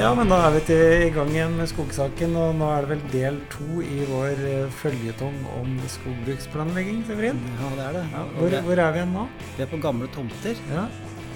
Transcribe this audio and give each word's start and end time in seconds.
Ja, 0.00 0.14
men 0.16 0.30
da 0.32 0.38
er 0.46 0.54
vi 0.54 0.60
til, 0.64 1.02
i 1.04 1.10
gang 1.12 1.28
igjen 1.34 1.56
med 1.58 1.68
skogsaken, 1.68 2.32
og 2.40 2.54
nå 2.56 2.68
er 2.72 2.86
det 2.86 2.90
vel 2.94 3.02
del 3.12 3.36
to 3.52 3.82
i 3.84 3.98
vår 4.08 4.38
eh, 4.48 4.70
føljetong 4.80 5.36
om 5.58 5.74
skogbruksplanlegging, 5.92 7.02
Severin? 7.08 7.40
Ja, 7.58 7.68
det 7.76 7.84
er 7.88 7.98
det. 7.98 8.04
Ja, 8.14 8.22
hvor, 8.38 8.48
det- 8.54 8.62
hvor 8.64 8.80
er 8.86 8.94
vi 8.94 9.00
igjen 9.02 9.12
nå? 9.18 9.26
Vi 9.58 9.64
er 9.66 9.70
på 9.74 9.80
gamle 9.82 10.08
tomter. 10.14 10.56
Ja, 10.72 10.86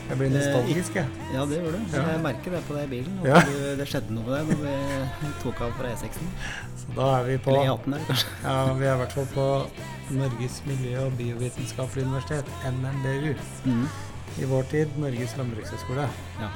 jeg 0.08 0.18
blir 0.20 0.30
Eh, 0.30 0.36
nostalgisk, 0.38 0.96
jeg. 0.96 1.06
Ja, 1.34 1.44
det 1.50 1.60
gjør 1.60 1.76
du. 1.76 1.80
Ja. 1.92 2.06
Jeg 2.14 2.22
merker 2.24 2.56
det 2.56 2.62
på 2.68 2.78
deg 2.78 2.84
i 2.88 2.92
bilen. 2.94 3.20
Ja. 3.28 3.42
du, 3.44 3.54
det 3.82 3.88
skjedde 3.92 4.16
noe 4.16 4.24
med 4.24 4.34
deg 4.38 4.48
når 4.48 4.64
vi 4.64 5.32
tok 5.44 5.60
av 5.68 5.76
fra 5.78 5.92
E6-en. 5.92 6.34
Så 6.80 6.96
da 6.96 7.10
er 7.20 7.28
vi 7.28 7.38
på 7.44 7.52
Eller 7.52 7.68
E18 7.74 7.96
der, 7.98 8.08
kanskje. 8.08 8.34
Ja, 8.48 8.58
vi 8.80 8.88
er 8.88 8.94
i 8.94 9.00
hvert 9.04 9.16
fall 9.20 9.28
på 9.36 9.48
Norges 10.16 10.60
miljø- 10.68 11.04
og 11.04 11.18
biovitenskapelige 11.20 12.08
universitet, 12.08 12.48
NMBU. 12.72 13.34
Mm. 13.68 13.88
I 14.40 14.48
vår 14.50 14.70
tid 14.72 14.96
Norges 14.98 15.36
landbrukshøgskole. 15.36 16.08
Ja. 16.40 16.48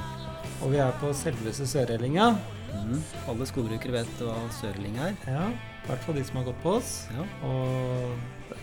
Og 0.59 0.73
vi 0.73 0.79
er 0.83 0.91
på 0.99 1.07
selveste 1.15 1.63
Sørellinga. 1.69 2.25
Mm. 2.69 2.99
Alle 3.31 3.45
skogbrukere 3.47 3.93
vet 3.93 4.21
hva 4.21 4.35
søreling 4.59 4.95
er. 4.99 5.13
Ja, 5.23 5.45
i 5.49 5.51
hvert 5.87 6.03
fall 6.03 6.15
de 6.19 6.23
som 6.27 6.37
har 6.41 6.49
gått 6.49 6.63
på 6.63 6.69
oss. 6.79 6.91
Ja. 7.15 7.23
Og 7.47 7.63
i 8.51 8.53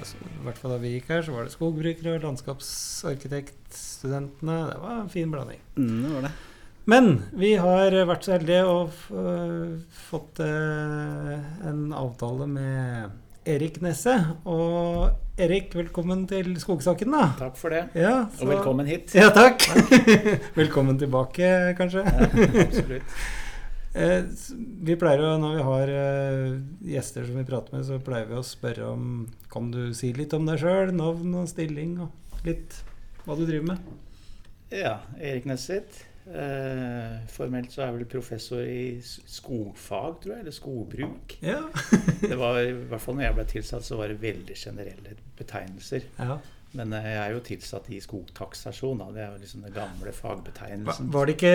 hvert 0.44 0.58
fall 0.60 0.72
da 0.74 0.78
vi 0.82 0.94
gikk 0.96 1.08
her, 1.14 1.22
så 1.24 1.30
var 1.32 1.42
det 1.46 1.54
skogbrukere 1.54 2.14
og 2.18 2.24
landskapsarkitektstudentene. 2.26 4.56
Det 4.70 4.78
var 4.82 4.94
en 4.98 5.14
fin 5.14 5.30
blanding. 5.32 5.60
Mm, 5.78 6.00
det 6.02 6.10
var 6.12 6.22
det. 6.28 6.34
Men 6.86 7.26
vi 7.34 7.56
har 7.58 7.90
vært 8.06 8.24
så 8.26 8.32
heldige 8.36 8.62
og 8.70 8.90
øh, 9.10 9.74
fått 10.06 10.38
øh, 10.44 11.34
en 11.66 11.92
avtale 11.96 12.46
med 12.46 13.10
Erik 13.46 13.80
Nesse. 13.84 14.14
Og 14.48 15.38
Erik, 15.38 15.74
velkommen 15.76 16.24
til 16.30 16.54
Skogsaken, 16.60 17.12
da. 17.14 17.26
Takk 17.38 17.58
for 17.60 17.74
det, 17.74 17.84
Ja, 17.98 18.24
og 18.40 18.48
velkommen 18.50 18.88
hit. 18.88 19.14
Ja, 19.14 19.28
takk. 19.34 19.62
velkommen 20.60 20.98
tilbake, 20.98 21.50
kanskje. 21.78 22.06
Ja, 22.06 22.30
absolutt. 22.66 23.12
Eh, 23.96 24.26
Vi 24.84 24.92
pleier 25.00 25.22
jo, 25.22 25.28
Når 25.40 25.54
vi 25.56 25.62
har 25.64 25.88
eh, 25.88 26.56
gjester 26.84 27.24
som 27.24 27.38
vi 27.40 27.46
prater 27.48 27.72
med, 27.72 27.86
så 27.88 27.96
pleier 28.04 28.26
vi 28.28 28.34
å 28.36 28.42
spørre 28.44 28.90
om 28.92 29.06
Kan 29.48 29.70
du 29.72 29.94
si 29.96 30.10
litt 30.12 30.34
om 30.36 30.44
deg 30.44 30.60
sjøl? 30.60 30.92
Navn 30.92 31.32
og 31.40 31.46
stilling 31.48 31.94
og 32.04 32.42
litt 32.44 32.76
hva 33.24 33.38
du 33.38 33.46
driver 33.48 33.70
med? 33.70 33.86
Ja, 34.68 34.98
Erik 35.16 35.48
Nesset. 35.48 35.96
Eh, 36.26 37.12
formelt 37.30 37.70
så 37.70 37.84
er 37.84 37.92
jeg 37.92 37.98
vel 38.00 38.08
professor 38.16 38.66
i 38.66 38.98
skogfag, 39.04 40.18
tror 40.24 40.34
jeg, 40.34 40.42
eller 40.42 40.56
skogbruk. 40.56 41.36
Ja. 41.44 41.62
Det 42.20 42.34
var, 42.40 42.58
I 42.64 42.74
hvert 42.90 43.02
fall 43.04 43.18
når 43.18 43.28
jeg 43.28 43.38
ble 43.38 43.46
tilsatt, 43.54 43.86
så 43.86 44.00
var 44.00 44.10
det 44.10 44.20
veldig 44.24 44.58
generelle 44.58 45.16
betegnelser. 45.38 46.10
ja. 46.18 46.38
Men 46.76 46.92
eh, 46.92 47.06
jeg 47.08 47.20
er 47.22 47.32
jo 47.32 47.42
tilsatt 47.46 47.86
i 47.94 47.98
skogtaksasjon, 48.02 48.98
da. 49.00 49.06
Det 49.14 49.22
er 49.22 49.30
jo 49.32 49.40
liksom 49.44 49.62
den 49.64 49.74
gamle 49.76 50.12
fagbetegnelsen. 50.12 51.08
var 51.14 51.28
det 51.28 51.36
ikke 51.38 51.52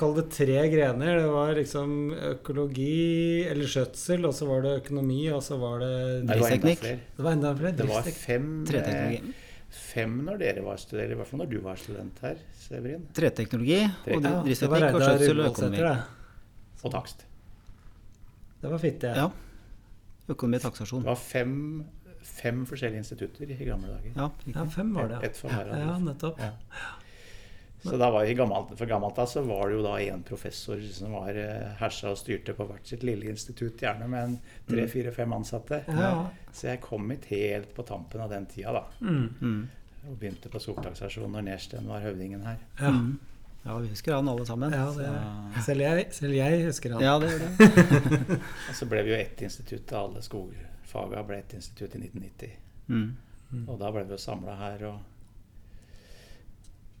Kall 0.00 0.16
det 0.18 0.26
tre 0.34 0.58
grener. 0.72 1.20
Det 1.22 1.30
var 1.32 1.52
liksom 1.56 1.94
økologi 2.34 3.46
eller 3.48 3.70
skjøtsel, 3.70 4.26
og 4.28 4.34
så 4.36 4.48
var 4.50 4.66
det 4.66 4.74
økonomi, 4.82 5.22
og 5.32 5.40
så 5.46 5.56
var 5.62 5.80
det 5.84 5.92
driftsteknikk. 6.28 6.84
det 6.84 6.90
var 6.90 6.90
enda 6.92 6.92
flere. 6.92 7.04
Det 7.16 7.28
var 7.28 7.38
enda 7.38 7.54
flere. 7.62 7.76
Det 7.78 7.88
var 7.94 8.10
fem, 8.26 8.50
eh, 8.60 8.72
Treteknologi. 8.72 9.36
Fem 9.78 10.16
når 10.26 10.38
dere 10.42 10.62
var 10.66 10.76
studenter, 10.80 11.04
eller 11.06 11.16
i 11.16 11.18
hvert 11.22 11.30
fall 11.32 11.40
når 11.44 11.50
du 11.52 11.58
var 11.64 11.80
student 11.80 12.18
her, 12.24 12.40
Severin. 12.58 13.06
Treteknologi 13.16 13.78
og 13.84 14.04
Tre- 14.04 14.14
Ja, 14.14 14.20
det 14.20 14.32
var 14.32 14.44
driftsteknikk 14.48 14.94
og 14.98 15.04
skjøtsel 15.06 15.40
og 15.44 15.50
økonomi. 15.52 15.84
Og 16.84 16.92
takst. 16.94 17.24
Det 18.62 18.70
var 18.74 18.78
fitte. 18.82 19.14
Ja. 19.16 19.28
Økonomi 20.28 20.58
og 20.60 20.66
taksasjon. 20.68 21.02
Det 21.06 21.12
var 21.12 21.20
fem, 21.22 21.56
fem 22.22 22.64
forskjellige 22.68 23.04
institutter 23.04 23.50
i 23.54 23.64
gamle 23.64 23.88
dager. 23.94 24.12
Ja, 24.16 24.30
Ja, 24.54 24.64
fem 24.74 24.94
var 24.94 25.08
det. 25.14 25.22
Ett 25.30 25.36
for 25.36 25.48
hver 25.48 25.70
av 25.72 25.78
Ja, 25.78 25.92
dem. 25.94 26.04
nettopp. 26.10 26.38
Ja. 26.38 26.52
Så 27.80 27.96
da 27.96 28.08
var 28.10 28.24
i 28.26 28.34
gammelt, 28.34 28.72
For 28.76 28.86
gammelt 28.90 29.16
av 29.22 29.26
så 29.30 29.40
var 29.46 29.68
det 29.70 29.76
jo 29.76 29.82
da 29.84 29.92
én 30.02 30.24
professor 30.26 30.80
som 30.92 31.12
var 31.14 31.28
eh, 31.30 31.76
hersa 31.78 32.10
og 32.10 32.16
styrte 32.18 32.52
på 32.52 32.66
hvert 32.66 32.84
sitt 32.90 33.04
lille 33.06 33.28
institutt, 33.30 33.78
gjerne 33.78 34.08
med 34.10 34.24
en 34.24 34.40
tre-fire-fem 34.68 35.32
ansatte. 35.32 35.84
Ja. 35.86 36.26
Så 36.52 36.66
jeg 36.72 36.80
kom 36.82 37.08
hit 37.10 37.26
helt 37.30 37.70
på 37.76 37.84
tampen 37.86 38.20
av 38.20 38.30
den 38.30 38.46
tida, 38.50 38.72
da. 38.72 38.82
Mm. 39.00 39.68
Mm. 40.08 40.12
Og 40.12 40.18
begynte 40.22 40.48
på 40.48 40.60
skogtaksasjonen 40.64 41.32
når 41.36 41.42
Nersten 41.50 41.86
var 41.90 42.00
høvdingen 42.00 42.40
her. 42.46 42.56
Ja. 42.80 42.90
Mm. 42.90 43.18
ja, 43.64 43.76
vi 43.78 43.88
husker 43.92 44.14
han 44.16 44.28
alle 44.32 44.46
sammen. 44.48 44.72
ja 44.72 44.86
det, 44.96 45.62
selv, 45.66 45.80
jeg, 45.84 46.06
selv 46.16 46.32
jeg 46.38 46.64
husker 46.64 46.94
han. 46.96 47.02
Ja, 47.04 47.18
det 47.20 47.28
gjør 47.28 47.44
det. 47.44 48.40
Og 48.70 48.74
så 48.78 48.88
ble 48.88 49.02
vi 49.04 49.10
jo 49.12 49.16
ett 49.20 49.42
institutt 49.44 49.92
av 49.92 50.08
alle 50.08 50.22
skogfaga 50.24 51.22
ble 51.28 51.38
ett 51.42 51.52
institutt 51.60 51.94
i 51.98 52.02
1990. 52.06 52.56
Mm. 52.88 53.64
Og 53.68 53.78
da 53.80 53.90
ble 53.92 54.04
vi 54.08 54.16
jo 54.16 54.20
samla 54.24 54.56
her. 54.64 54.84
og 54.94 54.98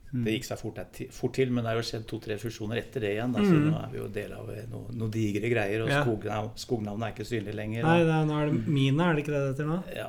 Mm. 0.08 0.22
Det 0.24 0.32
gikk 0.38 0.46
seg 0.48 0.56
fort, 0.62 0.78
fort 1.12 1.34
til, 1.36 1.50
men 1.52 1.64
det 1.66 1.68
har 1.68 1.76
jo 1.76 1.84
skjedd 1.84 2.04
to-tre 2.08 2.38
fusjoner 2.40 2.78
etter 2.80 3.02
det 3.04 3.10
igjen. 3.12 3.32
Da, 3.34 3.42
så 3.44 3.52
Mm. 3.52 3.66
nå 3.68 3.80
er 3.84 3.90
vi 3.92 3.98
jo 3.98 4.06
del 4.08 4.32
av 4.32 4.46
noen 4.70 4.96
noe 4.96 5.10
digre 5.12 5.50
greier, 5.52 5.82
og 5.82 5.90
Ja. 5.90 5.98
skognavn, 6.02 6.48
skognavnet 6.56 7.04
er 7.08 7.12
ikke 7.12 7.26
synlig 7.28 7.54
lenger. 7.54 7.82
Nei, 7.82 7.98
det 8.04 8.14
er, 8.14 8.24
nå 8.24 8.38
er 8.40 8.46
det 8.48 8.68
Mina, 8.68 9.10
er 9.10 9.14
det 9.16 9.24
ikke 9.26 9.34
det 9.36 9.42
det 9.44 9.50
heter 9.52 9.68
nå? 9.68 9.82
Ja. 9.94 10.08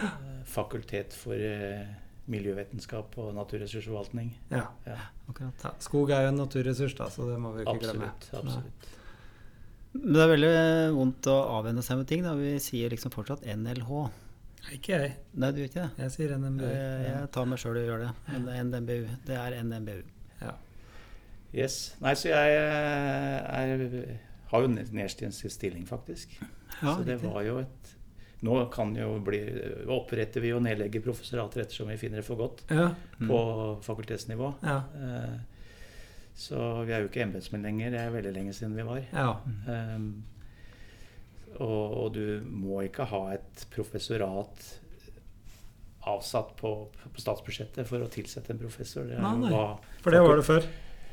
Eh, 0.00 0.44
Fakultet 0.46 1.12
for 1.12 1.34
eh, 1.34 1.86
miljøvitenskap 2.32 3.14
og 3.22 3.30
naturressursforvaltning. 3.36 4.32
Ja. 4.52 4.64
Ja, 4.88 4.98
Akkurat. 5.28 5.62
ja. 5.66 5.72
Skog 5.84 6.10
er 6.14 6.26
jo 6.26 6.32
en 6.32 6.40
naturressurs, 6.42 6.96
da, 6.98 7.08
så 7.12 7.28
det 7.28 7.38
må 7.42 7.52
vi 7.56 7.62
ikke 7.66 7.76
ikke 7.78 7.86
glemme. 7.90 8.10
absolutt. 8.16 8.42
absolutt. 8.42 8.90
Men 9.92 10.12
det 10.16 10.22
er 10.24 10.30
veldig 10.32 10.52
vondt 10.96 11.28
å 11.28 11.36
avvenne 11.58 11.82
seg 11.84 11.98
med 12.00 12.08
ting. 12.08 12.22
Da. 12.24 12.32
Vi 12.38 12.54
sier 12.64 12.92
liksom 12.92 13.12
fortsatt 13.12 13.44
NLH. 13.44 13.90
Nei, 14.62 14.76
Ikke 14.78 14.94
jeg. 14.96 15.14
Nei, 15.42 15.50
du 15.52 15.58
gjør 15.60 15.68
ikke 15.68 15.82
det? 15.82 16.04
Jeg 16.04 16.14
sier 16.14 16.34
NMBU. 16.38 16.64
Jeg, 16.64 16.98
jeg 17.08 17.30
tar 17.34 17.48
meg 17.50 17.60
sjøl 17.60 17.80
og 17.80 17.88
gjør 17.90 18.04
det. 18.06 18.10
Men 18.30 18.46
det 18.46 18.54
er 18.56 18.68
NMBU. 18.70 19.16
Det 19.28 19.36
er 19.36 19.56
NMBU. 19.66 19.96
Ja. 20.40 20.52
Yes. 21.52 21.78
Nei, 22.00 22.14
så 22.16 22.30
jeg 22.30 22.54
eh, 22.56 23.58
er, 23.58 24.14
har 24.52 24.64
jo 24.64 24.70
Nerstens 24.72 25.42
stilling, 25.52 25.84
faktisk. 25.88 26.38
Ja, 26.40 26.94
så 26.94 27.02
det 27.04 27.18
riktig. 27.18 27.28
var 27.34 27.44
jo 27.44 27.58
et 27.60 27.92
Nå 28.42 28.70
kan 28.74 28.94
jo 28.98 29.20
bli 29.22 29.38
oppretter 29.86 30.40
vi 30.42 30.50
og 30.52 30.62
nedlegger 30.64 31.00
professorater 31.04 31.62
ettersom 31.62 31.88
vi 31.92 31.96
finner 32.00 32.18
det 32.18 32.26
for 32.26 32.36
godt 32.40 32.64
Ja. 32.70 32.88
Mm. 33.20 33.28
på 33.28 33.38
fakultetsnivå. 33.86 34.54
Ja. 34.62 34.82
Eh, 34.98 35.38
Så 36.34 36.56
vi 36.86 36.92
er 36.92 37.02
jo 37.02 37.08
ikke 37.10 37.22
embetsmenn 37.26 37.62
lenger. 37.62 37.90
Det 37.90 38.00
er 38.00 38.10
veldig 38.10 38.32
lenge 38.34 38.52
siden 38.56 38.74
vi 38.74 38.82
var. 38.82 39.02
ja. 39.12 39.36
Um, 39.68 40.24
og, 41.60 41.92
og 42.02 42.12
du 42.14 42.40
må 42.48 42.80
ikke 42.86 43.04
ha 43.04 43.34
et 43.34 43.66
professorat 43.70 44.78
avsatt 46.08 46.56
på, 46.58 46.70
på 47.12 47.20
statsbudsjettet 47.20 47.86
for 47.86 48.02
å 48.02 48.08
tilsette 48.10 48.50
en 48.54 48.58
professor. 48.58 49.04
Det 49.06 49.18
er 49.18 49.20
Nei, 49.22 49.36
nei. 49.44 49.50
hva- 49.52 49.78
For 50.02 50.10
det 50.10 50.22
var 50.24 50.36
det 50.40 50.46
før. 50.48 50.64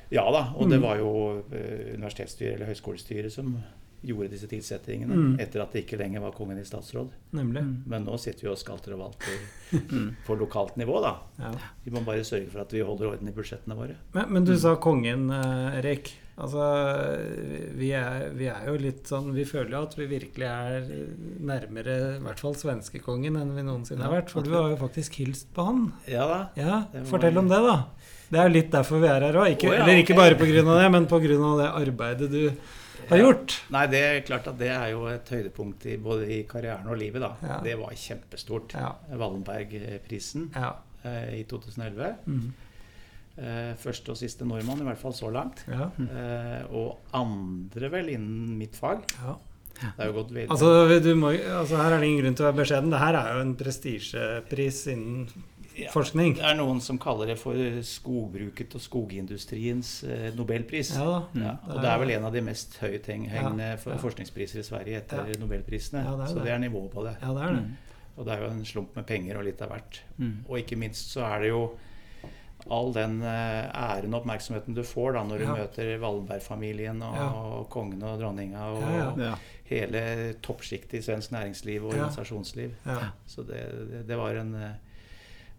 Ja 0.10 0.24
da, 0.32 0.46
og 0.56 0.70
det 0.72 0.80
Mm. 0.80 0.88
var 0.88 0.98
jo 0.98 1.44
eh, 1.52 1.94
universitetsstyret 2.00 2.56
eller 2.56 2.72
høyskolestyret 2.72 3.32
som 3.32 3.52
gjorde 4.02 4.30
disse 4.32 4.48
tilsettingene 4.48 5.16
Mm. 5.16 5.40
etter 5.40 5.62
at 5.62 5.74
det 5.74 5.86
ikke 5.86 5.98
lenger 6.00 6.22
var 6.22 6.32
kongen 6.32 6.58
i 6.60 6.64
statsråd. 6.64 7.10
Nemlig. 7.34 7.62
Mm. 7.64 7.84
Men 7.88 8.06
nå 8.06 8.18
sitter 8.20 8.48
vi 8.48 8.52
og 8.54 8.58
skalter 8.58 8.94
og 8.96 9.00
valter 9.00 9.40
Mm. 9.92 10.16
på 10.26 10.38
lokalt 10.40 10.76
nivå, 10.78 11.02
da. 11.04 11.18
Ja. 11.40 11.52
Vi 11.84 11.92
må 11.92 12.04
bare 12.06 12.24
sørge 12.24 12.50
for 12.50 12.62
at 12.62 12.72
vi 12.74 12.80
holder 12.82 13.12
orden 13.12 13.28
i 13.28 13.32
budsjettene 13.36 13.76
våre. 13.76 13.96
Men, 14.14 14.32
men 14.34 14.46
du 14.46 14.56
sa 14.58 14.76
kongen, 14.76 15.30
eh, 15.30 15.78
Erik. 15.82 16.14
Altså, 16.40 16.64
vi 17.76 17.90
er, 17.92 18.30
vi 18.32 18.46
er 18.48 18.70
jo 18.70 18.78
litt 18.80 19.10
sånn 19.10 19.34
Vi 19.36 19.44
føler 19.44 19.74
jo 19.76 19.82
at 19.84 19.96
vi 20.00 20.06
virkelig 20.08 20.46
er 20.48 20.86
nærmere 21.44 21.96
i 22.16 22.22
hvert 22.24 22.40
fall 22.40 22.56
svenskekongen 22.56 23.36
enn 23.36 23.52
vi 23.58 23.66
noensinne 23.68 24.06
har 24.06 24.14
vært. 24.22 24.32
For 24.32 24.46
du 24.48 24.54
har 24.56 24.70
jo 24.72 24.78
faktisk 24.80 25.20
hilst 25.20 25.50
på 25.56 25.66
han. 25.68 25.82
Ja 26.08 26.24
da. 26.30 26.40
Ja, 26.56 26.78
Fortell 27.10 27.38
om 27.42 27.50
det, 27.52 27.60
da. 27.66 27.76
Det 28.30 28.40
er 28.40 28.48
jo 28.48 28.54
litt 28.56 28.72
derfor 28.72 29.02
vi 29.04 29.10
er 29.12 29.26
her 29.28 29.34
òg. 29.42 29.52
Oh, 29.66 29.74
ja, 29.74 29.84
Eller 29.84 30.00
ikke 30.04 30.16
bare 30.16 30.38
pga. 30.40 30.64
det, 30.64 30.92
men 30.96 31.08
pga. 31.12 31.20
det 31.60 31.70
arbeidet 31.74 32.32
du 32.32 32.52
har 33.10 33.18
Ja. 33.18 33.24
gjort. 33.26 33.56
Nei, 33.72 33.86
det 33.88 34.00
er 34.06 34.22
klart 34.28 34.48
at 34.48 34.58
det 34.58 34.70
er 34.70 34.90
jo 34.92 35.06
et 35.08 35.28
høydepunkt 35.30 35.86
i, 35.86 35.98
både 35.98 36.28
i 36.30 36.44
karrieren 36.50 36.88
og 36.88 36.98
livet, 36.98 37.22
da. 37.22 37.34
Ja. 37.44 37.60
Det 37.66 37.76
var 37.80 37.90
kjempestort. 37.96 38.74
Ja. 38.74 38.94
Wallenberg-prisen 39.18 40.50
Ja. 40.56 40.74
eh, 41.06 41.40
i 41.40 41.44
2011. 41.44 42.16
Mm. 42.28 42.54
Eh, 43.40 43.74
første 43.80 44.10
og 44.12 44.18
siste 44.18 44.46
nordmann, 44.46 44.82
i 44.82 44.84
hvert 44.84 44.98
fall 45.00 45.14
så 45.14 45.32
langt. 45.32 45.64
ja. 45.68 45.90
Eh, 46.00 46.66
og 46.76 46.98
andre 47.14 47.90
vel 47.90 48.10
innen 48.10 48.58
mitt 48.58 48.76
fag. 48.76 49.04
Altså, 50.50 51.00
du 51.02 51.16
må, 51.16 51.30
altså, 51.32 51.78
her 51.78 51.94
er 51.94 52.00
det 52.02 52.08
ingen 52.10 52.24
grunn 52.26 52.36
til 52.36 52.46
å 52.46 52.52
være 52.52 52.66
beskjeden. 52.66 52.90
Det 52.92 53.00
her 53.00 53.16
er 53.16 53.34
jo 53.36 53.42
en 53.46 53.56
prestisjepris 53.56 54.88
innen 54.92 55.30
Ja. 55.86 55.92
forskning. 55.92 56.36
Det 56.36 56.44
er 56.46 56.56
noen 56.56 56.82
som 56.82 56.98
kaller 57.00 57.28
det 57.28 57.38
for 57.40 57.54
skogbruket 57.84 58.76
og 58.76 58.82
skogindustriens 58.82 60.04
eh, 60.04 60.30
nobelpris. 60.36 60.94
Ja 60.98 61.06
da. 61.06 61.20
Ja, 61.40 61.54
og 61.68 61.82
det 61.82 61.90
er 61.92 62.00
vel 62.00 62.12
en 62.18 62.26
av 62.26 62.34
de 62.34 62.42
mest 62.42 62.78
høythengende 62.82 63.70
Ja, 63.72 63.76
for- 63.78 63.94
ja. 63.94 63.98
forskningspriser 63.98 64.60
i 64.60 64.64
Sverige 64.64 64.98
etter 65.04 65.26
Ja. 65.28 65.40
nobelprisene. 65.40 66.04
Ja, 66.06 66.16
det 66.16 66.24
er 66.24 66.28
Så 66.28 66.36
det. 66.36 66.44
det 66.46 66.52
er 66.52 66.58
nivået 66.60 66.92
på 66.92 67.04
det. 67.04 67.18
Ja, 67.22 67.34
det 67.34 67.44
er 67.44 67.54
det. 67.54 67.64
Mm. 67.64 67.78
Og 68.18 68.26
det 68.26 68.34
er 68.34 68.40
jo 68.42 68.50
en 68.52 68.66
slump 68.66 68.96
med 68.96 69.06
penger 69.08 69.38
og 69.38 69.44
litt 69.46 69.62
av 69.62 69.70
hvert. 69.70 70.02
Mm. 70.18 70.46
Og 70.50 70.58
ikke 70.60 70.76
minst 70.78 71.14
så 71.14 71.22
er 71.36 71.40
det 71.40 71.50
jo 71.50 71.70
all 72.70 72.92
den 72.94 73.22
eh, 73.22 73.72
æren 73.72 74.14
og 74.14 74.22
oppmerksomheten 74.26 74.76
du 74.76 74.84
får 74.84 75.14
da 75.14 75.24
når 75.24 75.38
du 75.40 75.44
Ja. 75.46 75.54
møter 75.56 76.00
Wallenberg-familien 76.02 77.02
og, 77.02 77.16
Ja. 77.16 77.30
og 77.30 77.70
kongen 77.70 78.04
og 78.04 78.20
dronninga 78.20 78.60
og 78.74 78.82
Ja, 78.82 78.98
ja. 78.98 79.14
Ja. 79.30 79.36
hele 79.64 80.34
toppsjiktet 80.42 80.94
i 81.00 81.02
svensk 81.02 81.32
næringsliv 81.32 81.86
og 81.86 81.94
Ja. 81.94 82.00
organisasjonsliv. 82.04 82.72
Ja. 82.86 82.98
Så 83.26 83.44
det, 83.48 83.64
det, 83.92 84.08
det 84.08 84.18
var 84.18 84.32
en 84.36 84.54
eh, 84.56 84.70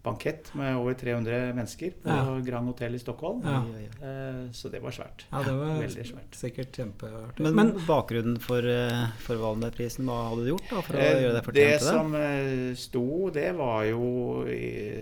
bankett 0.03 0.47
med 0.57 0.75
over 0.79 0.93
300 0.97 1.53
mennesker 1.53 1.91
på 2.01 2.09
Ja. 2.09 2.39
Grand 2.45 2.67
Hotel 2.67 2.95
i 2.95 2.99
Stockholm. 2.99 3.41
Ja. 3.45 3.59
Eh, 4.01 4.51
Så 4.51 4.69
det 4.71 4.81
var 4.81 4.91
svært. 4.91 5.25
Ja, 5.31 5.43
det 5.43 5.51
var 5.53 5.79
Veldig 5.81 6.05
svært. 6.07 6.31
sikkert 6.35 6.71
kjempeartig. 6.73 7.39
Men, 7.43 7.55
Men, 7.55 7.71
bakgrunnen 7.85 8.39
for, 8.41 8.59
eh, 8.65 9.07
for 9.19 9.35
Wallenberg-prisen, 9.37 10.05
hva 10.05 10.29
hadde 10.29 10.43
du 10.45 10.49
gjort 10.55 10.69
da 10.71 10.81
for 10.81 10.93
å 10.93 10.99
Eh, 10.99 11.21
gjøre 11.21 11.33
deg 11.33 11.33
det 11.33 11.43
fortjent 11.45 11.53
til 11.53 11.79
det? 11.79 11.79
som 11.81 12.15
eh, 12.15 12.75
sto, 12.75 13.29
det 13.29 13.55
var 13.55 13.83
jo 13.85 14.45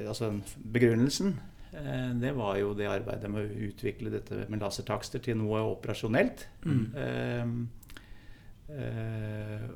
Altså 0.09 0.41
begrunnelsen. 0.73 1.33
eh, 1.73 2.13
Det 2.19 2.35
var 2.35 2.57
jo 2.57 2.73
det 2.73 2.87
arbeidet 2.87 3.29
med 3.31 3.47
å 3.49 3.69
utvikle 3.71 4.11
dette 4.11 4.49
med 4.49 4.59
lasertakster 4.59 5.19
til 5.21 5.37
noe 5.37 5.59
operasjonelt. 5.75 6.45
Mm. 6.65 7.69
Eh, 8.69 8.75
eh, 8.75 9.69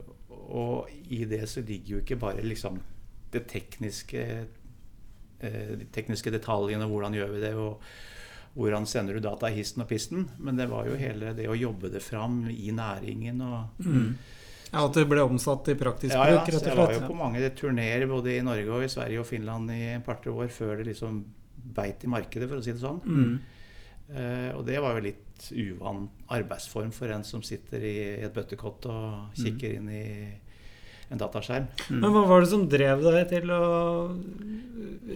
og 0.50 0.90
i 1.10 1.24
det 1.26 1.46
så 1.50 1.62
ligger 1.66 1.96
jo 1.98 2.02
ikke 2.04 2.19
bare 2.19 2.44
liksom 2.44 2.80
det 3.34 3.48
tekniske 3.50 4.46
De 5.44 5.88
tekniske 5.92 6.31
detaljene, 6.34 6.88
hvordan 6.88 7.16
gjør 7.18 7.31
vi 7.36 7.42
det, 7.44 7.54
og 7.60 7.84
hvordan 8.54 8.86
sender 8.86 9.18
du 9.18 9.24
data 9.24 9.50
i 9.50 9.57
histen 9.57 9.84
og 9.84 9.90
pisten. 9.90 10.28
Men 10.38 10.60
det 10.60 10.69
var 10.72 10.88
jo 10.88 10.98
hele 11.00 11.34
det 11.38 11.50
å 11.50 11.57
jobbe 11.57 11.92
det 11.94 12.04
fram 12.06 12.44
i 12.51 12.72
næringen 12.75 13.42
og 13.44 13.86
mm. 13.86 14.10
ja, 14.69 14.84
at 14.84 15.00
det 15.00 15.07
ble 15.10 15.25
omsatt 15.25 15.72
i 15.74 15.78
praktisk 15.80 16.13
ja, 16.13 16.28
ja, 16.30 16.42
bruk, 16.42 16.51
så 16.51 16.60
rett 16.60 16.69
jeg 16.69 16.78
og 16.78 16.84
var 16.84 16.94
jo 16.98 17.07
på 17.07 17.18
mange 17.18 17.50
turneer 17.57 18.06
både 18.10 18.38
i 18.38 18.44
Norge 18.45 18.78
og 18.78 18.86
i 18.86 18.92
Sverige 18.94 19.24
og 19.24 19.30
Finland 19.30 19.74
i 19.74 19.81
et 19.95 20.06
par-tre 20.06 20.34
år 20.34 20.54
før 20.54 20.78
det 20.81 20.92
liksom 20.92 21.24
beit 21.74 22.04
i 22.04 22.12
markedet, 22.12 22.50
for 22.50 22.60
å 22.60 22.63
si 22.63 22.74
det 22.75 22.81
sånn. 22.84 23.01
Mm. 23.07 23.36
Eh, 24.13 24.50
og 24.54 24.66
det 24.68 24.81
var 24.84 24.98
jo 24.98 25.06
litt 25.06 25.45
uvant 25.56 26.25
arbeidsform 26.36 26.92
for 26.94 27.12
en 27.16 27.24
som 27.25 27.42
sitter 27.45 27.86
i 27.88 27.98
et 28.19 28.34
bøttekott 28.36 28.86
og 28.92 29.40
kikker 29.40 29.80
inn 29.80 29.88
i 29.90 30.06
en 31.13 31.21
dataskjerm. 31.21 31.68
Men 31.94 32.10
hva 32.15 32.24
var 32.30 32.42
det 32.44 32.50
som 32.51 32.68
drev 32.69 33.04
deg 33.06 33.27
til 33.31 33.51
å 33.54 33.63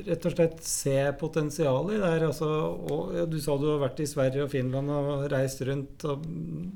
rett 0.07 0.25
og 0.27 0.33
slett 0.35 0.57
se 0.67 0.95
potensialet 1.19 1.95
i 1.95 1.99
det 2.01 2.09
her? 2.11 2.25
Altså, 2.27 2.47
og, 2.91 3.13
ja, 3.17 3.23
du 3.29 3.37
sa 3.43 3.55
du 3.59 3.65
har 3.71 3.79
vært 3.81 4.01
i 4.03 4.07
Sverige 4.09 4.45
og 4.45 4.51
Finland 4.53 4.91
og 4.93 5.25
reist 5.31 5.63
rundt 5.67 6.05
og 6.09 6.25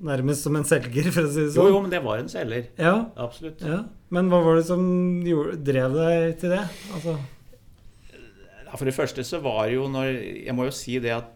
nærmest 0.08 0.48
som 0.48 0.58
en 0.58 0.66
selger, 0.68 1.12
for 1.14 1.28
å 1.28 1.32
si 1.34 1.44
det 1.46 1.52
sånn. 1.56 1.68
jo, 1.70 1.76
jo, 1.76 1.82
men 1.86 1.94
det 1.94 2.02
var 2.06 2.24
en 2.24 2.32
selger. 2.32 2.70
Ja, 2.82 2.96
Absolutt. 3.22 3.62
ja. 3.68 3.84
Men 4.12 4.32
hva 4.32 4.42
var 4.44 4.58
det 4.60 4.66
som 4.68 4.82
gjorde, 5.28 5.60
drev 5.70 5.94
deg 6.00 6.34
til 6.42 6.56
det? 6.58 6.64
Altså, 6.96 7.20
Ja, 8.72 8.78
For 8.80 8.88
det 8.88 8.96
første 8.96 9.24
så 9.28 9.42
var 9.44 9.66
det 9.68 9.74
jo 9.76 9.88
når 9.92 10.08
Jeg 10.48 10.54
må 10.56 10.64
jo 10.70 10.72
si 10.76 10.94
det 11.04 11.12
at 11.12 11.30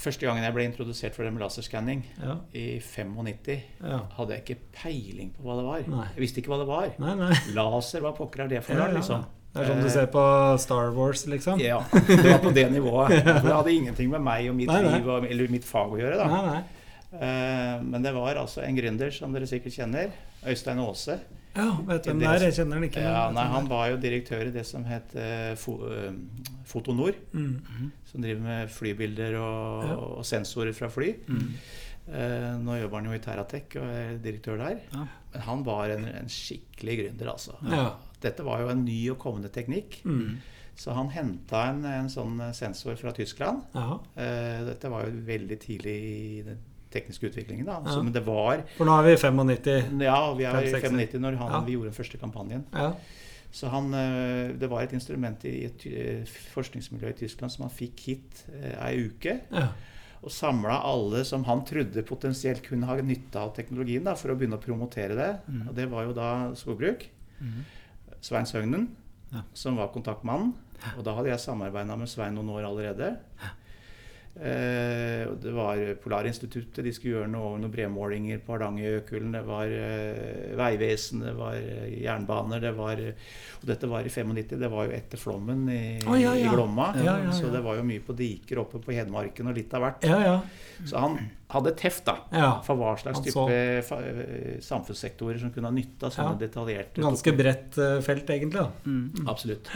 første 0.00 0.26
gangen 0.26 0.44
jeg 0.46 0.54
ble 0.56 0.64
introdusert 0.68 1.14
for 1.16 1.26
det 1.26 1.32
med 1.34 1.42
laserskanning, 1.44 2.04
ja, 2.20 2.38
i 2.56 2.64
95, 2.80 3.58
ja. 3.84 3.98
hadde 4.16 4.36
jeg 4.36 4.44
ikke 4.46 4.58
peiling 4.82 5.34
på 5.36 5.44
hva 5.44 5.58
det 5.60 5.66
var. 5.66 5.84
Nei. 5.92 6.06
Jeg 6.16 6.24
visste 6.24 6.40
ikke 6.42 6.54
hva 6.54 6.58
det 6.62 6.68
var. 6.70 6.88
Nei, 7.04 7.14
nei. 7.20 7.34
Laser, 7.56 8.00
hva 8.04 8.14
pokker 8.16 8.46
er 8.46 8.52
det 8.54 8.64
for 8.66 8.80
noe? 8.80 8.88
ja. 8.88 8.96
liksom? 8.96 9.28
Det 9.50 9.64
er 9.64 9.66
sånn 9.66 9.80
du 9.82 9.86
Eh, 9.88 9.90
ser 9.96 10.06
på 10.14 10.24
Star 10.62 10.92
Wars, 10.94 11.24
liksom? 11.26 11.58
Ja, 11.58 11.80
det 12.06 12.20
var 12.22 12.38
på 12.44 12.52
det 12.54 12.68
nivået. 12.70 13.16
Det 13.44 13.50
hadde 13.50 13.72
ingenting 13.74 14.12
med 14.12 14.22
meg 14.22 14.46
og 14.46 14.54
mitt 14.54 14.70
liv 14.70 15.08
og, 15.10 15.26
eller 15.26 15.50
mitt 15.50 15.66
fag 15.66 15.96
å 15.96 15.98
gjøre. 15.98 16.20
da. 16.22 16.60
Eh, 17.18 17.82
Men 17.82 18.04
det 18.06 18.12
var 18.14 18.38
altså 18.38 18.62
en 18.62 18.76
gründer 18.78 19.10
som 19.10 19.32
dere 19.34 19.48
sikkert 19.50 19.74
kjenner, 19.74 20.12
Øystein 20.46 20.78
Aase. 20.84 21.18
Ja, 21.56 21.66
vet 21.86 22.04
hvem 22.06 22.18
Det- 22.20 22.28
er? 22.28 22.38
Jeg 22.46 22.54
kjenner 22.54 22.74
han 22.78 22.84
ikke. 22.88 23.02
Ja, 23.02 23.30
nei, 23.34 23.44
han 23.50 23.66
var 23.68 23.88
jo 23.90 23.96
direktør 23.96 24.46
i 24.46 24.50
det 24.54 24.64
som 24.66 24.84
het 24.84 25.14
uh, 25.16 25.54
Fo 25.56 25.78
Fotonor, 26.70 27.14
Mm. 27.32 27.90
som 28.06 28.20
driver 28.22 28.40
med 28.40 28.68
flybilder 28.70 29.34
og, 29.40 29.84
Ja. 29.88 29.96
og 29.96 30.24
sensorer 30.24 30.72
fra 30.74 30.88
fly. 30.88 31.14
Mm. 31.26 31.54
Uh, 32.10 32.58
Nå 32.64 32.80
jobber 32.80 32.96
han 33.00 33.04
jo 33.10 33.12
i 33.12 33.18
Terratec 33.18 33.76
og 33.76 33.84
er 33.86 34.16
direktør 34.18 34.56
der. 34.58 34.78
Ja. 34.92 35.04
Men 35.32 35.42
han 35.42 35.64
var 35.64 35.90
en, 35.90 36.04
en 36.04 36.26
skikkelig 36.28 36.96
gründer, 37.04 37.30
altså. 37.32 37.54
Ja. 37.70 37.90
Dette 38.22 38.44
var 38.44 38.60
jo 38.60 38.68
en 38.68 38.84
ny 38.84 39.10
og 39.10 39.18
kommende 39.18 39.48
teknikk. 39.50 40.00
Mm. 40.04 40.38
Så 40.76 40.94
han 40.94 41.10
henta 41.10 41.68
en, 41.70 41.84
en 41.84 42.08
sånn 42.08 42.38
sensor 42.54 42.96
fra 42.96 43.12
Tyskland. 43.12 43.62
Eh, 44.16 44.64
Dette 44.64 44.88
var 44.90 45.04
jo 45.04 45.12
veldig 45.26 45.58
tidlig 45.60 45.94
i 46.04 46.42
den 46.46 46.58
tekniske 46.92 47.26
utviklingen. 47.30 47.66
da. 47.66 47.78
Ja. 47.84 47.92
Så, 47.94 48.02
men 48.02 48.12
det 48.12 48.22
var 48.26 48.62
For 48.76 48.84
nå 48.88 48.98
er 48.98 49.06
vi 49.08 49.12
i 49.12 49.16
95. 49.22 50.00
Ja, 50.02 50.20
vi 50.34 50.44
er 50.44 50.60
i 50.62 50.70
95. 50.72 50.90
95 50.98 51.20
når 51.20 51.36
han, 51.38 51.52
Ja. 51.52 51.60
vi 51.66 51.72
gjorde 51.76 51.90
den 51.92 51.98
første 51.98 52.18
kampanjen. 52.18 52.64
Ja. 52.74 52.92
Så 53.52 53.68
han, 53.68 53.92
eh, 53.94 54.52
det 54.58 54.68
var 54.70 54.82
et 54.82 54.92
instrument 54.94 55.44
i 55.44 55.64
et 55.66 55.86
eh, 55.86 56.24
forskningsmiljø 56.54 57.08
i 57.10 57.16
Tyskland 57.24 57.50
som 57.50 57.64
han 57.66 57.72
fikk 57.74 58.00
hit 58.06 58.44
eh, 58.54 58.76
ei 58.86 59.06
uke. 59.08 59.40
ja. 59.50 59.68
Og 60.22 60.28
samla 60.30 60.82
alle 60.84 61.22
som 61.24 61.44
han 61.48 61.62
trodde 61.64 62.02
potensielt 62.04 62.60
kunne 62.62 62.84
ha 62.84 62.94
nytte 63.00 63.40
av 63.40 63.54
teknologien, 63.56 64.04
da, 64.04 64.12
for 64.14 64.28
å 64.28 64.34
begynne 64.36 64.58
å 64.58 64.60
promotere 64.60 65.14
det. 65.16 65.28
Mm. 65.48 65.62
Og 65.70 65.74
det 65.78 65.86
var 65.88 66.04
jo 66.04 66.12
da 66.12 66.26
skogbruk. 66.54 67.06
Mm. 67.40 67.62
Svein 68.20 68.44
Søgnen, 68.44 68.88
Ja. 69.32 69.40
som 69.54 69.76
var 69.80 69.88
kontaktmannen. 69.94 70.52
Og 70.98 71.04
da 71.04 71.14
hadde 71.14 71.30
jeg 71.30 71.40
samarbeida 71.40 71.96
med 71.96 72.06
Svein 72.08 72.34
noen 72.36 72.50
år 72.52 72.66
allerede. 72.68 73.16
Og 73.40 73.59
det 74.40 75.52
var 75.52 75.80
Polarinstituttet, 76.00 76.80
de 76.84 76.92
skulle 76.96 77.18
gjøre 77.18 77.28
noe, 77.28 77.58
noen 77.60 77.72
brevmålinger 77.72 78.40
på 78.44 78.54
Hardangerjøkulen. 78.54 79.34
Det 79.36 79.42
var 79.44 79.74
eh, 79.76 80.54
Vegvesenet, 80.56 81.26
det 81.28 81.34
var 81.36 81.58
eh, 81.58 81.90
jernbaner, 82.00 82.62
det 82.64 82.72
var 82.78 83.02
Og 83.60 83.66
dette 83.68 83.90
var 83.90 84.06
i 84.08 84.12
95, 84.12 84.56
det 84.62 84.70
var 84.72 84.88
jo 84.88 84.96
etter 84.96 85.20
flommen 85.20 85.66
i, 85.68 85.82
oh, 86.06 86.16
ja, 86.16 86.32
ja. 86.32 86.48
i 86.48 86.54
Glomma. 86.54 86.90
Ja, 86.96 87.04
ja, 87.10 87.16
ja. 87.26 87.36
Så 87.36 87.52
det 87.52 87.60
var 87.66 87.76
jo 87.76 87.84
mye 87.84 88.00
på 88.06 88.16
diker 88.16 88.62
oppe 88.64 88.80
på 88.80 88.96
Hedmarken 88.96 89.50
og 89.52 89.60
litt 89.60 89.76
av 89.76 89.84
hvert. 89.84 90.08
Ja, 90.08 90.20
ja. 90.24 90.36
Så 90.88 90.96
han 91.04 91.18
hadde 91.52 91.74
teft, 91.76 92.06
da. 92.08 92.16
For 92.64 92.80
hva 92.80 92.94
slags 93.00 93.20
type 93.26 93.48
eh, 93.52 94.60
samfunnssektorer 94.64 95.40
som 95.42 95.52
kunne 95.52 95.68
ha 95.68 95.74
nytte 95.74 96.08
av 96.08 96.14
sånne 96.16 96.36
Ja. 96.38 96.44
detaljerte 96.46 97.02
Ganske 97.04 97.34
bredt 97.36 97.76
eh, 97.78 97.98
felt, 98.06 98.30
egentlig. 98.30 98.62
da. 98.62 98.70
Mm. 98.86 99.26
Absolutt. 99.28 99.68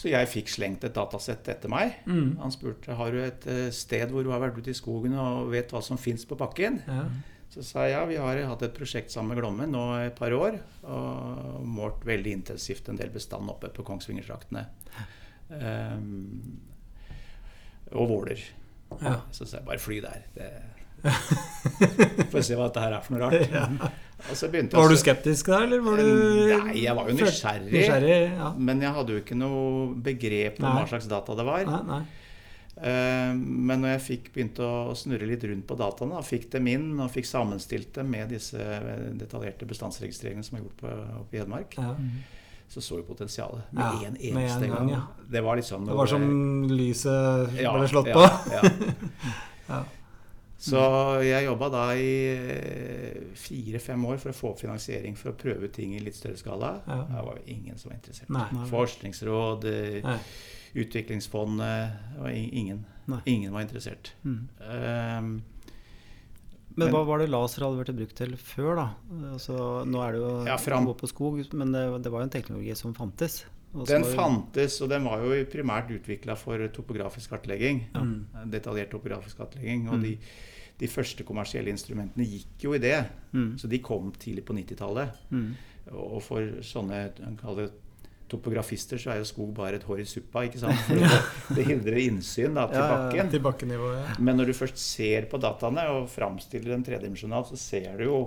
Så 0.00 0.08
jeg 0.08 0.28
fikk 0.32 0.48
slengt 0.48 0.84
et 0.86 0.94
datasett 0.96 1.48
etter 1.52 1.68
meg. 1.68 1.98
Mm. 2.08 2.38
Han 2.40 2.54
spurte 2.54 2.96
har 2.96 3.12
du 3.12 3.20
et 3.20 3.44
eh, 3.50 3.66
sted 3.74 4.08
hvor 4.08 4.24
du 4.24 4.30
har 4.32 4.40
vært 4.40 4.56
ute 4.56 4.72
i 4.72 4.78
skogen 4.78 5.18
og 5.20 5.50
vet 5.52 5.74
hva 5.74 5.82
som 5.84 6.00
fins 6.00 6.24
på 6.28 6.38
bakken. 6.40 6.80
Ja. 6.86 7.04
Så 7.50 7.64
sa 7.66 7.84
jeg 7.84 7.96
ja, 7.96 8.04
vi 8.06 8.16
har 8.22 8.40
hatt 8.46 8.62
et 8.62 8.76
prosjekt 8.76 9.10
sammen 9.12 9.34
med 9.34 9.40
Glommen 9.42 9.72
nå 9.74 9.82
et 9.98 10.16
par 10.16 10.32
år. 10.32 10.56
Og 10.86 11.66
målt 11.66 12.06
veldig 12.06 12.32
intensivt 12.38 12.88
en 12.88 13.00
del 13.00 13.10
bestand 13.12 13.50
oppe 13.50 13.72
på 13.74 13.84
Kongsvingertraktene. 13.86 14.64
Um, 15.50 16.60
og 17.90 18.06
Våler. 18.12 18.44
Ja. 19.02 19.16
Så 19.34 19.44
sa 19.44 19.58
jeg 19.58 19.66
bare 19.66 19.82
fly 19.82 19.98
der. 20.04 20.28
Det 20.36 20.50
Får 22.30 22.42
se 22.46 22.56
hva 22.58 22.68
dette 22.68 22.82
her 22.84 22.94
er 22.98 23.04
for 23.04 23.16
noe 23.16 23.26
rart. 23.26 23.50
Ja. 23.60 23.66
Og 24.30 24.36
så 24.36 24.50
begynte 24.52 24.76
Var 24.76 24.90
du 24.92 24.98
skeptisk 25.00 25.46
da, 25.48 25.62
eller 25.64 25.80
var 25.80 25.96
du 25.96 26.08
Nei, 26.50 26.74
jeg 26.82 26.92
var 26.94 27.06
jo 27.08 27.14
nysgjerrig. 27.16 27.70
nysgjerrig 27.72 28.16
ja. 28.36 28.50
Men 28.60 28.82
jeg 28.84 28.92
hadde 28.92 29.14
jo 29.14 29.20
ikke 29.22 29.38
noe 29.40 29.94
begrep 30.04 30.58
om 30.60 30.66
Nei. 30.66 30.72
hva 30.76 30.90
slags 30.90 31.06
data 31.08 31.36
det 31.38 31.46
var. 31.48 31.62
Nei, 31.64 31.78
nei. 31.88 32.00
Eh, 32.80 33.32
Men 33.32 33.80
når 33.80 33.94
jeg 33.94 34.02
fikk 34.10 34.28
begynte 34.34 34.60
å 34.68 34.92
snurre 34.96 35.24
litt 35.28 35.46
rundt 35.48 35.64
på 35.68 35.78
dataene, 35.80 36.20
og 36.20 36.28
fikk 36.28 36.50
dem 36.52 36.68
inn 36.68 36.90
og 37.00 37.08
fikk 37.14 37.30
sammenstilt 37.30 37.94
dem 37.96 38.12
med 38.12 38.28
disse 38.36 38.60
detaljerte 39.20 39.64
bestandsregistreringene 39.72 40.44
som 40.44 40.58
er 40.60 40.66
gjort 40.66 40.84
på, 40.84 40.92
oppe 41.22 41.36
i 41.36 41.40
Hedmark, 41.40 41.78
Ja. 41.80 41.94
så 42.70 42.84
så 42.84 43.00
vi 43.00 43.06
potensialet 43.08 43.72
med 43.72 43.84
Ja, 43.84 44.06
en 44.10 44.16
eneste 44.20 44.64
en 44.68 44.74
gang, 44.76 44.76
gang. 44.76 44.90
ja. 44.98 45.00
Det 45.32 45.40
var 45.48 45.56
liksom 45.56 45.86
Det 45.88 45.96
var 45.96 46.06
som 46.12 46.28
lyset 46.68 47.56
ble 47.56 47.88
slått 47.88 48.12
ja, 48.12 48.20
på. 48.20 48.52
Ja. 48.52 49.80
Så 50.60 50.80
jeg 51.24 51.46
jobba 51.46 51.68
da 51.72 51.84
i 51.96 52.08
eh, 52.36 53.20
fire-fem 53.40 54.02
år 54.04 54.18
for 54.20 54.28
å 54.32 54.36
få 54.36 54.50
finansiering 54.60 55.14
for 55.16 55.32
å 55.32 55.38
prøve 55.40 55.70
ting 55.72 55.94
i 55.96 56.02
litt 56.04 56.18
større 56.18 56.36
skala. 56.36 56.74
Ja. 56.86 56.98
Det 57.08 57.22
var 57.24 57.38
jo 57.40 57.44
ingen 57.54 57.78
som 57.80 57.90
var 57.90 57.96
interessert. 57.96 58.28
Nei. 58.36 58.66
Forskningsråd, 58.68 59.64
eh, 59.70 60.00
Nei. 60.04 60.18
Utviklingsfondet 60.84 61.92
det 62.22 62.34
Ingen. 62.52 62.84
Ingen 63.26 63.52
var 63.52 63.64
interessert. 63.64 64.12
Mm. 64.24 64.48
Um, 64.60 65.42
Men 66.76 66.86
Men- 66.86 66.92
hva 66.94 67.04
var 67.04 67.18
det 67.18 67.28
laser 67.28 67.64
hadde 67.64 67.80
vært 67.84 67.96
brukt 67.96 68.14
til 68.14 68.36
før, 68.36 68.76
da? 68.76 68.84
Altså, 69.34 69.84
nå 69.84 69.98
er 70.06 70.12
det 70.12 70.20
jo 70.20 70.44
Ja, 70.46 70.56
fram- 70.56 70.86
å 70.86 70.94
gå 70.94 70.98
på 71.00 71.08
skog, 71.08 71.52
men 71.52 71.72
det, 71.72 72.02
det 72.04 72.12
var 72.12 72.20
jo 72.20 72.24
en 72.28 72.30
teknologi 72.30 72.76
som 72.76 72.94
fantes. 72.94 73.44
Den 73.86 74.02
fantes, 74.04 74.80
og 74.80 74.88
den 74.88 75.04
var 75.04 75.18
jo 75.18 75.44
primært 75.46 75.90
utvikla 75.90 76.36
for 76.36 76.58
topografisk 76.68 77.30
kartlegging. 77.30 77.86
Mm. 77.94 78.50
Detaljert 78.50 78.90
topografisk 78.90 79.36
kartlegging. 79.38 79.88
Og 79.88 79.94
Mm. 79.98 80.02
de, 80.02 80.18
de 80.80 80.88
første 80.88 81.24
kommersielle 81.28 81.68
instrumentene 81.72 82.24
gikk 82.26 82.64
jo 82.64 82.72
i 82.74 82.80
det. 82.80 82.96
Mm. 83.36 83.52
Så 83.60 83.68
de 83.68 83.78
kom 83.84 84.10
tidlig 84.16 84.44
på 84.48 84.54
90-tallet. 84.56 85.18
Mm. 85.30 85.50
Og 85.92 86.20
for 86.24 86.40
sånne 86.64 87.10
kaller 87.40 87.66
det 87.68 87.72
topografister 88.30 88.96
så 89.02 89.10
er 89.10 89.18
jo 89.18 89.24
skog 89.26 89.48
bare 89.56 89.74
et 89.80 89.82
hår 89.88 90.00
i 90.00 90.04
suppa. 90.06 90.44
ikke 90.46 90.60
sant? 90.62 90.78
For 90.86 90.94
det, 90.94 91.56
det 91.56 91.64
hindrer 91.66 91.96
innsyn 91.98 92.54
da, 92.54 92.68
til 92.70 92.78
Ja, 92.78 92.84
ja, 92.86 92.90
ja. 92.92 92.98
bakken. 93.08 93.30
Til 93.32 93.40
bakkenivå, 93.42 93.88
Ja. 93.98 94.12
Men 94.22 94.36
når 94.38 94.46
du 94.46 94.52
først 94.54 94.78
ser 94.78 95.26
på 95.32 95.40
dataene 95.42 95.88
og 95.96 96.06
framstiller 96.12 96.70
dem 96.76 96.84
tredimensjonalt, 96.86 97.50
så 97.50 97.58
ser 97.58 97.96
du 97.98 98.04
jo 98.06 98.20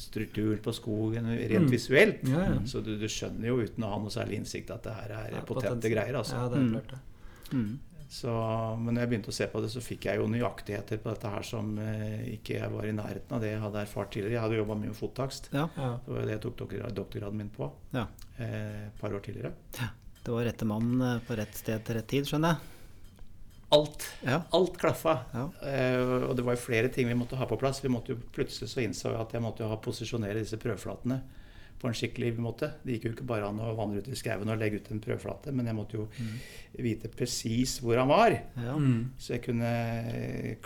strukturen 0.00 0.58
på 0.64 0.72
skogen 0.74 1.28
rent 1.28 1.66
Mm. 1.66 1.70
visuelt. 1.70 2.24
Ja, 2.28 2.40
ja. 2.54 2.58
Så 2.66 2.80
du, 2.82 2.96
du 2.98 3.06
skjønner 3.06 3.46
jo 3.52 3.60
uten 3.62 3.84
å 3.84 3.90
ha 3.92 3.98
noe 4.00 4.10
særlig 4.10 4.40
innsikt 4.40 4.70
at 4.74 4.82
det 4.82 4.94
her 4.94 5.12
er 5.20 5.30
Ja, 5.36 5.40
potente 5.46 5.90
greier. 5.92 6.16
altså. 6.16 6.34
Ja, 6.40 6.48
det 6.48 6.58
er 6.58 6.64
Mm. 6.64 6.72
klart 6.72 6.88
det. 6.88 6.98
Mm. 7.52 7.78
Så, 8.08 8.30
men 8.78 8.94
når 8.94 9.02
jeg 9.02 9.10
begynte 9.10 9.32
å 9.32 9.34
se 9.34 9.46
på 9.50 9.60
det, 9.64 9.68
så 9.72 9.80
fikk 9.82 10.04
jeg 10.06 10.20
jo 10.20 10.28
nøyaktigheter 10.30 11.00
på 11.02 11.10
dette 11.10 11.30
her 11.32 11.42
som 11.46 11.72
eh, 11.82 12.20
ikke 12.36 12.54
jeg 12.60 12.70
var 12.70 12.86
i 12.86 12.92
nærheten 12.94 13.34
av 13.34 13.42
det 13.42 13.50
jeg 13.50 13.62
hadde 13.64 13.80
erfart 13.82 14.12
tidligere. 14.14 14.36
Jeg 14.36 14.44
hadde 14.44 14.60
jobba 14.60 14.76
mye 14.78 14.92
med 14.92 14.98
fottakst. 15.00 15.48
Ja. 15.52 15.64
Ja. 15.74 15.88
Det 16.04 16.14
var 16.14 16.28
det 16.28 16.36
jeg 16.36 16.42
tok 16.44 16.62
doktorgraden 17.00 17.40
min 17.42 17.50
på 17.50 17.70
Ja. 17.96 18.06
eh, 18.38 18.86
et 18.86 19.00
par 19.00 19.10
år 19.16 19.24
tidligere. 19.26 19.52
Det 20.22 20.32
var 20.34 20.46
rette 20.46 20.64
mann 20.70 21.00
eh, 21.02 21.18
på 21.26 21.36
rett 21.38 21.54
sted 21.58 21.82
til 21.86 21.98
rett 21.98 22.08
tid, 22.14 22.30
skjønner 22.30 22.54
jeg. 22.54 22.72
Alt. 23.74 24.06
Ja. 24.22 24.38
Alt 24.54 24.76
klaffa. 24.78 25.16
Ja. 25.34 25.48
Eh, 25.66 26.14
og 26.30 26.36
det 26.38 26.44
var 26.46 26.54
jo 26.54 26.62
flere 26.62 26.88
ting 26.94 27.08
vi 27.10 27.18
måtte 27.18 27.34
ha 27.40 27.46
på 27.50 27.58
plass. 27.58 27.82
Vi 27.82 27.90
måtte 27.90 28.14
jo 28.14 28.20
Plutselig 28.32 28.70
så 28.70 28.84
innså 28.84 29.10
jeg 29.10 29.18
at 29.24 29.34
jeg 29.34 29.42
måtte 29.42 29.64
jo 29.66 29.72
ha 29.72 29.80
posisjonere 29.82 30.38
disse 30.38 30.58
prøveflatene 30.62 31.18
på 31.86 31.92
en 31.92 31.98
skikkelig 32.00 32.32
måte. 32.42 32.68
Det 32.82 32.96
gikk 32.96 33.06
jo 33.08 33.12
ikke 33.14 33.26
bare 33.30 33.48
an 33.48 33.60
å 33.62 33.72
vandre 33.78 34.02
ut 34.02 34.08
i 34.10 34.18
skauen 34.18 34.50
og 34.52 34.58
legge 34.60 34.80
ut 34.82 34.90
en 34.92 35.00
prøveflate, 35.04 35.54
men 35.54 35.70
jeg 35.70 35.78
måtte 35.78 36.00
jo 36.00 36.08
vite 36.82 37.08
presis 37.14 37.78
hvor 37.84 37.96
han 38.02 38.10
var. 38.10 38.34
Ja. 38.58 38.74
Mm. 38.76 39.12
Så 39.22 39.36
jeg 39.36 39.44
kunne 39.46 39.70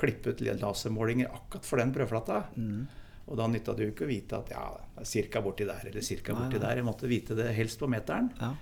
klippe 0.00 0.32
ut 0.34 0.40
lasermålinger 0.40 1.30
akkurat 1.30 1.68
for 1.68 1.82
den 1.82 1.92
prøveflata. 1.94 2.40
Mm. 2.56 2.86
Og 3.30 3.36
da 3.38 3.46
nytta 3.46 3.74
det 3.78 3.84
jo 3.86 3.92
ikke 3.92 4.06
å 4.08 4.10
vite 4.10 4.38
at 4.40 4.48
ja, 4.50 4.64
cirka 5.06 5.42
borti 5.44 5.66
der 5.68 5.84
eller 5.86 6.02
cirka 6.02 6.34
borti 6.34 6.58
der. 6.58 6.80
Jeg 6.80 6.86
måtte 6.88 7.06
vite 7.10 7.36
det 7.38 7.52
helst 7.54 7.78
på 7.78 7.86
meteren. 7.90 8.32
Ja. 8.40 8.54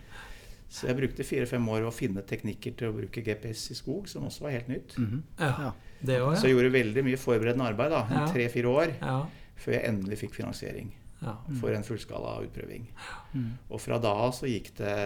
Så 0.69 0.91
jeg 0.91 0.99
brukte 0.99 1.25
fire-fem 1.25 1.65
år 1.73 1.87
å 1.89 1.93
finne 1.95 2.21
teknikker 2.29 2.75
til 2.77 2.91
å 2.91 2.97
bruke 2.99 3.23
GPS 3.25 3.71
i 3.73 3.77
skog, 3.79 4.09
som 4.13 4.27
også 4.29 4.45
var 4.45 4.53
helt 4.59 4.69
nytt. 4.69 4.99
Mhm. 5.01 5.23
Ja, 5.39 5.53
Ja. 5.63 5.73
det 6.05 6.19
òg, 6.21 6.35
Så 6.37 6.45
jeg 6.51 6.57
gjorde 6.59 6.73
veldig 6.75 7.05
mye 7.07 7.17
forberedende 7.17 7.65
arbeid, 7.71 7.91
da, 7.91 8.07
Ja. 8.11 8.27
tre-fire 8.33 8.69
år, 8.69 8.93
ja. 9.01 9.27
før 9.57 9.73
jeg 9.73 9.85
endelig 9.89 10.19
fikk 10.19 10.35
finansiering 10.35 10.93
ja. 11.23 11.35
for 11.61 11.75
en 11.75 11.85
fullskala 11.87 12.39
utprøving. 12.47 12.89
Mm. 13.35 13.51
Og 13.71 13.81
fra 13.83 13.99
da 14.03 14.13
av 14.27 14.33
så 14.37 14.49
gikk 14.51 14.73
det 14.79 14.97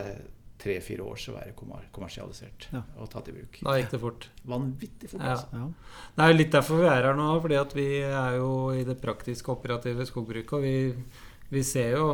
tre-fire 0.63 1.03
år 1.03 1.17
så 1.19 1.33
var 1.35 1.49
det 1.49 1.57
kommersialisert 1.91 2.69
Ja. 2.71 2.85
og 3.03 3.09
tatt 3.11 3.29
i 3.33 3.33
bruk. 3.35 3.57
Da 3.67 3.73
gikk 3.81 3.91
det 3.91 4.01
fort. 4.03 4.29
Vanvittig 4.47 5.11
fort. 5.11 5.25
Ja. 5.25 5.33
altså. 5.33 5.49
Ja. 5.53 6.05
Det 6.19 6.29
er 6.29 6.37
litt 6.39 6.53
derfor 6.55 6.79
vi 6.83 6.87
er 6.87 7.09
her 7.09 7.19
nå, 7.19 7.31
fordi 7.43 7.59
at 7.59 7.75
vi 7.75 7.87
er 8.07 8.37
jo 8.39 8.53
i 8.71 8.85
det 8.87 9.01
praktiske 9.03 9.51
operative 9.51 10.07
skogbruket. 10.07 10.53
Og 10.53 10.63
vi, 10.63 10.77
vi 11.51 11.65
ser 11.67 11.97
jo 11.99 12.07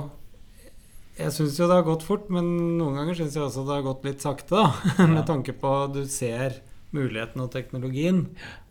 Jeg 1.19 1.35
syns 1.35 1.59
jo 1.59 1.67
det 1.67 1.75
har 1.75 1.83
gått 1.83 2.05
fort, 2.07 2.29
men 2.31 2.79
noen 2.79 2.95
ganger 2.95 3.17
syns 3.19 3.35
jeg 3.35 3.43
også 3.43 3.67
det 3.67 3.75
har 3.75 3.87
gått 3.91 4.05
litt 4.07 4.23
sakte. 4.25 4.55
da, 4.55 5.07
Med 5.17 5.27
tanke 5.27 5.53
på 5.53 5.73
at 5.85 5.93
du 5.97 6.05
ser 6.07 6.61
muligheten 6.95 7.43
og 7.43 7.51
teknologien 7.53 8.23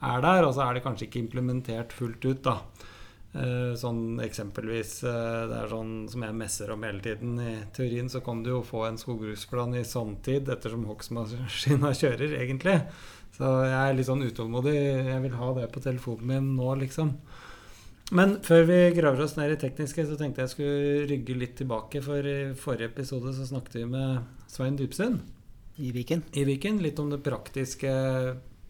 er 0.02 0.22
der, 0.24 0.48
og 0.48 0.56
så 0.56 0.64
er 0.66 0.78
det 0.78 0.84
kanskje 0.88 1.06
ikke 1.10 1.20
implementert 1.22 1.92
fullt 1.94 2.24
ut. 2.26 2.42
da. 2.48 2.62
Eh, 3.38 3.74
Sånn 3.78 4.18
eksempelvis 4.24 5.04
eh, 5.06 5.42
Det 5.50 5.58
er 5.60 5.68
sånn 5.70 5.92
som 6.10 6.24
jeg 6.26 6.38
messer 6.40 6.72
om 6.74 6.86
hele 6.88 7.04
tiden. 7.04 7.36
I 7.38 7.56
teorien 7.76 8.10
så 8.10 8.22
kan 8.26 8.42
du 8.44 8.50
jo 8.56 8.64
få 8.66 8.86
en 8.88 8.98
skogbruksplan 8.98 9.76
i 9.78 9.84
sanntid 9.86 10.50
ettersom 10.50 10.88
hogstmaskina 10.90 11.92
kjører, 12.02 12.34
egentlig. 12.40 12.80
Så 13.38 13.52
jeg 13.68 13.78
er 13.78 13.94
litt 13.98 14.08
sånn 14.10 14.26
utålmodig. 14.26 14.74
Jeg 15.12 15.22
vil 15.28 15.38
ha 15.38 15.52
det 15.60 15.68
på 15.76 15.84
telefonen 15.84 16.32
min 16.32 16.50
nå, 16.58 16.72
liksom. 16.82 17.14
Men 18.18 18.38
før 18.42 18.64
vi 18.70 18.80
graver 18.96 19.26
oss 19.26 19.36
ned 19.38 19.52
i 19.54 19.60
tekniske, 19.62 20.06
så 20.08 20.16
tenkte 20.18 20.46
jeg 20.46 20.54
skulle 20.56 21.08
rygge 21.12 21.36
litt 21.38 21.58
tilbake. 21.60 22.02
For 22.02 22.24
i 22.24 22.38
forrige 22.58 22.90
episode 22.94 23.36
så 23.36 23.46
snakket 23.50 23.82
vi 23.82 23.86
med 23.92 24.24
Svein 24.50 24.80
Dybsund 24.80 25.20
I 25.84 25.92
Viken. 25.94 26.24
i 26.34 26.46
Viken. 26.48 26.80
Litt 26.82 26.98
om 27.04 27.12
det 27.12 27.20
praktiske 27.26 27.92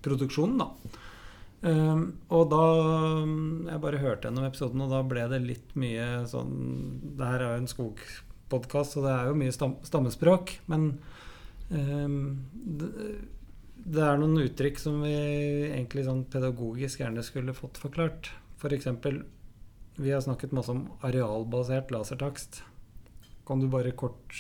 produksjonen, 0.04 0.58
da. 0.60 0.72
Um, 1.66 2.02
og 2.30 2.52
da 2.52 2.66
um, 3.24 3.66
Jeg 3.66 3.82
bare 3.82 3.98
hørte 3.98 4.28
gjennom 4.28 4.46
episoden, 4.46 4.84
og 4.86 4.92
da 4.94 5.00
ble 5.10 5.24
det 5.32 5.40
litt 5.42 5.72
mye 5.74 6.06
sånn 6.30 6.52
Det 7.18 7.30
her 7.32 7.42
er 7.42 7.56
jo 7.56 7.62
en 7.64 7.72
skogpodkast, 7.72 9.00
og 9.00 9.08
det 9.08 9.14
er 9.16 9.32
jo 9.32 9.40
mye 9.42 9.56
stam 9.56 9.74
stammespråk. 9.88 10.54
Men 10.70 10.92
um, 11.72 12.20
det, 12.54 12.92
det 13.88 14.04
er 14.06 14.22
noen 14.22 14.44
uttrykk 14.44 14.82
som 14.82 15.02
vi 15.06 15.16
egentlig 15.72 16.06
sånn 16.06 16.26
pedagogisk 16.30 17.02
gjerne 17.02 17.26
skulle 17.26 17.58
fått 17.58 17.80
forklart. 17.82 18.32
F.eks. 18.58 18.90
vi 19.98 20.14
har 20.14 20.22
snakket 20.26 20.54
masse 20.54 20.74
om 20.74 20.88
arealbasert 21.06 21.94
lasertakst. 21.94 22.62
Kan 23.48 23.64
du 23.64 23.70
bare 23.72 23.96
kort 23.98 24.36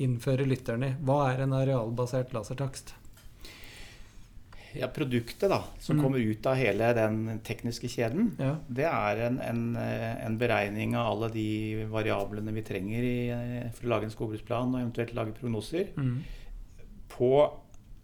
innføre 0.00 0.46
lytterne 0.48 0.94
i 0.94 0.96
hva 1.04 1.26
er 1.28 1.44
en 1.44 1.54
arealbasert 1.58 2.32
lasertakst? 2.32 2.94
Ja, 4.74 4.86
produktet 4.88 5.48
da, 5.50 5.62
som 5.78 5.96
Mm. 5.96 6.02
kommer 6.04 6.18
ut 6.18 6.46
av 6.46 6.54
hele 6.56 6.92
den 6.94 7.40
tekniske 7.42 7.88
kjeden, 7.88 8.36
Ja. 8.38 8.56
det 8.68 8.84
er 8.86 9.16
en, 9.26 9.40
en, 9.40 9.76
en 9.76 10.38
beregning 10.38 10.94
av 10.96 11.12
alle 11.12 11.30
de 11.32 11.84
variablene 11.90 12.52
vi 12.54 12.62
trenger 12.62 13.02
i, 13.02 13.70
for 13.74 13.86
å 13.86 13.88
lage 13.88 14.04
en 14.04 14.10
skogbruksplan 14.10 14.74
og 14.74 14.80
eventuelt 14.80 15.14
lage 15.14 15.32
prognoser, 15.34 15.88
Mm. 15.96 16.22
på 17.08 17.32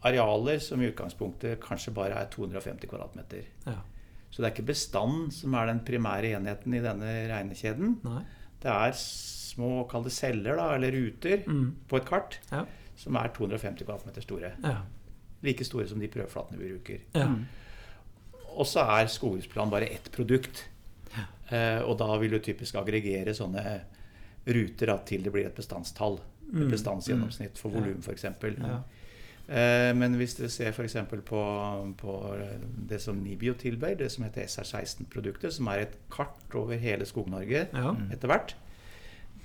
arealer 0.05 0.59
som 0.61 0.83
i 0.83 0.91
utgangspunktet 0.91 1.61
kanskje 1.61 1.93
bare 1.95 2.15
er 2.21 2.27
250 2.31 2.87
kvadratmeter. 2.89 3.45
ja. 3.67 3.79
Så 4.31 4.43
det 4.43 4.51
er 4.51 4.55
ikke 4.63 4.67
bestand 4.67 5.33
som 5.33 5.55
er 5.55 5.67
den 5.67 5.81
primære 5.81 6.35
enheten 6.37 6.75
i 6.75 6.81
denne 6.83 7.13
regnekjeden. 7.31 7.95
Nei. 8.05 8.23
Det 8.61 8.69
er 8.71 8.91
små 8.93 9.89
kall 9.89 10.03
det 10.05 10.13
celler 10.13 10.57
da, 10.57 10.75
eller 10.75 10.91
ruter 10.93 11.45
Mm. 11.47 11.73
på 11.89 11.97
et 11.97 12.05
kart 12.05 12.39
som 12.97 13.17
er 13.17 13.29
250 13.29 13.85
kvadratmeter 13.87 14.21
store. 14.23 14.53
Ja. 14.63 14.83
Like 15.43 15.65
store 15.65 15.87
som 15.89 16.01
de 16.01 16.09
prøveflatene 16.09 16.59
vi 16.59 16.73
bruker. 16.73 17.01
ja. 17.15 17.27
Mm. 17.29 17.45
Og 18.57 18.65
så 18.67 18.81
er 18.89 19.07
skogbruksplan 19.13 19.69
bare 19.71 19.85
ett 19.93 20.11
produkt. 20.13 20.65
Eh, 21.51 21.83
og 21.85 21.99
da 21.99 22.17
vil 22.19 22.31
du 22.31 22.39
typisk 22.41 22.75
aggregere 22.75 23.35
sånne 23.37 23.81
ruter 24.47 24.87
da, 24.87 24.97
til 25.05 25.23
det 25.23 25.33
blir 25.33 25.45
et 25.47 25.55
bestandstall. 25.55 26.17
Et 26.49 26.55
Mm. 26.55 26.71
bestandsgjennomsnitt 26.71 27.59
for 27.59 27.71
Ja. 27.71 27.81
volum, 27.81 27.99
f.eks. 28.01 28.25
Ja. 28.25 28.83
Eh, 29.49 29.93
men 29.95 30.15
hvis 30.17 30.35
dere 30.39 30.49
ser 30.49 30.73
f.eks. 30.73 30.95
På, 31.27 31.95
på 31.99 32.15
det 32.89 33.01
som 33.03 33.17
Nibio 33.23 33.53
tilbyr, 33.55 33.97
det 33.99 34.11
som 34.11 34.25
heter 34.25 34.43
SR16-produktet, 34.47 35.53
som 35.53 35.69
er 35.69 35.79
et 35.85 35.97
kart 36.11 36.55
over 36.55 36.77
hele 36.79 37.05
Skog-Norge 37.05 37.69
ja. 37.73 37.93
etter 38.11 38.27
hvert, 38.29 38.55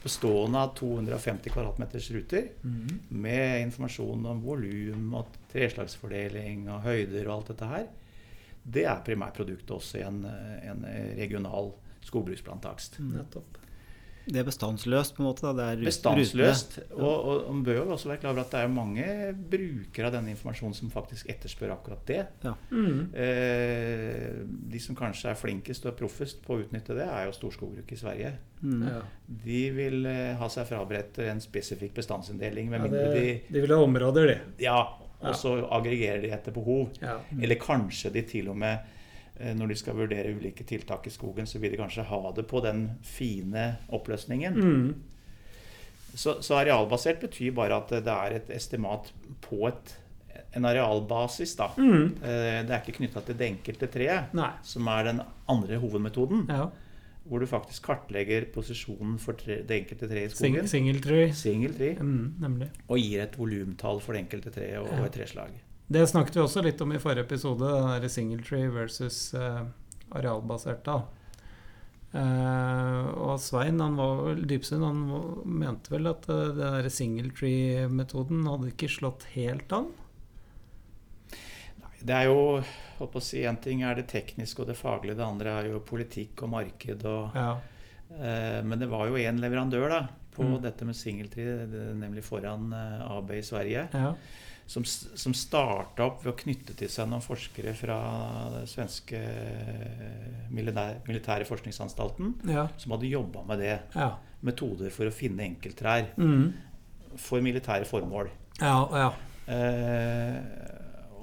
bestående 0.03 0.57
av 0.57 0.73
250 0.75 1.49
kvadratmeters 1.51 2.11
ruter, 2.15 2.47
Mm. 2.63 2.99
med 3.09 3.61
informasjon 3.67 4.25
om 4.25 4.41
volum 4.41 5.13
og 5.15 5.27
treslagsfordeling 5.51 6.67
og 6.71 6.85
høyder 6.87 7.27
og 7.27 7.35
alt 7.37 7.53
dette 7.53 7.71
her, 7.71 7.89
det 8.61 8.85
er 8.85 9.01
primærproduktet 9.05 9.71
også 9.73 10.01
i 10.01 10.05
en, 10.05 10.21
en 10.25 10.85
regional 11.17 11.73
skogbruksplantakst. 12.05 12.99
Nettopp. 13.01 13.61
Det 14.21 14.37
er 14.37 14.45
bestandsløst, 14.45 15.15
på 15.15 15.23
en 15.23 15.27
måte. 15.27 15.43
Da. 15.43 15.51
Det 15.57 15.65
er 15.65 15.87
Bestandsløst. 15.87 16.77
Og, 16.93 17.23
og 17.25 17.47
man 17.55 17.63
bør 17.65 17.79
jo 17.79 17.85
også 17.95 18.11
være 18.11 18.21
klar 18.21 18.35
over 18.35 18.43
at 18.43 18.53
det 18.53 18.61
er 18.61 18.69
mange 18.71 19.07
brukere 19.51 20.11
av 20.11 20.15
denne 20.15 20.33
informasjonen 20.35 20.77
som 20.77 20.91
faktisk 20.93 21.31
etterspør 21.33 21.73
akkurat 21.73 22.05
det. 22.07 22.21
Mm. 22.69 23.09
Eh, 23.17 24.37
de 24.71 24.83
som 24.83 24.97
kanskje 24.97 25.33
er 25.33 25.39
flinkest 25.41 25.89
og 25.89 25.97
proffest 25.99 26.43
på 26.45 26.55
å 26.55 26.61
utnytte 26.63 26.95
det, 26.97 27.07
er 27.09 27.27
jo 27.27 27.35
storskogbruket 27.39 27.97
i 27.97 28.01
Sverige. 28.03 28.33
Mm. 28.61 28.87
Ja. 28.87 29.03
De 29.49 29.61
vil 29.75 30.05
eh, 30.05 30.33
ha 30.37 30.49
seg 30.53 30.69
fraberedt 30.69 31.23
en 31.25 31.41
spesifikk 31.41 31.97
bestandsinndeling, 31.97 32.69
Ja, 32.71 32.85
det, 32.87 33.05
de 33.17 33.29
de 33.49 33.65
vil 33.65 33.73
ha 33.73 33.81
områder, 33.81 34.35
de. 34.35 34.65
Ja, 34.67 34.81
Ja. 34.81 35.00
Og 35.21 35.35
så 35.37 35.53
aggregerer 35.71 36.21
de 36.23 36.31
etter 36.33 36.51
behov. 36.55 36.89
Ja. 37.01 37.19
Eller 37.41 37.59
kanskje 37.61 38.11
de 38.13 38.23
til 38.27 38.49
og 38.49 38.57
med 38.57 38.79
eh, 39.39 39.53
når 39.57 39.71
de 39.73 39.75
skal 39.79 39.97
vurdere 39.99 40.33
ulike 40.35 40.65
tiltak 40.67 41.07
i 41.07 41.13
skogen, 41.13 41.45
så 41.49 41.59
vil 41.61 41.71
de 41.75 41.79
kanskje 41.81 42.07
ha 42.09 42.21
det 42.35 42.47
på 42.49 42.61
den 42.65 42.87
fine 43.05 43.67
oppløsningen. 43.93 44.53
Mm. 44.57 44.93
Så, 46.13 46.39
så 46.43 46.57
arealbasert 46.59 47.21
betyr 47.23 47.53
bare 47.55 47.77
at 47.79 47.91
det 48.03 48.11
er 48.11 48.33
et 48.41 48.49
estimat 48.51 49.11
på 49.45 49.61
et, 49.69 49.93
en 50.57 50.65
arealbasis. 50.67 51.53
Da. 51.59 51.69
Mm. 51.77 52.17
Eh, 52.19 52.61
Det 52.67 52.73
er 52.75 52.81
ikke 52.81 52.97
knytta 52.99 53.23
til 53.27 53.37
det 53.39 53.47
enkelte 53.53 53.87
treet, 53.93 54.33
Nei. 54.35 54.51
som 54.67 54.87
er 54.91 55.07
den 55.07 55.21
andre 55.47 55.79
hovedmetoden. 55.79 56.47
Ja. 56.51 56.67
Hvor 57.31 57.39
du 57.39 57.47
faktisk 57.47 57.85
kartlegger 57.87 58.43
posisjonen 58.51 59.15
for 59.23 59.39
tre, 59.39 59.61
det 59.63 59.77
enkelte 59.85 60.09
treet 60.11 60.33
i 60.33 60.35
skogen. 60.35 60.67
single 60.67 60.99
tree. 60.99 61.29
Single 61.31 61.71
tree. 61.77 61.93
Mm, 61.95 62.33
nemlig. 62.43 62.67
Og 62.91 62.99
gir 62.99 63.21
et 63.23 63.37
volumtall 63.39 64.01
for 64.03 64.17
det 64.17 64.25
enkelte 64.25 64.51
treet 64.51 64.81
og, 64.81 64.89
Ja. 64.91 65.05
et 65.07 65.15
treslag. 65.15 65.53
Det 65.91 66.03
snakket 66.11 66.35
vi 66.35 66.41
også 66.43 66.63
litt 66.63 66.81
om 66.83 66.91
i 66.91 66.99
forrige 66.99 67.23
episode, 67.23 67.63
den 67.71 68.01
der 68.03 68.07
single 68.11 68.43
tree 68.43 68.67
versus 68.71 69.33
uh, 69.33 69.63
arealbasert. 70.11 70.83
da. 70.83 70.99
Uh, 72.11 73.07
og 73.23 73.37
Svein 73.39 73.79
han 73.79 73.95
var 73.95 74.17
vel 74.25 74.41
Dybsund 74.49 74.83
han 74.83 74.97
mente 75.47 75.93
vel 75.93 76.09
at 76.11 76.25
uh, 76.27 76.49
den 76.51 76.59
der 76.83 76.89
single 76.91 77.31
tree-metoden 77.31 78.43
hadde 78.49 78.73
ikke 78.73 78.89
slått 78.91 79.23
helt 79.31 79.71
an? 79.71 79.87
Det 82.05 82.15
er 82.15 82.25
jo 82.25 82.37
holdt 82.99 83.11
på 83.13 83.19
å 83.19 83.23
si, 83.23 83.43
En 83.45 83.57
ting 83.61 83.83
er 83.83 83.95
det 83.95 84.07
tekniske 84.07 84.59
og 84.63 84.67
det 84.67 84.77
faglige, 84.79 85.15
det 85.17 85.25
andre 85.25 85.49
er 85.59 85.69
jo 85.71 85.79
politikk 85.85 86.43
og 86.43 86.49
marked. 86.49 87.05
Og, 87.05 87.35
Ja. 87.35 87.57
eh, 88.19 88.61
men 88.63 88.79
det 88.79 88.89
var 88.89 89.07
jo 89.07 89.15
én 89.15 89.39
leverandør 89.39 89.89
da, 89.89 90.07
på 90.35 90.43
Mm. 90.43 90.61
dette 90.61 90.85
med 90.85 90.95
singeltri, 90.95 91.43
nemlig 91.95 92.23
foran 92.23 92.71
eh, 92.73 93.11
AB 93.17 93.31
i 93.31 93.41
Sverige, 93.41 93.87
ja. 93.93 94.13
som, 94.65 94.83
som 94.85 95.33
starta 95.33 96.05
opp 96.05 96.23
ved 96.23 96.33
å 96.33 96.37
knytte 96.37 96.73
til 96.77 96.87
seg 96.87 97.09
noen 97.09 97.21
forskere 97.21 97.73
fra 97.75 97.97
den 98.53 98.67
svenske 98.67 99.17
eh, 99.19 100.47
militære, 100.49 101.01
militære 101.07 101.45
forskningsanstalten, 101.45 102.35
Ja. 102.47 102.67
som 102.77 102.91
hadde 102.91 103.09
jobba 103.11 103.43
med 103.45 103.59
det. 103.59 103.79
Ja. 103.95 104.13
Metoder 104.41 104.89
for 104.89 105.05
å 105.05 105.11
finne 105.13 105.43
enkelttrær 105.43 106.07
Mm. 106.17 106.53
for 107.17 107.41
militære 107.41 107.85
formål. 107.85 108.29
ja. 108.59 108.87
ja. 108.91 109.11
Eh, 109.47 110.37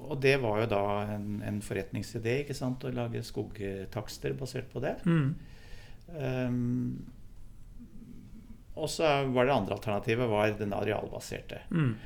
og 0.09 0.21
det 0.25 0.37
var 0.43 0.63
jo 0.63 0.67
da 0.73 0.83
en, 1.15 1.29
en 1.47 1.61
forretningsidé, 1.65 2.41
ikke 2.43 2.57
sant, 2.57 2.85
å 2.85 2.93
lage 2.95 3.23
skogtakster 3.27 4.35
basert 4.39 4.69
på 4.73 4.81
det. 4.85 4.97
Mm. 5.07 5.31
Um, 6.19 7.07
Og 8.79 8.87
så 8.93 9.09
var 9.35 9.49
det 9.49 9.55
andre 9.57 9.75
alternativet 9.75 10.29
var 10.31 10.53
den 10.59 10.73
arealbaserte. 10.77 11.65
Mm. 11.75 11.97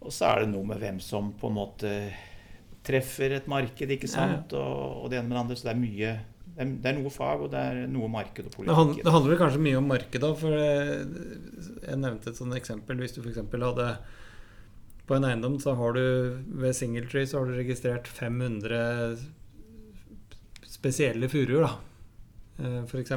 Og 0.00 0.12
så 0.12 0.26
er 0.32 0.40
det 0.42 0.50
noe 0.54 0.66
med 0.66 0.80
hvem 0.82 0.98
som 1.04 1.28
på 1.38 1.50
en 1.50 1.54
måte 1.60 1.92
treffer 2.86 3.36
et 3.36 3.46
marked, 3.50 3.90
ikke 3.94 4.08
sant? 4.10 4.52
Og, 4.56 5.04
og 5.04 5.10
det 5.12 5.20
ene 5.20 5.28
med 5.28 5.36
det 5.36 5.42
andre. 5.44 5.56
Så 5.60 5.68
det 5.68 5.74
er 5.74 5.80
mye 5.84 6.12
det 6.50 6.64
er, 6.64 6.70
det 6.82 6.88
er 6.90 6.96
noe 6.98 7.12
fag, 7.14 7.44
og 7.44 7.50
det 7.52 7.60
er 7.62 7.82
noe 7.92 8.08
marked 8.10 8.48
og 8.48 8.50
Det, 8.50 8.74
hand, 8.74 8.88
politikk. 8.90 9.04
det 9.06 9.12
handler 9.14 9.38
kanskje 9.44 9.60
mye 9.68 9.78
om 9.78 9.86
markedet. 9.92 10.30
For 10.40 10.56
jeg 10.56 12.00
nevnte 12.02 12.32
et 12.32 12.40
sånt 12.40 12.56
eksempel. 12.58 12.98
Hvis 13.04 13.14
du 13.14 13.20
f.eks. 13.22 13.38
hadde 13.44 13.86
på 15.10 15.18
en 15.18 15.26
eiendom, 15.26 15.58
så 15.58 15.74
har 15.74 15.96
du 15.96 16.04
ved 16.62 16.76
Singletree 16.78 17.26
så 17.26 17.40
har 17.40 17.50
du 17.50 17.58
registrert 17.58 18.06
500 18.06 19.18
spesielle 20.70 21.26
furuer, 21.28 21.66
da. 21.66 21.72
F.eks. 22.86 23.16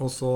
Og 0.00 0.08
så 0.10 0.32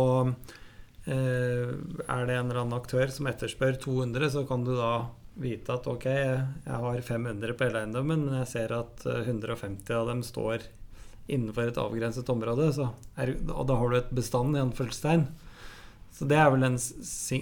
eh, 1.09 1.71
er 1.73 2.26
det 2.28 2.37
en 2.37 2.50
eller 2.50 2.61
annen 2.61 2.76
aktør 2.76 3.09
som 3.12 3.31
etterspør 3.31 3.78
200, 3.81 4.28
så 4.37 4.45
kan 4.49 4.66
du 4.66 4.75
da 4.76 4.93
vite 5.40 5.73
at 5.73 5.88
ok, 5.88 6.07
jeg 6.09 6.83
har 6.85 7.00
500 7.09 7.57
på 7.57 7.69
hele 7.69 7.83
eiendommen, 7.87 8.28
men 8.28 8.38
jeg 8.43 8.52
ser 8.52 8.76
at 8.76 9.09
eh, 9.09 9.25
150 9.25 9.97
av 9.97 10.12
dem 10.12 10.23
står 10.26 10.69
innenfor 11.33 11.73
et 11.73 11.81
avgrenset 11.81 12.28
område, 12.31 12.69
er, 13.19 13.35
og 13.49 13.64
da 13.73 13.81
har 13.81 13.90
du 13.90 13.99
et 13.99 14.14
bestand 14.14 14.55
i 14.55 14.62
anfølgelsestegn. 14.62 15.26
Så 16.16 16.28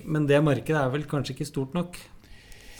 Men 0.07 0.27
det 0.27 0.41
markedet 0.43 0.81
er 0.81 0.91
vel 0.91 1.05
kanskje 1.07 1.37
ikke 1.37 1.47
stort 1.47 1.75
nok. 1.77 1.99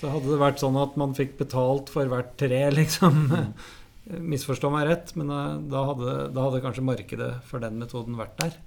Så 0.01 0.11
hadde 0.11 0.29
det 0.33 0.41
vært 0.43 0.61
sånn 0.63 0.77
at 0.81 0.97
man 1.01 1.15
fikk 1.17 1.37
betalt 1.39 1.89
for 1.93 2.09
hvert 2.11 2.35
tre, 2.41 2.63
liksom 2.75 3.25
Misforstå 4.35 4.69
meg 4.75 4.85
rett, 4.91 5.15
men 5.17 5.31
da, 5.33 5.39
da, 5.73 5.83
hadde, 5.89 6.15
da 6.37 6.43
hadde 6.49 6.59
kanskje 6.61 6.83
markedet 6.85 7.31
for 7.49 7.63
den 7.63 7.79
metoden 7.81 8.19
vært 8.19 8.35
der. 8.43 8.59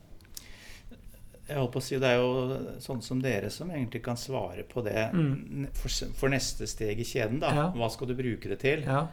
Jeg 1.47 1.59
holdt 1.61 1.75
på 1.75 1.79
å 1.79 1.83
si, 1.85 1.95
Det 2.01 2.09
er 2.09 2.17
jo 2.19 2.57
sånn 2.83 3.03
som 3.05 3.21
dere 3.23 3.51
som 3.53 3.69
egentlig 3.71 4.01
kan 4.03 4.17
svare 4.19 4.65
på 4.67 4.81
det 4.83 5.05
Mm. 5.13 5.67
for, 5.77 5.93
for 6.17 6.33
neste 6.33 6.65
steg 6.67 6.99
i 6.99 7.05
kjeden. 7.07 7.37
da. 7.39 7.53
Ja. 7.55 7.67
Hva 7.71 7.87
skal 7.93 8.09
du 8.09 8.15
bruke 8.17 8.49
det 8.49 8.57
til? 8.65 8.81
Ja. 8.83 9.05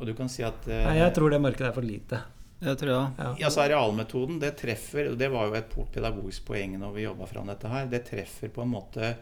Og 0.00 0.06
du 0.08 0.14
kan 0.18 0.28
si 0.32 0.42
at 0.42 0.66
eh, 0.66 0.82
Nei, 0.88 0.96
jeg 0.98 1.14
tror 1.14 1.30
det 1.30 1.42
markedet 1.44 1.68
er 1.68 1.76
for 1.76 1.86
lite. 1.86 2.22
Jeg 2.64 2.80
tror 2.80 2.88
det, 2.88 2.96
Ja. 3.20 3.30
Ja, 3.44 3.48
så 3.52 3.62
Arealmetoden 3.68 4.40
det 4.40 4.54
treffer, 4.56 5.12
og 5.12 5.18
det 5.20 5.28
var 5.30 5.46
jo 5.46 5.54
et 5.60 5.76
pedagogisk 5.92 6.46
poeng 6.48 6.78
når 6.80 6.94
vi 6.96 7.04
jobba 7.04 7.26
fram 7.28 7.46
dette 7.52 7.68
her, 7.68 7.86
det 7.92 8.06
treffer 8.08 8.48
på 8.48 8.64
en 8.64 8.72
måte 8.72 9.12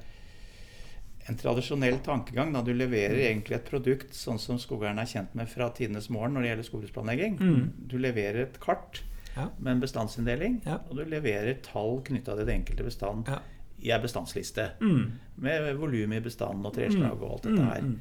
en 1.28 1.36
tradisjonell 1.36 1.98
tankegang. 2.04 2.52
da 2.52 2.62
Du 2.62 2.72
leverer 2.74 3.16
egentlig 3.30 3.54
et 3.56 3.64
produkt 3.70 4.12
sånn 4.12 4.38
som 4.38 4.58
skogeierne 4.58 5.00
er 5.00 5.06
kjent 5.06 5.34
med 5.34 5.48
fra 5.48 5.70
tidenes 5.70 6.10
morgen 6.10 6.34
når 6.34 6.42
det 6.42 6.48
gjelder 6.50 6.68
skogbruksplanlegging. 6.68 7.38
Mm. 7.40 7.70
Du 7.88 7.98
leverer 7.98 8.42
et 8.42 8.60
kart 8.60 9.02
Ja. 9.36 9.48
med 9.58 9.72
en 9.72 9.80
bestandsinndeling, 9.80 10.60
Ja. 10.66 10.78
og 10.90 10.96
du 10.96 11.04
leverer 11.04 11.54
tall 11.62 12.00
knytta 12.04 12.36
til 12.36 12.46
det 12.46 12.54
enkelte 12.54 12.84
bestand 12.84 13.26
Ja. 13.28 13.38
i 13.82 13.90
ei 13.90 13.98
bestandsliste. 13.98 14.70
Mm. 14.80 15.12
Med 15.38 15.74
volum 15.76 16.12
i 16.12 16.20
bestanden 16.20 16.64
og 16.66 16.74
treslag 16.74 17.20
og 17.22 17.30
alt 17.32 17.42
dette 17.42 17.64
her. 17.64 17.80
Mm, 17.82 17.98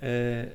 Eh, 0.00 0.46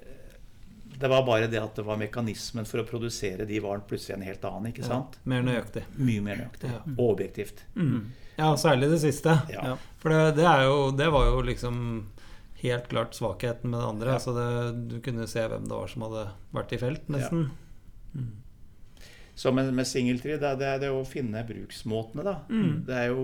det 0.99 1.09
var 1.09 1.25
bare 1.25 1.47
det 1.47 1.59
at 1.61 1.75
det 1.75 1.83
var 1.83 1.97
mekanismen 1.97 2.65
for 2.65 2.77
å 2.79 2.85
produsere 2.87 3.45
de 3.45 3.59
var 3.59 3.79
plutselig 3.79 4.13
en 4.15 4.21
helt 4.21 4.41
annen. 4.45 4.71
ikke 4.71 4.85
sant? 4.85 5.17
mer 5.25 5.41
nøyaktig. 5.41 5.83
Mye 5.97 6.21
mer 6.21 6.35
nøyaktig. 6.37 6.71
Og 6.97 7.17
objektivt. 7.17 7.63
Mm. 7.75 8.05
Ja, 8.37 8.55
særlig 8.57 8.89
det 8.89 9.01
siste. 9.03 9.35
Ja. 9.53 9.65
Ja. 9.73 9.75
For 10.01 10.09
det, 10.09 10.35
det, 10.39 10.45
er 10.49 10.63
jo, 10.65 10.91
det 10.91 11.09
var 11.13 11.25
jo 11.29 11.41
liksom 11.45 12.07
helt 12.63 12.87
klart 12.89 13.13
svakheten 13.15 13.69
med 13.69 13.79
det 13.79 13.87
andre. 13.87 14.07
Ja. 14.09 14.13
Altså 14.19 14.33
det, 14.37 14.87
du 14.89 14.95
kunne 15.05 15.27
se 15.27 15.43
hvem 15.47 15.67
det 15.67 15.75
var 15.77 15.87
som 15.91 16.01
hadde 16.07 16.23
vært 16.55 16.71
i 16.73 16.77
felt, 16.81 17.09
nesten. 17.13 17.49
Mm. 18.15 18.31
Så 19.35 19.49
med, 19.51 19.71
med 19.73 19.87
singeltre, 19.89 20.35
det, 20.37 20.45
er- 20.45 20.57
det 20.59 20.67
er 20.69 20.81
det 20.83 20.89
å 20.93 20.99
finne 21.09 21.41
bruksmåtene, 21.47 22.23
da. 22.27 22.33
Mm. 22.53 22.83
Det 22.85 22.97
er 22.99 23.07
jo 23.09 23.23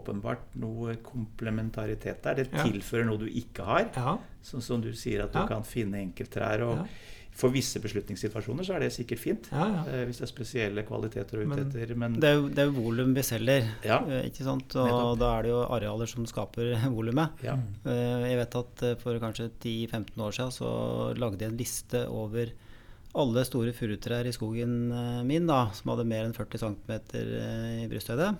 åpenbart 0.00 0.56
noe 0.58 0.96
komplementaritet 1.06 2.22
der. 2.24 2.34
Det 2.40 2.48
Ja. 2.52 2.64
tilfører 2.66 3.06
noe 3.06 3.18
du 3.22 3.26
ikke 3.30 3.62
har. 3.68 3.84
Ja. 3.94 4.16
Sånn 4.42 4.62
som 4.66 4.80
du 4.82 4.90
sier, 4.92 5.22
at 5.24 5.32
du 5.32 5.38
Ja. 5.38 5.46
kan 5.46 5.62
finne 5.62 6.00
enkelttrær. 6.02 6.62
Og 6.66 6.76
Ja. 6.78 6.86
For 7.34 7.50
visse 7.50 7.80
beslutningssituasjoner 7.82 8.62
så 8.62 8.76
er 8.76 8.84
det 8.84 8.92
sikkert 8.94 9.18
fint. 9.18 9.48
Ja, 9.50 9.64
ja. 9.66 9.80
Eh, 9.90 10.04
hvis 10.06 10.20
det 10.20 10.26
er 10.28 10.30
spesielle 10.30 10.84
kvaliteter 10.86 11.40
å 11.40 11.46
ute 11.48 11.64
etter. 11.64 11.94
Men 11.98 12.14
Det 12.22 12.28
er 12.30 12.36
jo, 12.38 12.44
det 12.48 12.62
er 12.62 12.70
volum 12.76 13.14
vi 13.16 13.24
selger, 13.26 13.66
Ja. 13.82 13.96
eh, 14.06 14.28
ikke 14.30 14.44
sant? 14.46 14.76
Og 14.78 14.86
Nettopp. 14.86 15.18
da 15.18 15.30
er 15.38 15.42
det 15.42 15.50
jo 15.50 15.62
arealer 15.66 16.06
som 16.06 16.26
skaper 16.30 16.70
volumet. 16.94 17.42
ja. 17.42 17.56
Eh, 17.84 18.28
Jeg 18.30 18.38
vet 18.38 18.54
at 18.60 18.82
eh, 18.86 18.94
for 19.02 19.18
kanskje 19.18 19.50
10-15 19.60 20.22
år 20.22 20.30
siden 20.38 20.52
så 20.54 20.70
lagde 21.18 21.40
jeg 21.42 21.50
en 21.50 21.58
liste 21.58 22.04
over 22.08 22.52
alle 23.16 23.44
store 23.46 23.72
furutrær 23.74 24.26
i 24.26 24.32
skogen 24.34 24.90
eh, 24.92 25.22
min 25.26 25.46
da, 25.46 25.70
som 25.74 25.90
hadde 25.90 26.06
mer 26.06 26.24
enn 26.26 26.34
40 26.34 26.58
cm 26.58 26.92
i 27.82 27.88
brysthøyde. 27.90 28.30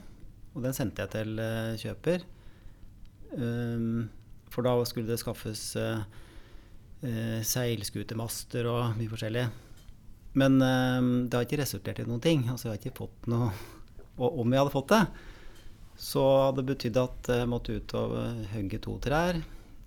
Og 0.54 0.62
den 0.62 0.72
sendte 0.72 1.02
jeg 1.02 1.10
til 1.10 1.34
kjøper. 1.82 2.22
Um, 3.36 4.08
For 4.54 4.62
da 4.62 4.76
skulle 4.86 5.08
det 5.10 5.18
skaffes 5.18 5.74
eh, 5.80 6.04
eh, 7.06 7.40
seilskutemaster 7.44 8.68
og 8.70 8.98
mye 8.98 9.12
forskjellig. 9.12 9.44
Men 10.40 10.58
eh, 10.62 11.00
det 11.28 11.38
har 11.38 11.46
ikke 11.46 11.62
resultert 11.62 12.02
i 12.02 12.08
noen 12.08 12.24
ting. 12.24 12.46
Altså 12.50 12.68
jeg 12.68 12.74
har 12.74 12.82
ikke 12.82 13.04
fått 13.04 13.30
noe 13.30 13.52
Og 14.18 14.42
om 14.42 14.52
jeg 14.52 14.62
hadde 14.62 14.74
fått 14.74 14.92
det, 14.92 15.04
så 15.98 16.22
hadde 16.46 16.62
det 16.62 16.70
betydd 16.70 16.98
at 17.02 17.30
jeg 17.40 17.50
måtte 17.50 17.74
ut 17.74 17.94
og 17.98 18.12
hogge 18.52 18.78
to 18.82 18.94
trær. 19.02 19.38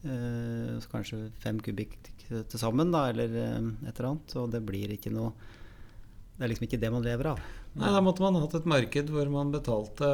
Eh, 0.03 0.73
så 0.79 0.91
kanskje 0.91 1.19
fem 1.41 1.59
kubikk 1.63 1.95
til 2.27 2.59
sammen, 2.59 2.91
da, 2.93 3.07
eller 3.11 3.31
eh, 3.31 3.69
et 3.87 3.93
eller 3.95 4.11
annet. 4.11 4.35
Og 4.39 4.51
det 4.53 4.63
blir 4.67 4.93
ikke 4.93 5.13
noe 5.13 5.33
Det 6.37 6.45
er 6.45 6.51
liksom 6.51 6.67
ikke 6.67 6.81
det 6.81 6.91
man 6.93 7.05
lever 7.05 7.31
av. 7.31 7.39
Nei, 7.77 7.93
da 7.93 8.01
måtte 8.03 8.21
man 8.21 8.37
hatt 8.37 8.53
et 8.59 8.67
marked 8.69 9.09
hvor 9.13 9.29
man 9.33 9.53
betalte 9.53 10.11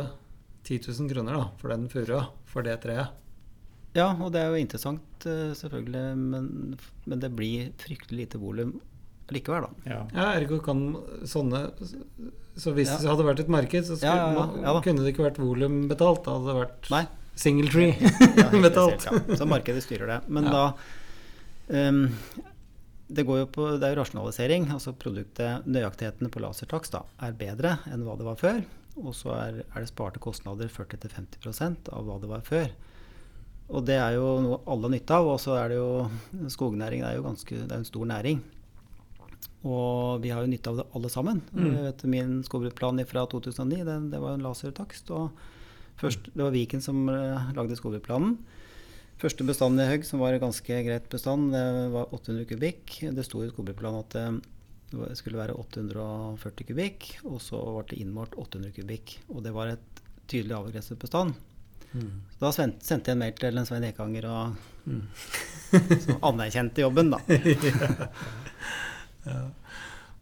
10 0.64 0.80
000 0.88 1.10
kroner 1.12 1.36
da, 1.36 1.44
for 1.60 1.74
den 1.74 1.90
furua, 1.92 2.30
for 2.48 2.64
det 2.64 2.78
treet. 2.86 3.12
Ja, 3.94 4.08
og 4.18 4.32
det 4.34 4.42
er 4.42 4.50
jo 4.50 4.58
interessant, 4.62 5.26
eh, 5.30 5.52
selvfølgelig, 5.58 6.04
men, 6.18 6.78
men 7.06 7.20
det 7.22 7.30
blir 7.38 7.68
fryktelig 7.78 8.24
lite 8.26 8.40
volum 8.42 8.80
likevel, 9.34 9.66
da. 9.68 9.90
ja. 9.90 10.00
Ja, 10.14 10.26
ergo 10.38 10.58
kan 10.62 10.82
sånne 11.26 11.62
Så 12.58 12.74
hvis 12.76 12.90
Ja. 12.92 12.98
det 13.02 13.10
hadde 13.10 13.24
vært 13.26 13.40
et 13.42 13.48
marked, 13.50 13.86
så 13.88 13.96
skulle, 13.98 14.14
Ja, 14.14 14.32
ja, 14.34 14.46
ja, 14.58 14.62
ja 14.68 14.74
da. 14.76 14.82
kunne 14.86 15.02
det 15.06 15.14
ikke 15.16 15.24
vært 15.26 15.40
volum 15.42 15.88
betalt. 15.90 16.24
Da 16.26 16.36
hadde 16.36 16.52
det 16.52 16.58
vært 16.60 16.90
Nei. 16.94 17.04
single 17.36 17.70
tree 17.74 17.96
Ja, 18.38 18.50
betalt. 18.52 19.00
spesielt, 19.08 19.30
ja. 19.30 19.38
Så 19.40 19.48
markedet 19.50 19.82
styrer 19.86 20.08
det. 20.12 20.20
Men 20.30 20.44
Ja. 20.46 20.52
da 20.52 21.88
um, 21.90 22.04
det, 23.10 23.26
går 23.26 23.40
jo 23.40 23.48
på, 23.56 23.66
det 23.80 23.88
er 23.88 23.96
jo 23.96 24.02
rasjonalisering. 24.04 24.68
altså 24.74 24.94
produktet, 24.94 25.66
Nøyaktigheten 25.66 26.30
på 26.30 26.42
lasertakst 26.44 26.92
da, 26.94 27.02
er 27.22 27.32
bedre 27.34 27.80
enn 27.90 28.04
hva 28.06 28.18
det 28.18 28.26
var 28.28 28.36
før. 28.38 28.62
Og 29.02 29.14
så 29.18 29.34
er, 29.34 29.64
er 29.74 29.80
det 29.82 29.90
sparte 29.90 30.20
kostnader 30.22 30.70
40-50% 30.70 31.90
av 31.94 32.06
hva 32.06 32.20
det 32.22 32.30
var 32.30 32.42
før. 32.46 32.70
Og 33.72 33.86
det 33.88 33.96
er 33.96 34.18
jo 34.18 34.28
noe 34.44 34.60
alle 34.70 34.90
har 34.90 34.94
nytte 34.96 35.16
av. 35.16 35.30
Og 35.36 35.40
så 35.42 35.56
er 35.60 35.72
det 35.72 35.80
jo 35.80 36.50
skognæring 36.52 37.04
det 37.04 37.12
er 37.12 37.20
jo 37.20 37.28
ganske, 37.28 37.62
det 37.62 37.72
er 37.72 37.80
en 37.80 37.88
stor 37.88 38.10
næring. 38.10 38.42
Og 39.64 40.20
vi 40.24 40.34
har 40.34 40.44
jo 40.44 40.52
nytte 40.52 40.72
av 40.72 40.82
det 40.82 40.88
alle 40.98 41.12
sammen. 41.12 41.40
Mm. 41.56 41.70
Vet, 41.88 42.04
min 42.12 42.34
skogbruksplan 42.44 43.00
fra 43.08 43.24
2009 43.32 43.84
det, 43.88 43.98
det 44.12 44.20
var 44.24 44.36
en 44.36 44.44
lasertakst. 44.44 45.12
og 45.16 45.32
først, 46.02 46.28
Det 46.34 46.44
var 46.44 46.52
Viken 46.52 46.84
som 46.84 47.08
eh, 47.10 47.54
lagde 47.56 47.80
skogbrukplanen. 47.80 48.38
Første 49.22 49.46
bestanden 49.48 49.80
i 49.80 49.88
Høgg, 49.88 50.04
som 50.04 50.20
var 50.20 50.36
en 50.36 50.42
ganske 50.42 50.80
greit 50.84 51.06
bestand, 51.08 51.54
det 51.54 51.92
var 51.94 52.12
800 52.12 52.48
kubikk. 52.50 52.98
Det 53.16 53.24
sto 53.24 53.44
i 53.44 53.48
skogbrukplanen 53.54 54.02
at 54.02 54.18
det 54.94 55.16
skulle 55.18 55.40
være 55.40 55.56
840 55.56 56.68
kubikk, 56.68 57.08
og 57.24 57.40
så 57.42 57.62
ble 57.62 57.86
det 57.94 58.02
innmålt 58.04 58.36
800 58.36 58.74
kubikk. 58.76 59.16
Og 59.32 59.46
det 59.46 59.54
var 59.56 59.72
et 59.72 60.04
tydelig 60.28 60.58
avgrenset 60.58 61.00
bestand. 61.00 61.38
Mm. 61.94 62.14
Da 62.42 62.52
sendte 62.52 62.98
jeg 62.98 63.14
en 63.14 63.22
mail 63.22 63.36
til 63.38 63.58
en 63.58 63.68
Svein 63.70 63.88
Ekanger 63.88 64.30
og 64.30 64.62
Mm. 64.86 65.08
som 66.06 66.18
anerkjente 66.22 66.82
jobben, 66.82 67.14
da. 67.14 67.20
Ja. 69.24 69.42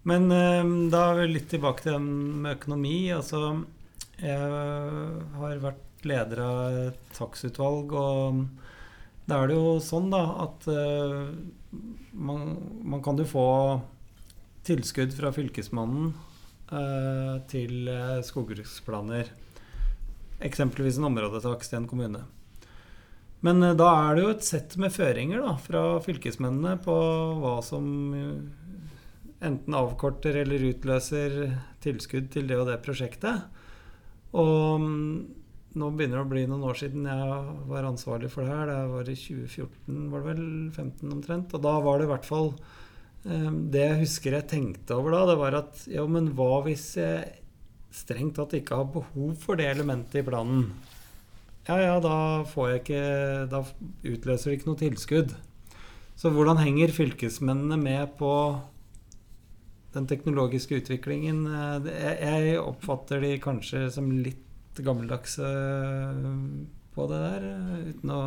Men 0.05 0.27
eh, 0.29 0.67
da 0.93 0.99
er 1.15 1.29
litt 1.29 1.47
tilbake 1.49 1.81
til 1.81 1.95
den 1.95 2.09
med 2.43 2.59
økonomi. 2.59 3.09
Altså, 3.15 3.63
jeg 4.21 4.51
har 5.39 5.63
vært 5.63 6.05
leder 6.05 6.41
av 6.45 6.77
et 6.83 6.99
takstutvalg, 7.17 7.95
og 7.97 8.43
da 9.25 9.39
er 9.41 9.49
det 9.49 9.57
jo 9.57 9.79
sånn 9.81 10.11
da 10.13 10.21
at 10.45 10.69
eh, 10.69 11.33
man, 12.13 12.45
man 12.93 13.01
kan 13.01 13.17
jo 13.17 13.25
få 13.29 13.47
tilskudd 14.69 15.17
fra 15.17 15.33
Fylkesmannen 15.33 16.13
eh, 16.69 17.35
til 17.49 17.89
eh, 17.89 18.19
skogbruksplaner. 18.25 19.33
Eksempelvis 20.41 20.97
en 20.97 21.09
områdetakst 21.11 21.73
i 21.73 21.79
en 21.79 21.89
kommune. 21.89 22.23
Men 23.45 23.63
eh, 23.65 23.75
da 23.77 23.89
er 24.05 24.15
det 24.15 24.25
jo 24.25 24.33
et 24.35 24.47
sett 24.47 24.77
med 24.81 24.93
føringer 24.93 25.43
da, 25.43 25.55
fra 25.61 25.83
fylkesmennene 26.05 26.77
på 26.85 26.97
hva 27.41 27.57
som 27.65 27.85
eh, 28.17 28.71
enten 29.41 29.77
avkorter 29.77 30.43
eller 30.43 30.69
utløser 30.69 31.37
tilskudd 31.81 32.29
til 32.33 32.49
det 32.49 32.59
og 32.61 32.67
det 32.69 32.81
prosjektet. 32.85 33.47
Og 34.37 34.81
mm, 34.81 35.15
nå 35.81 35.89
begynner 35.95 36.19
det 36.19 36.25
å 36.25 36.31
bli 36.31 36.45
noen 36.49 36.67
år 36.67 36.77
siden 36.83 37.07
jeg 37.09 37.41
var 37.71 37.87
ansvarlig 37.87 38.29
for 38.31 38.45
det 38.45 38.53
her. 38.53 38.69
Det 38.69 38.93
var 38.93 39.09
i 39.09 39.17
2014, 39.17 39.99
var 40.13 40.23
det 40.23 40.29
vel? 40.29 40.47
15 40.75 41.17
omtrent. 41.17 41.57
Og 41.57 41.65
da 41.65 41.75
var 41.83 41.99
det 41.99 42.07
i 42.07 42.11
hvert 42.13 42.27
fall 42.27 42.51
eh, 42.53 43.51
Det 43.73 43.85
jeg 43.87 44.01
husker 44.05 44.37
jeg 44.37 44.49
tenkte 44.51 44.97
over 44.99 45.17
da, 45.17 45.27
det 45.31 45.37
var 45.41 45.61
at 45.63 45.85
jo, 45.91 46.07
men 46.11 46.33
hva 46.37 46.61
hvis 46.67 46.89
jeg 47.01 47.40
strengt 47.91 48.35
tatt 48.39 48.53
ikke 48.57 48.77
har 48.79 48.89
behov 48.93 49.35
for 49.41 49.59
det 49.59 49.67
elementet 49.71 50.21
i 50.21 50.27
planen? 50.27 50.71
ja, 51.67 51.77
ja, 51.77 51.95
da 52.01 52.43
får 52.49 52.69
jeg 52.71 52.79
ikke 52.81 53.01
Da 53.51 53.59
utløser 54.09 54.49
det 54.51 54.57
ikke 54.59 54.69
noe 54.71 54.79
tilskudd. 54.81 55.35
Så 56.17 56.29
hvordan 56.33 56.57
henger 56.61 56.91
fylkesmennene 56.93 57.77
med 57.81 58.15
på 58.17 58.31
den 59.93 60.07
teknologiske 60.07 60.79
utviklingen? 60.81 61.45
Eh, 61.47 62.17
Jeg 62.21 62.59
oppfatter 62.61 63.21
de 63.21 63.35
kanskje 63.41 63.89
som 63.91 64.09
litt 64.11 64.79
gammeldagse 64.81 65.47
på 66.95 67.05
det 67.07 67.17
der, 67.21 67.43
eh, 67.47 67.83
uten 67.91 68.11
å 68.11 68.19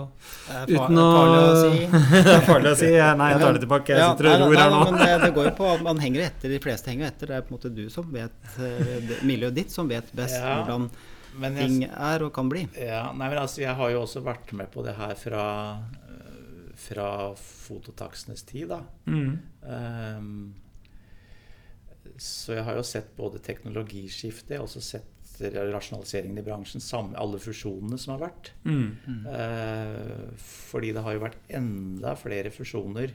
Det 0.48 0.76
er 0.76 0.78
farlig 0.78 1.40
å 1.40 1.56
si. 1.60 1.80
Det 2.24 2.34
er 2.34 2.44
farlig 2.46 2.70
å 2.72 2.76
si. 2.80 2.90
Nei, 3.20 3.26
jeg 3.34 3.42
tar 3.42 3.56
det 3.58 3.62
tilbake. 3.66 3.92
Jeg 3.92 4.00
Ja, 4.00 4.06
sitter 4.14 4.28
nei, 4.30 4.36
og 4.36 4.44
ror 4.54 4.60
her 4.62 4.70
nå. 4.72 4.78
Men 4.90 5.00
det, 5.02 5.10
det 5.26 5.32
går 5.36 5.48
jo 5.50 5.54
på 5.58 5.66
at 5.74 5.82
man 5.84 6.00
henger 6.04 6.24
etter. 6.30 6.54
De 6.54 6.60
fleste 6.64 6.90
henger 6.94 7.10
etter. 7.10 7.32
Det 7.32 7.36
er 7.40 7.44
på 7.44 7.52
en 7.52 7.58
måte 7.58 7.72
du 7.76 7.82
som 7.92 8.08
vet 8.14 8.56
eh, 8.64 9.12
miljøet 9.28 9.58
ditt 9.60 9.74
som 9.74 9.90
vet 9.90 10.08
best 10.16 10.38
Ja, 10.40 10.54
hvordan 10.62 10.88
Men 11.42 11.56
ting 11.58 11.76
er 11.90 12.22
og 12.24 12.32
kan 12.36 12.48
bli. 12.48 12.64
ja, 12.78 13.04
nei, 13.12 13.28
men 13.28 13.38
altså, 13.42 13.60
jeg 13.64 13.74
har 13.76 13.90
jo 13.90 14.02
også 14.06 14.22
vært 14.24 14.52
med 14.56 14.70
på 14.72 14.84
det 14.86 14.94
her 14.96 15.14
fra, 15.18 15.44
fra 16.88 17.08
fototaksenes 17.36 18.44
tid, 18.46 18.68
da. 18.70 18.80
Mm. 19.10 19.32
Um, 19.64 20.54
så 22.20 22.54
jeg 22.54 22.62
har 22.68 22.76
jo 22.78 22.84
sett 22.86 23.08
både 23.18 23.40
teknologiskiftet, 23.42 24.52
jeg 24.54 24.60
har 24.60 24.66
også 24.68 24.82
sett 24.84 25.10
rasjonaliseringen 25.40 26.38
i 26.38 26.42
bransjen, 26.46 26.80
samme, 26.80 27.16
alle 27.18 27.38
fusjonene 27.42 27.98
som 27.98 28.14
har 28.14 28.28
vært. 28.28 28.52
Mm. 28.64 29.26
Eh, 29.26 30.28
fordi 30.38 30.92
det 30.94 31.02
har 31.02 31.12
jo 31.16 31.24
vært 31.26 31.38
enda 31.48 32.14
flere 32.20 32.50
fusjoner 32.54 33.14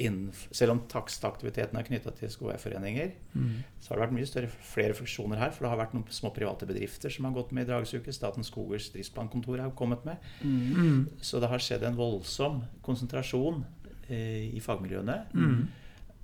Selv 0.00 0.72
om 0.72 0.78
takstaktiviteten 0.88 1.76
er 1.76 1.84
knytta 1.84 2.10
til 2.16 2.30
skogveierforeninger, 2.32 3.10
Mm. 3.36 3.64
så 3.78 3.90
har 3.90 3.96
det 3.98 4.04
vært 4.08 4.14
mye 4.16 4.26
større, 4.26 4.48
flere 4.48 4.94
fusjoner 4.94 5.36
her. 5.36 5.50
For 5.50 5.64
det 5.64 5.68
har 5.68 5.76
vært 5.86 5.92
noen 5.92 6.08
små 6.08 6.30
private 6.32 6.64
bedrifter 6.66 7.10
som 7.10 7.26
har 7.26 7.32
gått 7.34 7.52
med 7.52 7.68
i 7.68 7.70
dragsuke. 7.70 8.10
Statens 8.10 8.46
Skogers 8.48 8.90
driftsplankontor 8.94 9.58
har 9.60 9.70
kommet 9.72 10.02
med. 10.06 10.16
Mm. 10.42 11.06
Så 11.20 11.38
det 11.38 11.50
har 11.50 11.58
skjedd 11.58 11.82
en 11.82 11.96
voldsom 11.96 12.62
konsentrasjon 12.82 13.62
eh, 14.08 14.48
i 14.56 14.60
fagmiljøene. 14.60 15.26
Mm. 15.34 15.68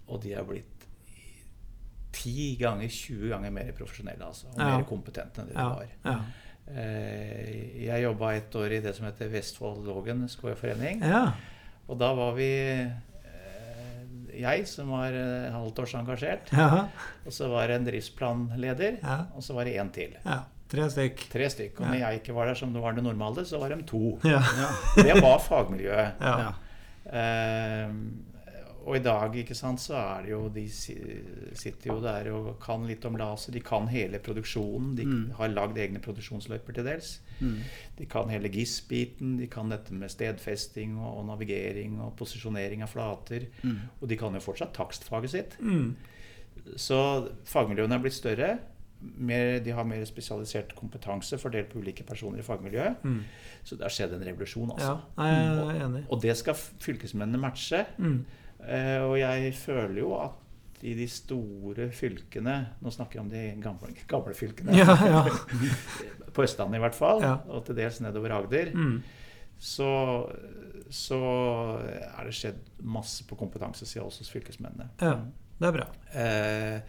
Og 0.09 0.23
de 0.23 0.33
har 0.33 0.45
blitt 0.45 0.76
10 2.17 2.57
ganger, 2.61 2.89
20 2.89 3.29
ganger 3.35 3.51
mer 3.55 3.73
profesjonelle 3.77 4.25
altså, 4.27 4.47
og 4.55 4.59
Ja. 4.61 4.71
mer 4.79 4.85
kompetente 4.89 5.41
enn 5.43 5.49
det 5.49 5.57
de 5.57 5.63
var. 5.63 5.87
Ja. 6.05 6.17
Eh, 6.69 7.85
Jeg 7.87 8.03
jobba 8.03 8.33
et 8.35 8.55
år 8.59 8.73
i 8.73 8.81
det 8.81 8.95
som 8.97 9.07
heter 9.07 9.29
Vestfold 9.31 9.85
Lågen 9.87 10.27
skogforening. 10.29 11.01
ja. 11.05 11.33
Og 11.89 11.99
da 12.01 12.09
var 12.19 12.33
vi 12.35 12.49
eh, 12.51 12.91
jeg 14.41 14.67
som 14.69 14.91
var 14.91 15.15
eh, 15.15 15.53
halvt 15.55 15.79
års 15.85 15.95
engasjert, 15.95 16.51
Ja. 16.53 16.89
og 17.25 17.33
så 17.33 17.49
var 17.49 17.69
det 17.69 17.77
en 17.77 17.87
driftsplanleder, 17.87 18.99
Ja. 19.03 19.19
og 19.37 19.43
så 19.43 19.55
var 19.55 19.65
det 19.65 19.77
én 19.77 19.93
til. 19.93 20.17
ja. 20.25 20.41
Tre 20.69 20.83
stykk. 20.91 21.21
Tre 21.31 21.47
stykk. 21.49 21.77
Og 21.81 21.87
når 21.87 21.95
jeg 22.01 22.15
ikke 22.21 22.35
var 22.35 22.47
der 22.47 22.55
som 22.59 22.73
det 22.75 22.83
var 22.83 22.93
det 22.93 23.05
normale, 23.05 23.45
så 23.47 23.61
var 23.61 23.69
de 23.71 23.83
to. 23.87 24.19
Ja. 24.25 24.41
Det 24.97 25.15
var 25.23 25.39
fagmiljøet. 25.39 26.15
Ja. 26.21 26.39
Ja. 26.41 26.53
Og 28.87 28.97
i 28.97 29.03
dag 29.03 29.35
ikke 29.35 29.55
sant, 29.59 29.81
så 29.83 29.97
er 29.99 30.23
det 30.23 30.31
jo 30.31 30.45
De 30.55 30.63
sitter 30.71 31.89
jo 31.91 31.97
der 32.05 32.29
og 32.31 32.53
kan 32.63 32.85
litt 32.87 33.05
om 33.09 33.17
laser. 33.19 33.53
De 33.53 33.61
kan 33.65 33.89
hele 33.91 34.21
produksjonen. 34.23 34.93
De 34.97 35.05
Mm. 35.07 35.31
har 35.39 35.49
lagd 35.49 35.77
egne 35.83 35.99
produksjonsløyper 36.01 36.75
til 36.79 36.85
dels. 36.87 37.21
Mm. 37.41 37.57
De 37.99 38.07
kan 38.07 38.29
hele 38.31 38.49
GIS-biten. 38.49 39.37
De 39.41 39.47
kan 39.51 39.69
dette 39.69 39.91
med 39.93 40.09
stedfesting 40.11 40.97
og, 40.99 41.19
og 41.19 41.27
navigering 41.27 41.99
og 42.01 42.15
posisjonering 42.17 42.83
av 42.87 42.89
flater. 42.95 43.49
Mm. 43.63 43.81
Og 44.01 44.09
de 44.09 44.17
kan 44.17 44.33
jo 44.35 44.41
fortsatt 44.41 44.73
takstfaget 44.79 45.31
sitt. 45.35 45.59
Mm. 45.61 45.97
Så 46.77 47.29
fagmiljøene 47.45 47.95
er 47.99 48.03
blitt 48.07 48.17
større. 48.17 48.59
Mer, 49.03 49.59
de 49.61 49.71
har 49.77 49.85
mer 49.85 50.05
spesialisert 50.09 50.73
kompetanse 50.79 51.37
fordelt 51.39 51.69
på 51.75 51.83
ulike 51.83 52.03
personer 52.07 52.39
i 52.41 52.43
fagmiljøet. 52.47 53.03
Mm. 53.05 53.21
Så 53.65 53.77
det 53.77 53.83
har 53.85 53.91
skjedd 53.93 54.15
en 54.17 54.25
revolusjon, 54.25 54.71
altså. 54.73 54.95
Ja, 55.19 55.27
jeg 55.27 55.77
er 55.77 55.85
enig. 55.89 56.05
Og 56.09 56.23
det 56.23 56.37
skal 56.41 56.55
fylkesmennene 56.55 57.39
matche. 57.43 57.85
Mm. 57.99 58.25
Eh, 58.67 58.99
og 59.07 59.15
jeg 59.21 59.53
føler 59.55 60.01
jo 60.03 60.15
at 60.19 60.43
i 60.87 60.93
de 60.99 61.07
store 61.09 61.87
fylkene 61.95 62.57
Nå 62.85 62.91
snakker 62.93 63.17
jeg 63.17 63.23
om 63.25 63.31
de 63.33 63.45
gamle, 63.63 63.93
gamle 64.11 64.35
fylkene. 64.37 64.75
Ja, 64.77 64.97
ja. 65.15 65.23
På 66.37 66.45
Østlandet 66.45 66.77
i 66.81 66.83
hvert 66.85 66.95
fall, 66.99 67.23
Ja. 67.25 67.37
og 67.49 67.65
til 67.67 67.79
dels 67.79 68.01
nedover 68.05 68.35
Agder. 68.37 68.73
Mm. 68.77 68.99
Så, 69.59 69.89
så 70.93 71.19
er 71.81 72.29
det 72.29 72.35
skjedd 72.37 72.59
masse 72.85 73.25
på 73.25 73.39
kompetansesida 73.41 74.05
også 74.05 74.25
hos 74.27 74.33
fylkesmennene. 74.35 74.91
ja. 75.01 75.17
Det 75.57 75.65
er 75.71 75.73
bra. 75.73 75.85
Eh, 76.13 76.81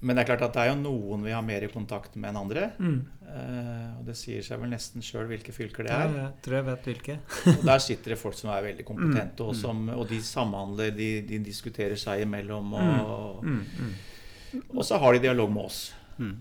men 0.00 0.16
det 0.16 0.22
er 0.22 0.28
klart 0.30 0.42
at 0.46 0.54
det 0.56 0.62
er 0.62 0.70
jo 0.70 0.76
noen 0.80 1.20
vi 1.26 1.34
har 1.36 1.42
mer 1.44 1.66
i 1.66 1.68
kontakt 1.68 2.14
med 2.16 2.30
enn 2.30 2.38
andre. 2.40 2.70
Mm. 2.80 2.94
Eh, 3.30 3.90
og 4.00 4.06
det 4.08 4.16
sier 4.18 4.42
seg 4.42 4.58
vel 4.58 4.72
nesten 4.72 5.04
sjøl 5.06 5.28
hvilke 5.30 5.52
fylker 5.54 5.86
det 5.86 5.92
Ja, 5.92 6.00
er. 6.08 6.14
jeg 6.18 6.32
tror 6.42 6.56
jeg 6.56 6.66
vet 6.66 6.88
hvilke. 6.88 7.16
Og 7.60 7.64
der 7.68 7.78
sitter 7.84 8.14
det 8.14 8.18
folk 8.18 8.34
som 8.34 8.50
er 8.50 8.64
veldig 8.66 8.86
kompetente, 8.88 9.44
og, 9.46 9.54
som, 9.54 9.84
og 9.94 10.08
de 10.10 10.18
samhandler, 10.24 10.90
de, 10.96 11.10
de 11.28 11.38
diskuterer 11.46 11.94
seg 12.00 12.24
imellom. 12.26 12.72
Og, 12.74 13.44
Mm. 13.46 13.60
Mm. 13.78 14.62
og 14.76 14.82
så 14.84 14.98
har 14.98 15.14
de 15.14 15.20
dialog 15.22 15.52
med 15.54 15.64
oss. 15.68 15.92
Mm. 16.18 16.34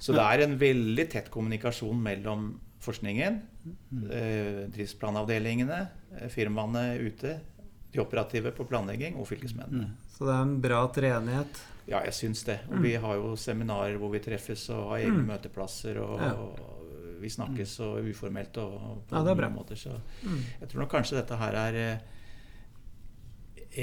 Så 0.00 0.14
det 0.14 0.22
er 0.22 0.44
en 0.46 0.54
veldig 0.60 1.04
tett 1.12 1.26
kommunikasjon 1.34 1.98
mellom 2.00 2.46
forskningen, 2.86 3.40
eh, 4.14 4.60
driftsplanavdelingene, 4.72 5.80
eh, 6.20 6.28
firmaene 6.32 6.84
ute, 7.02 7.40
de 7.92 8.00
operative 8.02 8.52
på 8.54 8.64
planlegging 8.70 9.16
og 9.18 9.26
fylkesmennene. 9.28 9.90
Så 10.14 10.24
det 10.28 10.34
er 10.36 10.42
en 10.46 10.60
bra 10.62 10.84
treenighet. 10.94 11.60
Ja, 11.88 12.00
jeg 12.04 12.12
syns 12.14 12.44
det. 12.44 12.60
Mm. 12.66 12.72
Og 12.76 12.82
vi 12.82 12.94
har 12.96 13.14
jo 13.14 13.36
seminarer 13.36 13.96
hvor 13.98 14.10
vi 14.10 14.18
treffes 14.18 14.68
og 14.74 14.88
har 14.90 14.98
egne 15.04 15.22
møteplasser. 15.26 16.00
Og, 16.02 16.20
og 16.20 17.20
vi 17.20 17.28
snakkes 17.30 17.76
så 17.78 17.92
uformelt 18.02 18.56
og 18.58 19.04
på 19.08 19.14
Ja, 19.16 19.22
det 19.24 19.36
bra. 19.38 19.48
mange 19.48 19.60
måter. 19.62 19.76
Så 19.76 20.00
Mm. 20.24 20.40
jeg 20.60 20.68
tror 20.68 20.80
nok 20.80 20.90
kanskje 20.90 21.16
dette 21.20 21.36
her 21.38 21.52
er 21.54 21.74
eh, 21.74 21.98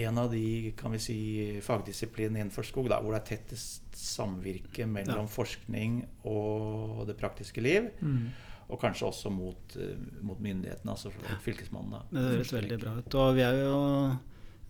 en 0.06 0.18
av 0.18 0.32
de 0.32 0.72
kan 0.78 0.92
vi 0.92 1.00
si, 1.00 1.18
fagdisiplinene 1.62 2.40
innenfor 2.42 2.66
skog 2.66 2.88
da, 2.90 2.98
hvor 3.02 3.14
det 3.14 3.22
er 3.22 3.36
tettest 3.38 3.84
samvirke 3.94 4.88
mellom 4.90 5.26
Ja. 5.28 5.30
forskning 5.30 6.00
og 6.26 7.06
det 7.08 7.18
praktiske 7.20 7.62
liv. 7.62 7.92
Mm. 8.02 8.32
Og 8.70 8.80
kanskje 8.82 9.06
også 9.08 9.30
mot, 9.32 9.76
eh, 9.78 9.96
mot 10.22 10.40
myndighetene, 10.40 10.92
altså 10.92 11.12
fylkesmannen. 11.44 11.92
da. 11.92 12.02
Det 12.12 12.38
høres 12.38 12.54
veldig 12.54 12.80
bra 12.82 12.96
ut. 12.98 13.16
Og 13.16 13.36
vi 13.36 13.42
er 13.42 13.54
jo, 13.64 14.18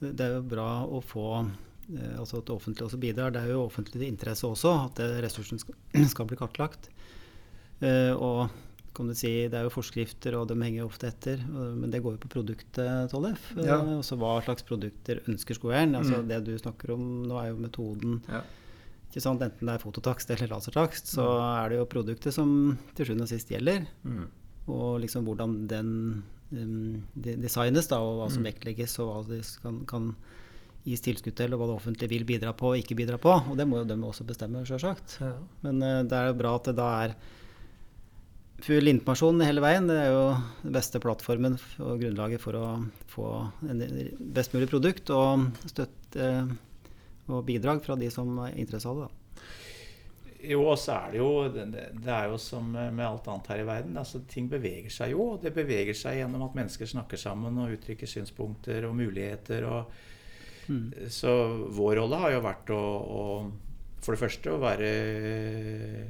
det 0.02 0.20
er 0.22 0.34
jo 0.36 0.42
bra 0.42 0.86
å 0.86 1.02
få 1.02 1.52
altså 2.18 2.38
at 2.40 2.46
det 2.48 2.56
offentlige 2.56 2.86
også 2.88 3.00
bidrar. 3.02 3.32
Det 3.32 3.42
er 3.44 3.52
jo 3.54 3.66
offentlig 3.66 4.08
interesse 4.08 4.48
også 4.48 4.72
at 4.86 5.00
ressursen 5.24 5.60
skal, 5.60 5.76
skal 6.14 6.26
bli 6.30 6.38
kartlagt. 6.40 6.90
Eh, 7.84 8.14
og 8.16 8.50
kan 8.94 9.08
du 9.10 9.14
si, 9.18 9.48
Det 9.50 9.58
er 9.58 9.64
jo 9.66 9.72
forskrifter, 9.74 10.36
og 10.38 10.48
de 10.52 10.56
henger 10.62 10.86
ofte 10.86 11.08
etter. 11.10 11.40
Men 11.50 11.90
det 11.90 12.04
går 12.04 12.14
jo 12.14 12.22
på 12.22 12.30
produktet, 12.30 13.10
Tollef. 13.10 13.52
Eh, 13.58 13.66
Ja. 13.66 13.80
Altså 13.98 14.16
hva 14.22 14.36
slags 14.46 14.62
produkter 14.64 15.20
ønsker 15.28 15.58
skogeieren. 15.58 15.96
Altså 15.98 16.22
Mm. 16.22 16.28
Det 16.30 16.44
du 16.46 16.58
snakker 16.60 16.94
om 16.94 17.24
nå, 17.28 17.40
er 17.42 17.50
jo 17.50 17.58
metoden 17.58 18.22
Ja. 18.30 18.42
ikke 19.10 19.22
sant? 19.22 19.42
Enten 19.42 19.66
det 19.66 19.74
er 19.74 19.84
fototakst 19.84 20.30
eller 20.30 20.48
lasertakst, 20.48 21.08
så 21.10 21.26
er 21.66 21.70
det 21.70 21.78
jo 21.80 21.86
produktet 21.86 22.34
som 22.34 22.78
til 22.96 23.06
sjuende 23.06 23.24
og 23.24 23.30
sist 23.30 23.50
gjelder. 23.50 23.88
Mm. 24.06 24.28
Og 24.68 25.02
liksom 25.02 25.26
hvordan 25.26 25.68
den 25.68 26.24
um, 26.54 27.04
de- 27.20 27.36
designes, 27.42 27.88
da, 27.88 27.98
og 27.98 28.20
hva 28.22 28.32
som 28.32 28.44
Mm. 28.44 28.54
vektlegges, 28.54 29.00
og 29.00 29.26
hva 29.26 29.28
de 29.28 29.42
kan, 29.64 29.86
kan 29.88 30.16
gis 30.84 31.04
tilskudd 31.04 31.36
til, 31.38 31.54
og 31.54 31.62
hva 31.62 31.70
det 31.70 31.78
offentlige 31.78 32.12
vil 32.12 32.26
bidra 32.28 32.52
på 32.58 32.74
og 32.74 32.82
ikke 32.82 32.98
bidra 33.00 33.20
på. 33.22 33.36
Og 33.52 33.56
det 33.60 33.68
må 33.70 33.82
jo 33.82 33.88
de 33.88 33.98
også 34.04 34.28
bestemme, 34.28 34.66
sjølsagt. 34.68 35.18
Ja. 35.24 35.38
Men 35.64 35.82
eh, 35.86 36.02
det 36.10 36.20
er 36.20 36.30
jo 36.32 36.42
bra 36.42 36.58
at 36.60 36.70
det 36.70 36.76
da 36.80 36.90
er 37.06 37.16
full 38.64 38.92
informasjon 38.92 39.44
hele 39.44 39.64
veien. 39.64 39.88
Det 39.90 39.98
er 40.00 40.12
jo 40.12 40.28
den 40.64 40.76
beste 40.76 41.02
plattformen 41.04 41.58
og 41.84 42.04
grunnlaget 42.04 42.44
for 42.44 42.60
å 42.60 42.68
få 43.12 43.32
en 43.70 43.84
best 44.36 44.56
mulig 44.56 44.70
produkt 44.72 45.12
og 45.16 45.50
støtte 45.68 46.30
og 47.32 47.44
bidrag 47.48 47.84
fra 47.84 47.96
de 48.00 48.10
som 48.12 48.32
er 48.44 48.56
interessert 48.60 49.06
da. 49.06 49.12
Jo, 50.44 50.60
og 50.68 50.76
så 50.76 50.98
er 50.98 51.14
det 51.14 51.20
jo 51.22 51.28
Det 51.48 51.66
det 52.04 52.12
er 52.12 52.26
jo 52.28 52.38
som 52.42 52.66
med 52.74 53.06
alt 53.06 53.28
annet 53.32 53.48
her 53.48 53.62
i 53.62 53.68
verden. 53.68 53.98
altså 53.98 54.20
Ting 54.28 54.50
beveger 54.52 54.92
seg 54.92 55.14
jo. 55.16 55.38
Det 55.40 55.54
beveger 55.56 55.96
seg 55.96 56.20
gjennom 56.20 56.44
at 56.50 56.58
mennesker 56.58 56.90
snakker 56.90 57.18
sammen 57.18 57.62
og 57.64 57.78
uttrykker 57.78 58.10
synspunkter 58.10 58.84
og 58.90 58.96
muligheter. 58.96 59.64
og 59.64 59.94
Mm. 60.68 61.10
Så 61.12 61.32
vår 61.76 61.98
rolle 62.02 62.20
har 62.22 62.36
jo 62.36 62.44
vært 62.46 62.74
å, 62.74 62.82
å 63.04 63.24
for 64.04 64.16
det 64.16 64.22
første 64.24 64.52
å 64.52 64.60
være 64.60 64.90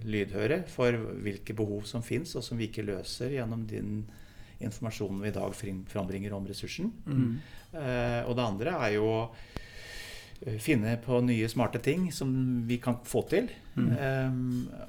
lydhøre 0.10 0.63
for 0.72 0.98
hvilke 1.24 1.56
behov 1.58 1.86
som 1.89 2.06
fins, 2.06 2.34
og 2.38 2.46
som 2.46 2.58
vi 2.58 2.70
ikke 2.70 2.86
løser 2.88 3.36
gjennom 3.36 3.68
den 3.70 4.00
informasjonen 4.63 5.22
vi 5.22 5.30
i 5.30 5.36
dag 5.36 5.54
frambringer 5.92 6.34
om 6.34 6.48
ressursen. 6.48 6.89
Mm. 7.06 7.36
Eh, 7.74 8.22
og 8.26 8.36
det 8.38 8.48
andre 8.48 8.76
er 8.88 8.96
jo 8.96 9.10
finne 10.60 10.97
på 10.99 11.21
nye 11.23 11.47
smarte 11.47 11.79
ting 11.82 12.10
som 12.12 12.63
vi 12.67 12.77
kan 12.84 12.97
få 13.08 13.21
til. 13.29 13.49
Eh, 13.77 14.32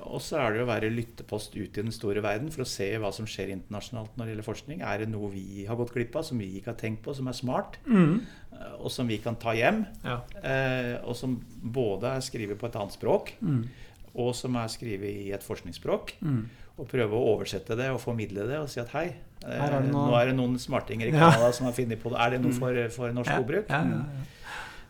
og 0.04 0.20
så 0.20 0.40
er 0.42 0.52
det 0.56 0.64
å 0.64 0.68
være 0.68 0.90
lyttepost 0.92 1.54
ut 1.56 1.78
i 1.78 1.82
den 1.82 1.92
store 1.94 2.20
verden 2.24 2.50
for 2.52 2.64
å 2.64 2.68
se 2.68 2.88
hva 3.00 3.12
som 3.14 3.24
skjer 3.30 3.52
internasjonalt 3.54 4.16
når 4.18 4.24
det 4.26 4.32
gjelder 4.34 4.48
forskning. 4.48 4.82
Er 4.82 4.98
det 5.04 5.08
noe 5.12 5.30
vi 5.32 5.64
har 5.68 5.76
gått 5.78 5.94
glipp 5.94 6.16
av, 6.16 6.24
som 6.26 6.38
vi 6.42 6.48
ikke 6.58 6.72
har 6.74 6.80
tenkt 6.80 7.02
på, 7.06 7.14
som 7.14 7.28
er 7.28 7.32
smart, 7.38 7.78
Mm. 7.86 8.20
eh, 8.52 8.74
og 8.80 8.90
som 8.90 9.06
vi 9.06 9.18
kan 9.18 9.36
ta 9.36 9.54
hjem? 9.54 9.86
Ja. 10.04 10.20
Uh, 10.42 11.08
og 11.08 11.14
som 11.16 11.38
både 11.62 12.04
er 12.16 12.20
skrevet 12.20 12.58
på 12.58 12.66
et 12.66 12.74
annet 12.76 12.92
språk, 12.98 13.32
Mm. 13.40 13.68
og 14.16 14.34
som 14.34 14.56
er 14.56 14.66
skrevet 14.68 15.08
i 15.26 15.32
et 15.32 15.42
forskningsspråk. 15.42 16.14
Mm. 16.20 16.44
Og 16.78 16.88
prøve 16.88 17.12
å 17.14 17.36
oversette 17.38 17.76
det 17.76 17.88
og 17.90 18.00
formidle 18.00 18.46
det 18.48 18.58
og 18.58 18.68
si 18.68 18.80
at 18.80 18.88
hei, 18.90 19.14
eh, 19.46 19.50
er 19.64 19.80
det 19.80 19.92
noe- 19.92 20.10
nå 20.10 20.20
er 20.20 20.26
det 20.26 20.36
noen 20.36 20.58
smartinger 20.58 21.06
i 21.06 21.10
Ja. 21.12 21.30
Canada 21.30 21.52
som 21.52 21.66
har 21.66 21.72
funnet 21.72 22.00
på 22.02 22.10
det. 22.10 22.18
Er 22.20 22.30
det 22.30 22.42
noe 22.42 22.52
for, 22.52 22.88
for 22.90 23.12
norsk 23.12 23.30
Ja, 23.30 23.38
skogbruk? 23.38 23.68
ja, 23.68 23.82
ja, 23.84 23.90
ja. 23.90 24.24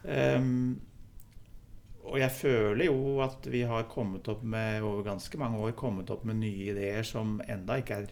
Um, 0.05 0.81
og 2.05 2.19
jeg 2.21 2.31
føler 2.37 2.85
jo 2.91 3.21
at 3.25 3.47
vi 3.49 3.63
har 3.65 3.87
kommet 3.89 4.27
opp 4.29 4.43
med 4.45 4.83
over 4.85 5.03
ganske 5.07 5.39
mange 5.41 5.57
år 5.65 5.73
kommet 5.79 6.11
opp 6.13 6.27
med 6.29 6.37
nye 6.43 6.67
ideer 6.75 7.03
som 7.09 7.39
enda 7.49 7.79
ikke 7.81 8.03
er 8.03 8.11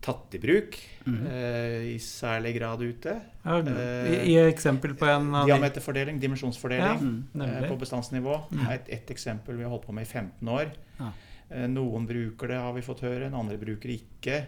tatt 0.00 0.32
i 0.38 0.40
bruk 0.40 0.78
Mhm. 1.04 1.26
uh, 1.26 1.84
i 1.92 1.98
særlig 2.00 2.54
grad 2.58 2.80
ute. 2.86 3.20
Ja, 3.44 3.58
Eh, 3.60 4.24
I, 4.28 4.32
I 4.32 4.36
eksempel 4.48 4.94
på 4.96 5.06
en 5.10 5.34
av 5.34 5.46
Diameterfordeling, 5.46 6.20
dimensjonsfordeling 6.20 7.24
ja, 7.34 7.44
uh, 7.44 7.68
på 7.68 7.78
bestandsnivå. 7.78 8.38
Mm. 8.52 8.66
Et, 8.72 8.88
et 8.88 9.10
eksempel 9.10 9.56
vi 9.56 9.64
har 9.64 9.70
holdt 9.70 9.86
på 9.86 9.92
med 9.92 10.06
i 10.06 10.10
15 10.10 10.48
år. 10.48 10.72
Ja. 11.00 11.12
Uh, 11.50 11.66
noen 11.68 12.06
bruker 12.06 12.48
det, 12.48 12.56
har 12.56 12.72
vi 12.72 12.80
fått 12.86 13.00
høre. 13.04 13.28
Andre 13.34 13.58
bruker 13.58 13.88
det 13.88 14.00
ikke. 14.00 14.46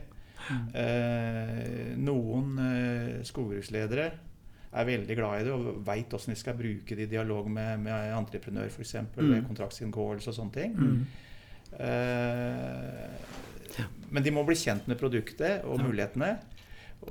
Mm. 0.51 0.69
Eh, 0.75 1.97
noen 2.01 2.55
eh, 2.65 3.23
skogbruksledere 3.29 4.07
er 4.73 4.85
veldig 4.87 5.17
glad 5.19 5.41
i 5.41 5.45
det 5.49 5.53
og 5.53 5.81
veit 5.87 6.13
åssen 6.15 6.31
de 6.35 6.39
skal 6.39 6.55
bruke 6.55 6.95
det 6.97 7.09
i 7.09 7.11
dialog 7.17 7.49
med, 7.51 7.81
med 7.83 8.13
entreprenør, 8.15 8.69
f.eks. 8.71 8.95
Mm. 9.17 9.17
ved 9.17 9.47
kontraktsinngåelse 9.49 10.31
og 10.31 10.37
sånne 10.37 10.53
ting. 10.55 10.77
Mm. 10.79 11.07
Eh, 11.81 13.11
men 14.11 14.23
de 14.27 14.31
må 14.35 14.45
bli 14.47 14.57
kjent 14.59 14.87
med 14.91 14.99
produktet 15.01 15.65
og 15.65 15.79
Ja. 15.79 15.85
mulighetene. 15.87 16.39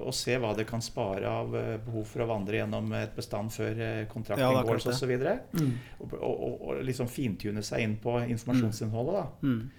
Og 0.05 0.13
se 0.13 0.35
hva 0.37 0.51
det 0.55 0.67
kan 0.69 0.81
spare 0.85 1.25
av 1.25 1.55
eh, 1.57 1.77
behov 1.81 2.05
for 2.05 2.21
å 2.21 2.27
vandre 2.29 2.59
gjennom 2.59 2.91
et 2.93 3.15
bestand 3.15 3.49
før 3.51 3.73
kontraktinngåelse 3.73 4.37
Ja, 4.39 4.59
er 4.61 4.65
kontraktinngåelse 4.69 4.83
klart 4.83 4.95
osv. 4.95 5.11
Og, 5.11 5.61
Mm. 5.61 5.73
og, 5.99 6.13
og, 6.23 6.61
og 6.61 6.83
liksom 6.85 7.07
fintune 7.09 7.63
seg 7.65 7.81
inn 7.81 7.97
på 7.97 8.19
informasjonsinnholdet. 8.29 9.13
da. 9.15 9.25
Mm. 9.47 9.69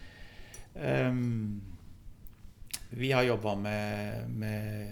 Um, 1.10 1.60
vi 2.90 3.12
har 3.12 3.22
jobba 3.22 3.54
med, 3.54 4.28
med 4.30 4.88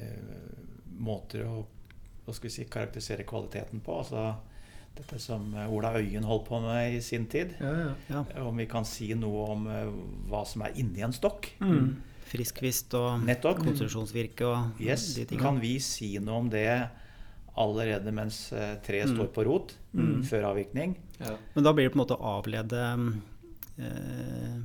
måter 0.99 1.43
å 1.47 1.65
hva 2.29 2.35
skal 2.37 2.49
vi 2.51 2.55
si, 2.55 2.65
karakterisere 2.69 3.25
kvaliteten 3.29 3.81
på. 3.85 3.99
Altså 4.03 4.35
dette 4.99 5.19
som 5.23 5.53
Ola 5.71 5.93
Øyen 5.97 6.25
holdt 6.27 6.49
på 6.49 6.59
med 6.61 6.97
i 6.97 7.01
sin 7.05 7.27
tid. 7.31 7.53
Ja, 7.63 7.73
ja. 7.87 7.91
Ja. 8.11 8.23
Om 8.45 8.57
vi 8.59 8.67
kan 8.71 8.85
si 8.89 9.13
noe 9.15 9.45
om 9.55 9.67
eh, 9.71 9.91
hva 10.29 10.45
som 10.49 10.63
er 10.67 10.77
inni 10.81 11.05
en 11.07 11.15
stokk. 11.15 11.53
Mm. 11.63 11.97
Friskvist 12.29 12.93
og 12.99 13.23
Nettopp. 13.25 13.63
konstruksjonsvirke 13.65 14.45
og 14.45 14.81
Yes. 14.83 15.15
de 15.17 15.25
tingene. 15.25 15.43
Kan 15.47 15.61
vi 15.63 15.79
si 15.81 16.11
noe 16.19 16.43
om 16.43 16.51
det 16.53 16.67
allerede 17.57 18.13
mens 18.15 18.53
eh, 18.53 18.75
treet 18.85 19.09
Mm. 19.09 19.17
står 19.17 19.31
på 19.35 19.45
rot, 19.47 19.75
Mm. 19.95 20.23
før 20.25 20.45
avvirkning? 20.53 20.97
Ja. 21.21 21.37
Men 21.55 21.65
da 21.65 21.73
blir 21.73 21.89
det 21.89 21.93
på 21.95 21.99
en 22.01 22.05
måte 22.07 22.19
å 22.19 22.43
avlede 22.43 22.83
eh, 23.79 24.59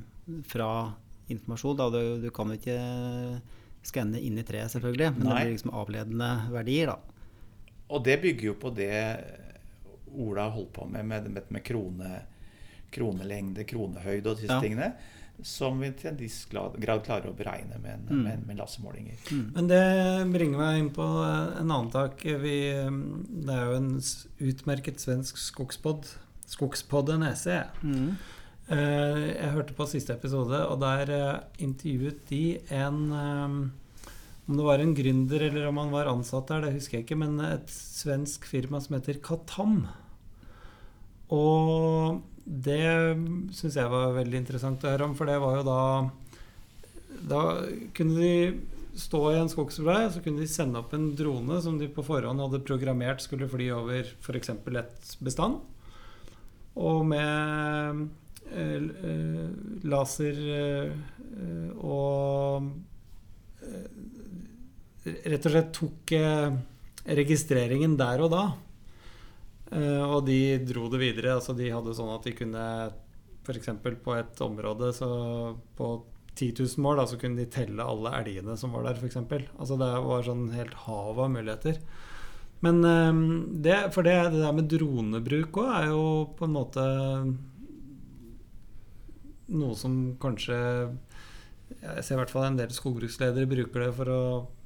fra 0.46 0.92
informasjon. 1.28 1.76
Da. 1.76 1.88
Du, 1.90 2.20
du 2.22 2.30
kan 2.34 2.48
jo 2.52 2.58
ikke 2.58 3.40
skanne 3.84 4.20
inn 4.20 4.38
i 4.40 4.44
treet, 4.46 4.70
selvfølgelig, 4.72 5.10
men 5.18 5.26
Nei. 5.28 5.34
det 5.34 5.44
blir 5.46 5.56
liksom 5.56 5.74
avledende 5.76 6.30
verdier. 6.52 6.86
da. 6.94 6.98
Og 7.90 8.04
det 8.04 8.20
bygger 8.22 8.46
jo 8.52 8.54
på 8.54 8.70
det 8.74 8.94
Ola 10.14 10.48
holdt 10.54 10.72
på 10.72 10.86
med, 10.86 11.04
med, 11.06 11.26
med, 11.30 11.42
med 11.50 11.62
krone, 11.66 12.20
kronelengde, 12.94 13.64
kronehøyde 13.66 14.30
og 14.30 14.36
disse 14.38 14.52
Ja. 14.54 14.60
tingene. 14.62 14.92
Som 15.42 15.80
vi 15.82 15.88
til 15.98 16.12
en 16.12 16.16
viss 16.20 16.44
grad 16.46 16.76
klarer 17.04 17.26
å 17.26 17.34
beregne 17.34 17.80
med, 17.82 17.90
en, 17.90 18.04
Mm. 18.18 18.22
med, 18.22 18.46
med 18.46 18.56
lasermålinger. 18.60 19.16
Men 19.56 19.66
det 19.66 20.32
bringer 20.32 20.58
meg 20.58 20.78
inn 20.78 20.90
på 20.94 21.02
en 21.02 21.70
annen 21.70 21.90
tak. 21.90 22.22
Vi, 22.22 22.54
det 22.70 23.50
er 23.56 23.64
jo 23.66 23.74
en 23.80 24.00
utmerket 24.38 25.00
svensk 25.02 25.36
skogspod. 25.36 26.06
Skogspodden 26.46 27.26
SE. 27.34 27.64
Mm. 27.82 28.14
Eh, 28.68 29.34
Jeg 29.42 29.50
hørte 29.56 29.74
på 29.74 29.88
siste 29.90 30.12
episode, 30.14 30.62
og 30.70 30.78
der 30.80 31.10
eh, 31.10 31.40
intervjuet 31.58 32.22
de 32.30 32.60
en 32.70 33.12
eh, 33.12 33.70
Om 34.44 34.58
det 34.58 34.64
var 34.66 34.82
en 34.82 34.92
gründer 34.96 35.46
eller 35.46 35.70
om 35.70 35.78
han 35.80 35.92
var 35.94 36.10
ansatt 36.10 36.50
der, 36.50 36.66
det 36.66 36.74
husker 36.74 36.98
jeg 36.98 37.06
ikke, 37.06 37.16
men 37.16 37.38
et 37.40 37.70
svensk 37.72 38.44
firma 38.44 38.80
som 38.84 38.98
heter 38.98 39.22
Katam. 39.24 39.86
Og 41.32 42.20
det 42.44 42.84
syns 43.56 43.78
jeg 43.80 43.88
var 43.88 44.12
veldig 44.18 44.42
interessant 44.42 44.84
å 44.84 44.92
høre 44.92 45.08
om, 45.08 45.16
for 45.16 45.30
det 45.30 45.40
var 45.40 45.56
jo 45.56 45.64
da 45.64 45.80
Da 47.24 47.40
kunne 47.96 48.18
de 48.20 48.34
stå 49.00 49.20
i 49.32 49.38
en 49.40 49.48
skogsvei, 49.50 50.04
og 50.04 50.12
så 50.14 50.20
kunne 50.22 50.44
de 50.44 50.50
sende 50.50 50.78
opp 50.78 50.92
en 50.94 51.08
drone 51.16 51.56
som 51.64 51.78
de 51.80 51.88
på 51.90 52.04
forhånd 52.06 52.42
hadde 52.44 52.62
programmert 52.68 53.24
skulle 53.24 53.48
fly 53.50 53.70
over 53.74 54.12
f.eks. 54.20 54.52
et 54.52 55.14
bestand. 55.24 55.56
Og 56.78 57.00
med 57.06 58.04
eh, 58.52 58.84
eh, 59.08 59.48
laser 59.88 60.38
eh, 60.54 60.92
og 61.80 62.70
rett 65.04 65.46
og 65.46 65.52
slett 65.52 65.74
tok 65.76 66.14
eh, 66.16 66.56
registreringen 67.04 67.96
der 68.00 68.24
og 68.24 68.32
da. 68.32 68.44
Eh, 69.72 70.02
og 70.04 70.24
de 70.28 70.58
dro 70.64 70.88
det 70.92 71.02
videre. 71.02 71.36
Altså 71.38 71.56
de 71.56 71.72
hadde 71.72 71.96
sånn 71.96 72.14
at 72.14 72.26
de 72.26 72.34
kunne 72.36 72.64
f.eks. 73.44 73.70
på 74.04 74.16
et 74.16 74.42
område 74.44 74.90
så 74.96 75.08
på 75.76 75.90
10 76.34 76.64
000 76.64 76.82
mål, 76.82 76.98
da, 76.98 77.06
så 77.06 77.18
kunne 77.20 77.38
de 77.38 77.50
telle 77.52 77.84
alle 77.84 78.10
elgene 78.18 78.56
som 78.58 78.72
var 78.74 78.88
der, 78.88 78.98
f.eks. 78.98 79.20
Altså 79.54 79.78
det 79.78 79.90
var 80.08 80.26
sånn 80.26 80.48
helt 80.54 80.74
hav 80.86 81.20
av 81.20 81.32
muligheter. 81.36 81.80
Men 82.64 82.80
eh, 82.88 83.22
det, 83.66 83.78
for 83.94 84.06
det, 84.06 84.16
det 84.32 84.40
der 84.40 84.56
med 84.56 84.70
dronebruk 84.72 85.60
òg 85.60 85.74
er 85.82 85.90
jo 85.92 86.06
på 86.38 86.48
en 86.48 86.56
måte 86.56 86.86
noe 89.54 89.74
som 89.76 90.14
kanskje 90.16 90.56
Jeg 91.82 92.04
ser 92.04 92.14
i 92.14 92.18
hvert 92.22 92.30
fall 92.32 92.46
en 92.46 92.56
del 92.56 92.70
skogbruksledere 92.72 93.48
bruker 93.50 93.82
det 93.84 93.90
for 93.98 94.08
å 94.08 94.20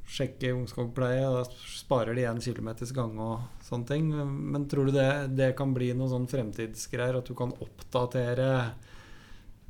sjekke 0.09 0.55
ungskogpleie. 0.57 1.25
og 1.29 1.39
Da 1.43 1.69
sparer 1.73 2.17
de 2.17 2.27
én 2.29 2.41
kilometers 2.43 2.93
gang 2.97 3.19
og 3.21 3.65
sånne 3.69 3.89
ting. 3.91 4.11
Men 4.53 4.67
tror 4.71 4.89
du 4.89 4.97
det, 4.97 5.37
det 5.37 5.53
kan 5.59 5.75
bli 5.77 5.93
noe 5.97 6.11
sånn 6.11 6.29
fremtidsgreier? 6.31 7.21
At 7.21 7.29
du 7.29 7.37
kan 7.39 7.53
oppdatere 7.61 8.51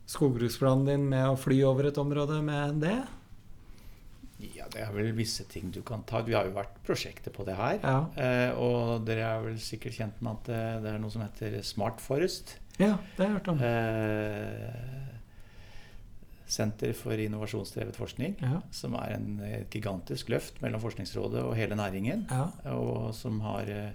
skogbruksplanen 0.08 0.86
din 0.88 1.08
med 1.10 1.26
å 1.28 1.38
fly 1.38 1.60
over 1.68 1.90
et 1.90 2.00
område 2.00 2.40
med 2.44 2.80
det? 2.84 2.98
Ja, 4.54 4.68
det 4.70 4.84
er 4.84 4.92
vel 4.94 5.10
visse 5.18 5.42
ting 5.50 5.72
du 5.74 5.80
kan 5.82 6.04
ta. 6.06 6.20
Vi 6.22 6.36
har 6.36 6.46
jo 6.46 6.54
vært 6.54 6.76
prosjekter 6.86 7.34
på 7.34 7.42
det 7.48 7.56
her. 7.58 7.80
Ja. 7.82 7.98
Eh, 8.14 8.52
og 8.54 9.02
dere 9.08 9.26
er 9.26 9.42
vel 9.48 9.58
sikkert 9.62 9.98
kjent 9.98 10.20
med 10.22 10.38
at 10.38 10.50
det, 10.52 10.62
det 10.84 10.92
er 10.92 11.00
noe 11.02 11.10
som 11.10 11.24
heter 11.26 11.58
Smart 11.66 11.98
Forest. 12.04 12.54
ja, 12.78 12.94
det 13.16 13.24
har 13.24 13.32
jeg 13.32 13.36
hørt 13.40 13.50
om. 13.50 13.62
Eh, 13.66 15.07
Senter 16.48 16.94
for 16.96 17.12
innovasjonsdrevet 17.20 17.96
forskning. 17.98 18.36
Ja. 18.40 18.62
Som 18.72 18.94
er 18.96 19.14
en 19.18 19.38
et 19.44 19.70
gigantisk 19.74 20.30
løft 20.32 20.62
mellom 20.64 20.80
Forskningsrådet 20.80 21.42
og 21.44 21.54
hele 21.58 21.76
næringen. 21.76 22.26
Ja. 22.30 22.46
Og 22.72 23.10
som 23.14 23.40
har 23.44 23.68
eh, 23.68 23.90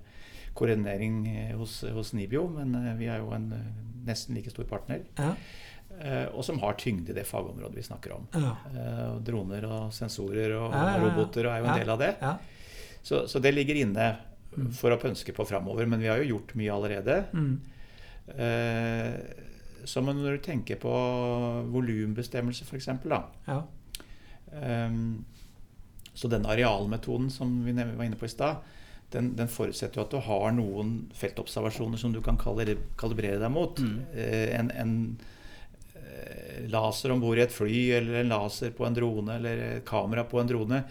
koordinering 0.54 1.24
eh, 1.32 1.56
hos, 1.58 1.80
hos 1.96 2.14
NIBIO, 2.14 2.46
men 2.54 2.76
eh, 2.78 2.94
vi 3.00 3.08
er 3.10 3.24
jo 3.24 3.32
en 3.34 3.48
nesten 4.06 4.36
like 4.38 4.52
stor 4.54 4.68
partner. 4.70 5.02
Ja. 5.18 5.32
Eh, 6.00 6.28
og 6.34 6.44
som 6.46 6.60
har 6.62 6.78
tyngde 6.82 7.10
i 7.14 7.18
det 7.18 7.26
fagområdet 7.30 7.78
vi 7.80 7.88
snakker 7.90 8.14
om. 8.20 8.28
Ja. 8.38 8.54
Eh, 8.74 9.02
og 9.16 9.24
droner 9.26 9.66
og 9.70 9.90
sensorer 9.94 10.54
og 10.60 10.74
roboter 11.04 11.50
er 11.50 11.60
jo 11.64 11.72
en 11.72 11.80
del 11.82 11.90
av 11.98 12.00
det. 12.06 12.14
ja. 12.22 12.36
Så, 13.04 13.26
så 13.28 13.42
det 13.44 13.52
ligger 13.58 13.82
inne 13.82 14.12
Mm. 14.54 14.68
for 14.78 14.94
å 14.94 15.00
pønske 15.02 15.34
på 15.34 15.48
framover. 15.50 15.88
Men 15.90 15.98
vi 16.00 16.06
har 16.12 16.20
jo 16.22 16.36
gjort 16.36 16.52
mye 16.60 16.70
allerede. 16.76 17.16
Mm. 17.34 17.56
Eh, 18.38 19.14
men 20.06 20.22
når 20.22 20.38
du 20.38 20.46
tenker 20.46 20.80
på 20.82 20.92
volumbestemmelse, 21.74 22.66
f.eks., 22.68 22.90
ja. 23.48 23.62
Um, 24.54 25.26
så 26.14 26.30
den 26.30 26.46
arealmetoden 26.46 27.32
som 27.34 27.64
vi 27.66 27.74
var 27.74 28.06
inne 28.06 28.20
på 28.20 28.28
i 28.28 28.32
stad, 28.32 28.62
den, 29.14 29.32
den 29.38 29.50
forutsetter 29.50 30.00
jo 30.00 30.06
at 30.06 30.14
du 30.14 30.20
har 30.26 30.54
noen 30.56 30.94
feltobservasjoner 31.18 32.02
som 32.02 32.14
du 32.14 32.20
kan 32.26 32.38
kalibre- 32.42 32.82
kalibrere 32.98 33.40
deg 33.42 33.52
mot. 33.54 33.78
Mm. 33.82 33.98
Eh, 34.14 34.54
en, 34.58 34.70
en 34.74 34.94
eh, 36.00 36.64
laser 36.74 37.14
om 37.14 37.22
bord 37.22 37.38
i 37.38 37.46
et 37.46 37.54
fly, 37.54 37.80
eller 38.00 38.22
en 38.22 38.32
laser 38.34 38.74
på 38.78 38.88
en 38.88 38.98
drone, 38.98 39.38
eller 39.38 39.66
et 39.68 39.86
kamera 39.90 40.26
på 40.30 40.42
en 40.42 40.50
drone, 40.50 40.82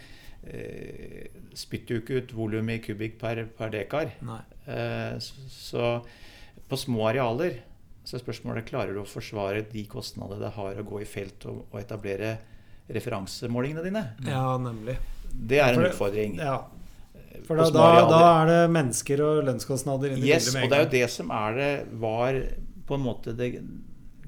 eh, 0.46 1.31
spytter 1.59 1.96
jo 1.96 2.02
ikke 2.05 2.20
ut 2.20 2.35
volum 2.38 2.70
i 2.74 2.78
kubikk 2.83 3.18
per, 3.22 3.44
per 3.59 3.74
dekar. 3.74 4.14
Eh, 4.66 5.18
så, 5.22 5.48
så 5.50 5.92
på 6.70 6.78
små 6.78 7.09
arealer 7.11 7.59
så 8.04 8.16
er 8.18 8.22
spørsmålet 8.24 8.66
klarer 8.66 8.94
du 8.96 9.00
å 9.02 9.06
forsvare 9.08 9.62
de 9.70 9.84
kostnadene 9.86 10.40
det 10.42 10.52
har 10.56 10.74
å 10.80 10.84
gå 10.84 11.00
i 11.02 11.04
felt 11.08 11.46
og, 11.46 11.64
og 11.72 11.80
etablere 11.80 12.36
referansemålingene 12.92 13.84
dine. 13.86 14.02
Ja, 14.26 14.56
nemlig. 14.58 14.96
Det 15.32 15.60
er 15.62 15.72
en 15.74 15.80
det- 15.82 15.92
utfordring. 15.92 16.36
Ja. 16.42 16.64
For 17.46 17.56
da, 17.56 17.70
da, 17.72 17.86
da 18.10 18.18
er 18.42 18.46
det 18.50 18.58
mennesker 18.74 19.20
og 19.24 19.44
lønnskostnader 19.46 20.12
inne 20.12 20.20
i 20.26 20.28
Yes, 20.28 20.50
bildet 20.50 20.54
med 20.54 20.62
og 20.62 20.66
en 20.66 20.70
det 20.70 20.78
er 20.78 20.84
jo 20.84 20.90
det 21.06 21.10
som 21.10 21.30
er 21.32 21.54
det 21.56 21.70
var 22.02 22.36
på 22.86 22.94
en 22.98 23.04
måte 23.06 23.32
det 23.38 23.48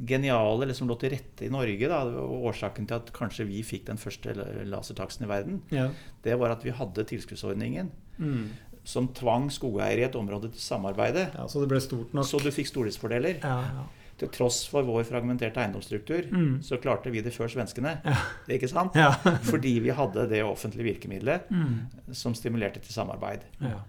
geniale, 0.09 0.63
eller 0.65 0.75
som 0.75 0.89
lå 0.91 0.97
til 0.99 1.13
rette 1.13 1.45
i 1.47 1.51
Norge. 1.53 1.87
Da, 1.91 2.01
og 2.25 2.49
årsaken 2.51 2.89
til 2.89 2.97
at 2.97 3.13
kanskje 3.15 3.47
vi 3.47 3.61
fikk 3.63 3.85
den 3.91 4.01
første 4.01 4.33
lasertaksten 4.67 5.27
i 5.27 5.31
verden, 5.31 5.61
Ja. 5.71 5.91
det 6.25 6.39
var 6.41 6.51
at 6.57 6.65
vi 6.65 6.71
hadde 6.75 7.05
tilskuddsordningen 7.05 7.91
Mm. 8.19 8.49
Som 8.85 9.09
tvang 9.09 9.51
skogeiere 9.51 10.01
i 10.01 10.05
et 10.05 10.17
område 10.17 10.51
til 10.53 10.61
samarbeide. 10.61 11.31
ja, 11.35 11.47
så 11.49 11.61
det 11.61 11.69
ble 11.69 11.81
stort 11.81 12.13
nok. 12.15 12.25
Så 12.29 12.39
du 12.43 12.51
fikk 12.53 12.67
stordriftsfordeler. 12.69 13.39
Ja, 13.43 13.61
ja. 13.75 13.85
til 14.17 14.29
tross 14.31 14.61
for 14.71 14.85
vår 14.87 15.03
fragmenterte 15.09 15.59
eiendomsstruktur, 15.59 16.29
Mm. 16.31 16.63
så 16.63 16.77
klarte 16.79 17.11
vi 17.11 17.21
det 17.21 17.33
før 17.35 17.49
svenskene. 17.51 17.97
Ja. 18.05 18.15
Ikke 18.49 18.69
sant? 18.71 18.95
Ja. 18.95 19.09
Fordi 19.51 19.81
vi 19.81 19.91
hadde 19.91 20.29
det 20.31 20.45
offentlige 20.45 20.85
virkemidlet 20.93 21.51
Mm. 21.51 21.81
som 22.13 22.35
stimulerte 22.35 22.79
til 22.81 22.93
samarbeid. 22.95 23.41
ja. 23.61 23.81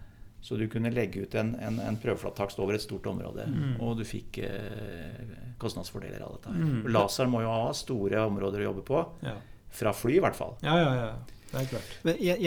Så 0.45 0.57
du 0.57 0.67
kunne 0.67 0.91
legge 0.93 1.23
ut 1.23 1.33
en, 1.35 1.55
en, 1.59 1.79
en 1.79 1.95
prøveflattakst 1.97 2.59
over 2.59 2.73
et 2.73 2.81
stort 2.81 3.05
område, 3.07 3.45
Mm. 3.47 3.81
og 3.81 3.97
du 3.97 4.03
fikk 4.03 4.37
eh, 4.37 5.23
kostnadsfordeler 5.59 6.21
av 6.21 6.35
dette. 6.37 6.51
her. 6.53 6.63
Mm. 6.63 6.87
Laser 6.93 7.25
må 7.27 7.41
jo 7.41 7.49
ha 7.49 7.71
store 7.73 8.25
områder 8.27 8.59
å 8.61 8.67
jobbe 8.73 8.83
på, 8.85 9.05
Ja. 9.23 9.33
fra 9.69 9.91
fly 9.93 10.17
i 10.17 10.19
hvert 10.21 10.35
fall. 10.35 10.55
ja, 10.63 10.75
ja, 10.77 10.93
ja. 10.95 11.13
Det 11.55 11.61
er 11.63 11.67
klart. 11.71 11.91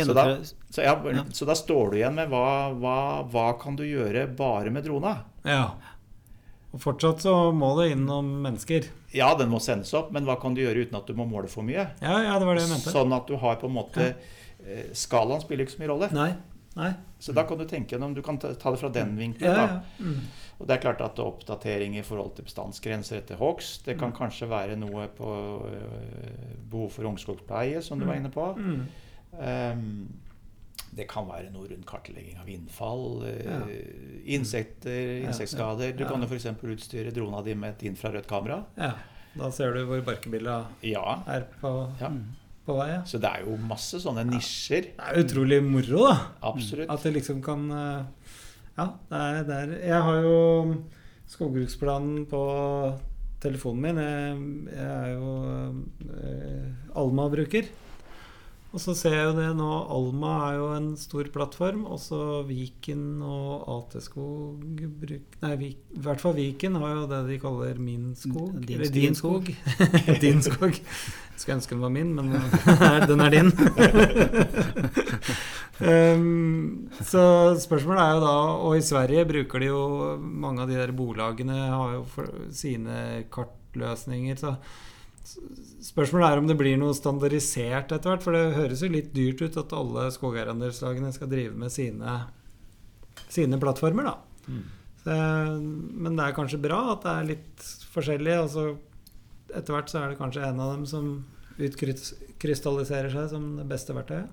Så 0.06 0.14
da, 0.16 0.24
så, 0.44 0.82
ja, 0.84 0.94
Ja. 1.16 1.22
så 1.32 1.46
da 1.48 1.54
står 1.56 1.90
du 1.94 1.96
igjen 2.02 2.14
med 2.18 2.28
hva, 2.28 2.44
hva, 2.76 2.96
hva 3.32 3.46
kan 3.60 3.76
du 3.78 3.86
gjøre 3.88 4.26
bare 4.36 4.70
med 4.74 4.84
drona? 4.84 5.14
Ja. 5.48 5.62
Og 6.76 6.82
fortsatt 6.82 7.22
så 7.24 7.32
må 7.56 7.70
det 7.80 7.94
innom 7.94 8.28
mennesker. 8.44 8.90
Ja, 9.16 9.30
den 9.38 9.48
må 9.48 9.60
sendes 9.64 9.94
opp, 9.96 10.10
men 10.12 10.26
hva 10.28 10.36
kan 10.40 10.52
du 10.52 10.60
gjøre 10.60 10.84
uten 10.84 10.98
at 11.00 11.08
du 11.08 11.14
må 11.16 11.24
måle 11.24 11.48
for 11.48 11.64
mye? 11.64 11.86
Ja, 12.04 12.18
ja, 12.26 12.34
det 12.38 12.44
var 12.44 12.58
det 12.58 12.66
jeg 12.66 12.74
mente. 12.74 12.92
Sånn 12.92 13.14
at 13.16 13.26
du 13.30 13.38
har 13.40 13.56
på 13.56 13.70
en 13.70 13.76
måte 13.78 14.10
eh, 14.12 14.90
Skalaen 14.92 15.40
spiller 15.40 15.64
ikke 15.64 15.78
så 15.78 15.80
mye 15.80 15.90
rolle. 15.94 16.10
Nei. 16.12 16.28
Nei. 16.76 16.90
Så 17.18 17.32
da 17.34 17.42
kan 17.48 17.58
du 17.58 17.64
tenke 17.66 17.96
gjennom 17.96 18.12
Du 18.14 18.20
kan 18.22 18.36
ta 18.38 18.52
ta 18.54 18.70
det 18.70 18.78
fra 18.78 18.90
den 18.94 19.16
vinkelen. 19.18 19.48
Ja, 19.48 19.64
da. 19.64 19.80
ja. 19.98 20.04
Mm. 20.04 20.20
Og 20.58 20.66
det 20.66 20.74
er 20.76 20.80
klart 20.82 21.00
at 21.00 21.18
oppdatering 21.22 21.94
i 21.96 22.02
forhold 22.02 22.32
til 22.34 22.44
bestandsgrenser 22.48 23.20
etter 23.20 23.36
hogst, 23.38 23.84
det 23.86 23.94
Mm. 23.96 24.00
kan 24.00 24.12
kanskje 24.12 24.48
være 24.50 24.76
noe 24.76 25.06
på 25.08 25.28
øh, 25.66 26.64
behov 26.70 26.90
for 26.90 27.04
ungskogspleie, 27.04 27.82
som 27.82 27.98
du 28.00 28.06
var 28.06 28.14
inne 28.18 28.30
på. 28.30 28.54
Mm. 28.58 28.86
Um, 29.38 30.08
det 30.96 31.06
kan 31.08 31.28
være 31.28 31.52
noe 31.52 31.68
rundt 31.68 31.86
kartlegging 31.86 32.38
av 32.40 32.48
innfall, 32.48 33.22
øh, 33.28 33.44
Ja. 33.44 33.60
insekter, 34.26 35.20
Ja, 35.22 35.28
insektskader. 35.28 35.92
Du 35.96 36.04
kan 36.08 36.20
jo 36.22 36.26
f.eks. 36.26 36.46
utstyre 36.64 37.10
drona 37.14 37.42
di 37.44 37.54
med 37.54 37.68
et 37.76 37.82
infrarødt 37.92 38.26
kamera. 38.26 38.64
ja. 38.76 38.92
Da 39.38 39.50
ser 39.50 39.72
du 39.72 39.84
hvor 39.86 40.00
barkebilla 40.02 40.64
Ja. 40.82 41.22
er 41.28 41.44
på, 41.60 41.92
ja. 42.00 42.08
på 42.66 42.74
vei. 42.76 42.88
Ja. 42.88 43.02
Så 43.04 43.18
det 43.20 43.28
er 43.30 43.44
jo 43.44 43.56
masse 43.56 44.00
sånne 44.00 44.24
nisjer. 44.26 44.80
Det 44.82 44.94
er 44.98 45.22
utrolig 45.22 45.62
moro, 45.62 46.08
da. 46.08 46.16
Absolutt. 46.42 46.90
At 46.90 47.02
det 47.04 47.12
liksom 47.14 47.42
kan 47.44 47.70
eh, 47.70 48.04
Ja, 48.78 48.86
det 49.10 49.18
er, 49.18 49.42
det 49.48 49.56
er 49.58 49.74
Jeg 49.88 50.02
har 50.06 50.20
jo 50.22 50.36
skogbruksplanen 51.28 52.24
på 52.30 52.42
telefonen 53.42 53.82
min. 53.82 53.98
Jeg, 54.02 54.38
jeg 54.70 54.86
er 54.86 55.12
jo 55.16 55.34
eh, 56.14 56.96
Alma-bruker. 56.98 57.68
Og 58.68 58.82
så 58.82 58.92
ser 58.92 59.14
jeg 59.16 59.24
jo 59.30 59.36
det 59.38 59.46
nå 59.56 59.66
Alma 59.96 60.32
er 60.50 60.56
jo 60.58 60.66
en 60.76 60.88
stor 61.00 61.26
plattform. 61.32 61.86
Også 61.88 62.42
Viken 62.46 63.22
og 63.24 63.64
AT-skog 63.74 64.60
bruk... 65.00 65.38
Nei, 65.42 65.54
Vik, 65.62 65.78
i 65.96 66.02
hvert 66.04 66.20
fall 66.22 66.36
Viken 66.36 66.76
har 66.78 66.92
jo 66.98 67.06
det 67.10 67.22
de 67.30 67.38
kaller 67.42 67.80
min 67.80 68.12
skog. 68.18 68.58
Din- 68.60 68.76
eller 68.76 68.92
din 68.92 69.16
skog. 69.16 69.48
skog. 69.48 70.20
din 70.22 70.44
skog. 70.44 70.78
Skulle 71.38 71.58
ønske 71.58 71.74
den 71.74 71.82
var 71.86 71.94
min, 71.94 72.14
men 72.14 72.30
den 73.10 73.24
er 73.24 73.34
din. 73.38 73.52
um, 75.82 76.88
så 77.06 77.22
spørsmålet 77.62 78.02
er 78.02 78.16
jo 78.16 78.22
da 78.24 78.32
Og 78.66 78.72
i 78.74 78.82
Sverige 78.82 79.26
bruker 79.28 79.62
de 79.62 79.68
jo 79.68 79.82
Mange 80.18 80.64
av 80.64 80.72
de 80.72 80.78
der 80.78 80.90
bolagene 80.96 81.58
har 81.70 81.92
jo 81.94 82.00
for, 82.10 82.32
sine 82.50 83.26
kartløsninger. 83.30 84.40
Så 84.40 84.56
spørsmålet 85.84 86.26
er 86.30 86.40
om 86.40 86.48
det 86.48 86.56
blir 86.58 86.78
noe 86.80 86.96
standardisert 86.96 87.92
etter 87.94 88.10
hvert. 88.10 88.24
For 88.24 88.34
det 88.34 88.56
høres 88.56 88.82
jo 88.82 88.90
litt 88.92 89.12
dyrt 89.14 89.44
ut 89.44 89.60
at 89.60 89.76
alle 89.76 90.08
skogeierandelslagene 90.14 91.12
skal 91.14 91.30
drive 91.30 91.54
med 91.58 91.74
sine, 91.74 92.18
sine 93.28 93.60
plattformer, 93.60 94.08
da. 94.08 94.48
Mm. 94.48 94.66
Så, 95.04 95.16
men 95.60 96.16
det 96.18 96.24
er 96.24 96.36
kanskje 96.36 96.62
bra 96.62 96.80
at 96.94 97.04
det 97.04 97.14
er 97.14 97.32
litt 97.34 97.68
forskjellig. 97.92 98.38
Og 98.42 98.52
så 98.54 98.66
etter 99.54 99.74
hvert 99.74 99.92
så 99.92 100.02
er 100.02 100.12
det 100.12 100.20
kanskje 100.20 100.44
en 100.48 100.60
av 100.64 100.74
dem 100.74 100.84
som 100.88 101.12
utkrystalliserer 101.58 103.12
seg 103.12 103.30
som 103.32 103.48
det 103.58 103.66
beste 103.68 103.96
verktøyet. 103.96 104.30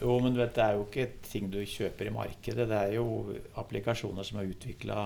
Jo, 0.00 0.14
men 0.24 0.32
du 0.34 0.40
vet, 0.40 0.54
det 0.56 0.64
er 0.64 0.78
jo 0.78 0.86
ikke 0.86 1.08
ting 1.26 1.50
du 1.52 1.58
kjøper 1.68 2.08
i 2.08 2.14
markedet. 2.14 2.66
Det 2.70 2.78
er 2.86 2.94
jo 2.96 3.04
applikasjoner 3.60 4.24
som 4.24 4.38
er 4.40 4.48
utvikla 4.52 5.02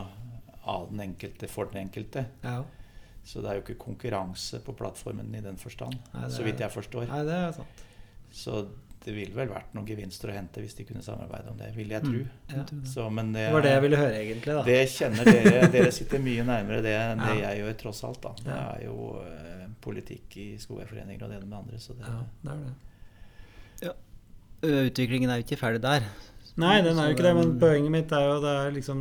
av 0.70 0.86
den 0.90 1.00
enkelte 1.10 1.48
for 1.50 1.66
den 1.72 1.82
enkelte. 1.88 2.26
Ja. 2.44 2.60
Så 3.24 3.40
det 3.40 3.50
er 3.50 3.58
jo 3.58 3.64
ikke 3.64 3.78
konkurranse 3.80 4.60
på 4.64 4.74
plattformen 4.76 5.32
i 5.34 5.40
den 5.40 5.56
forstand, 5.56 5.96
Nei, 6.12 6.28
så 6.30 6.44
vidt 6.44 6.60
jeg 6.60 6.70
forstår. 6.72 7.06
Nei, 7.08 7.22
det 7.24 7.36
er 7.40 7.52
sant. 7.56 7.84
Så 8.34 8.66
det 9.04 9.12
ville 9.16 9.34
vel 9.36 9.50
vært 9.52 9.72
noen 9.76 9.84
gevinster 9.88 10.30
å 10.32 10.34
hente 10.36 10.60
hvis 10.64 10.76
de 10.78 10.84
kunne 10.88 11.02
samarbeide 11.04 11.50
om 11.52 11.58
det, 11.60 11.70
vil 11.76 11.90
jeg 11.92 12.04
tro. 12.04 12.20
Ja. 12.54 12.62
Så, 12.88 13.08
men 13.12 13.32
det, 13.34 13.46
Det 13.48 13.52
var 13.56 13.64
det 13.66 13.72
jeg 13.74 13.82
ville 13.84 14.00
høre, 14.00 14.20
egentlig. 14.22 14.54
da. 14.56 14.62
det 14.68 14.78
kjenner 14.94 15.28
dere. 15.28 15.66
Dere 15.74 15.90
sitter 15.92 16.22
mye 16.24 16.44
nærmere 16.48 16.80
det 16.84 16.94
enn 17.00 17.20
det 17.24 17.34
Ja. 17.40 17.50
jeg 17.50 17.60
gjør, 17.64 17.76
tross 17.82 18.00
alt. 18.08 18.22
da. 18.24 18.32
Det 18.44 18.56
er 18.56 18.84
jo 18.86 19.10
eh, 19.24 19.66
politikk 19.84 20.36
i 20.40 20.46
skogeierforeninger 20.60 21.24
og 21.26 21.32
det 21.34 21.38
ene 21.40 21.50
med 21.50 21.58
andre. 21.58 21.80
Så 21.84 21.96
det, 21.98 22.08
Ja, 22.08 22.22
det 22.46 22.52
er 22.56 22.64
det. 22.64 22.74
Utviklingen 24.62 25.30
er 25.30 25.40
jo 25.40 25.46
ikke 25.46 25.60
ferdig 25.60 25.82
der. 25.82 26.06
Nei, 26.60 26.76
den 26.86 26.98
er 26.98 27.08
jo 27.10 27.16
ikke 27.16 27.26
det, 27.26 27.34
men 27.34 27.56
poenget 27.58 27.90
mitt 27.90 28.12
er 28.14 28.28
jo 28.28 28.36
det 28.44 28.52
er 28.60 28.76
liksom 28.76 29.00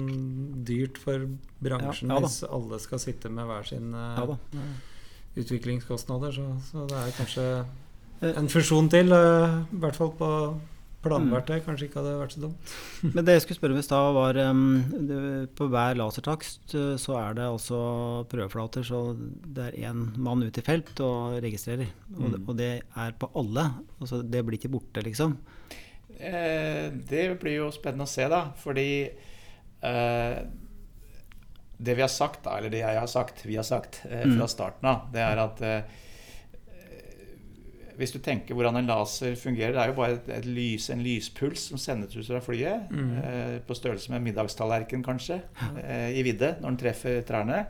dyrt 0.65 0.97
for 0.97 1.27
bransjen 1.61 2.09
Ja, 2.09 2.17
ja 2.17 2.25
hvis 2.25 2.39
alle 2.47 2.79
skal 2.81 3.01
sitte 3.03 3.29
med 3.29 3.45
hver 3.45 3.69
sin 3.69 3.93
eh, 3.93 4.17
Ja 4.23 4.39
utviklingskostnader. 5.33 6.29
Så, 6.33 6.43
så 6.69 6.83
det 6.85 6.97
er 6.97 7.13
kanskje 7.17 7.45
Eh. 8.23 8.37
en 8.39 8.47
fusjon 8.47 8.89
til, 8.89 9.11
eh, 9.11 9.57
i 9.73 9.79
hvert 9.83 9.95
fall 9.95 10.11
på 10.17 10.29
planverktøy, 11.03 11.59
kanskje 11.65 11.87
ikke 11.89 11.99
hadde 12.01 12.13
vært 12.21 12.35
så 12.35 12.41
dumt. 12.45 12.73
Men 13.15 13.25
det 13.27 13.35
jeg 13.35 13.43
skulle 13.45 13.59
spørre 13.59 13.75
om 13.75 13.81
i 13.81 13.85
stad, 13.85 14.07
var 14.15 14.39
um, 14.49 14.63
det, 15.09 15.19
På 15.59 15.67
hver 15.71 15.99
lasertakst 15.99 16.73
uh, 16.79 16.95
så 17.01 17.17
er 17.19 17.37
det 17.37 17.45
altså 17.49 17.81
prøveflater, 18.31 18.87
så 18.87 19.01
det 19.19 19.67
er 19.69 19.77
én 19.91 20.05
mann 20.17 20.43
ute 20.47 20.63
i 20.63 20.67
felt 20.67 20.95
og 21.05 21.37
registrerer. 21.43 21.91
Og, 22.17 22.25
det, 22.31 22.39
Mm. 22.39 22.49
og 22.49 22.57
det 22.63 22.71
er 23.05 23.15
på 23.19 23.29
alle. 23.35 23.67
Altså 23.99 24.21
det 24.23 24.43
blir 24.47 24.57
ikke 24.59 24.71
borte, 24.73 25.03
liksom. 25.05 25.37
Eh, 26.19 26.89
det 27.09 27.23
blir 27.41 27.57
jo 27.63 27.71
spennende 27.73 28.05
å 28.07 28.11
se, 28.11 28.27
da. 28.31 28.45
Fordi 28.63 28.87
eh, 29.83 30.37
det 31.83 31.95
vi 31.97 32.01
har 32.05 32.11
sagt, 32.11 32.43
da, 32.45 32.57
eller 32.59 32.71
det 32.71 32.79
jeg 32.83 32.99
har 33.01 33.09
sagt, 33.11 33.41
vi 33.45 33.57
har 33.59 33.65
sagt 33.67 34.01
eh, 34.05 34.21
fra 34.23 34.45
Mm. 34.45 34.47
starten 34.47 34.87
av, 34.87 35.07
det 35.11 35.19
er 35.25 35.41
at 35.41 35.61
eh, 35.61 35.81
hvis 37.97 38.11
du 38.13 38.19
tenker 38.19 38.55
hvordan 38.55 38.77
en 38.79 38.87
laser 38.87 39.35
fungerer, 39.39 39.73
det 39.75 39.81
er 39.83 39.87
jo 39.91 39.95
bare 39.97 40.15
et, 40.17 40.29
et 40.39 40.45
lys, 40.45 40.89
en 40.93 41.01
lyspuls 41.03 41.67
som 41.69 41.77
sendes 41.81 42.15
ut 42.15 42.25
fra 42.27 42.39
flyet, 42.41 42.89
Mm. 42.91 43.11
eh, 43.23 43.59
på 43.67 43.75
størrelse 43.77 44.09
med 44.09 44.17
en 44.21 44.23
middagstallerken 44.27 45.03
kanskje, 45.05 45.41
eh, 45.83 46.09
i 46.19 46.23
vidde 46.23 46.55
når 46.61 46.69
den 46.73 46.77
treffer 46.83 47.21
trærne. 47.27 47.65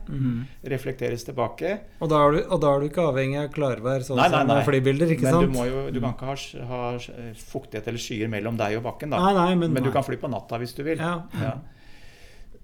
Reflekteres 0.64 1.24
tilbake. 1.28 1.74
Og 2.02 2.10
da, 2.12 2.22
du, 2.32 2.40
og 2.48 2.62
da 2.64 2.72
er 2.76 2.80
du 2.80 2.88
ikke 2.90 3.06
avhengig 3.10 3.40
av 3.44 3.52
klarvær, 3.56 4.04
sånn 4.08 4.18
Nei, 4.22 4.30
nei, 4.32 4.44
som 4.48 4.64
flybilder, 4.70 5.14
ikke 5.16 5.28
Men 5.28 5.34
sant? 5.38 5.46
du, 5.48 5.54
må 5.58 5.66
jo, 5.70 5.86
du 5.92 6.00
kan 6.02 6.14
ikke 6.16 6.66
ha, 6.70 6.82
ha 6.92 7.34
fuktighet 7.44 7.88
eller 7.92 8.00
skyer 8.00 8.32
mellom 8.32 8.58
deg 8.60 8.78
og 8.80 8.84
bakken, 8.88 9.12
da. 9.14 9.20
Nei, 9.20 9.34
nei, 9.38 9.56
men, 9.56 9.74
Men 9.74 9.84
du 9.84 9.90
nei. 9.90 9.94
kan 9.96 10.04
fly 10.08 10.18
på 10.22 10.30
natta 10.32 10.60
hvis 10.62 10.76
du 10.78 10.84
vil. 10.88 10.98
Ja. 11.04 11.18
Ja. 11.42 11.56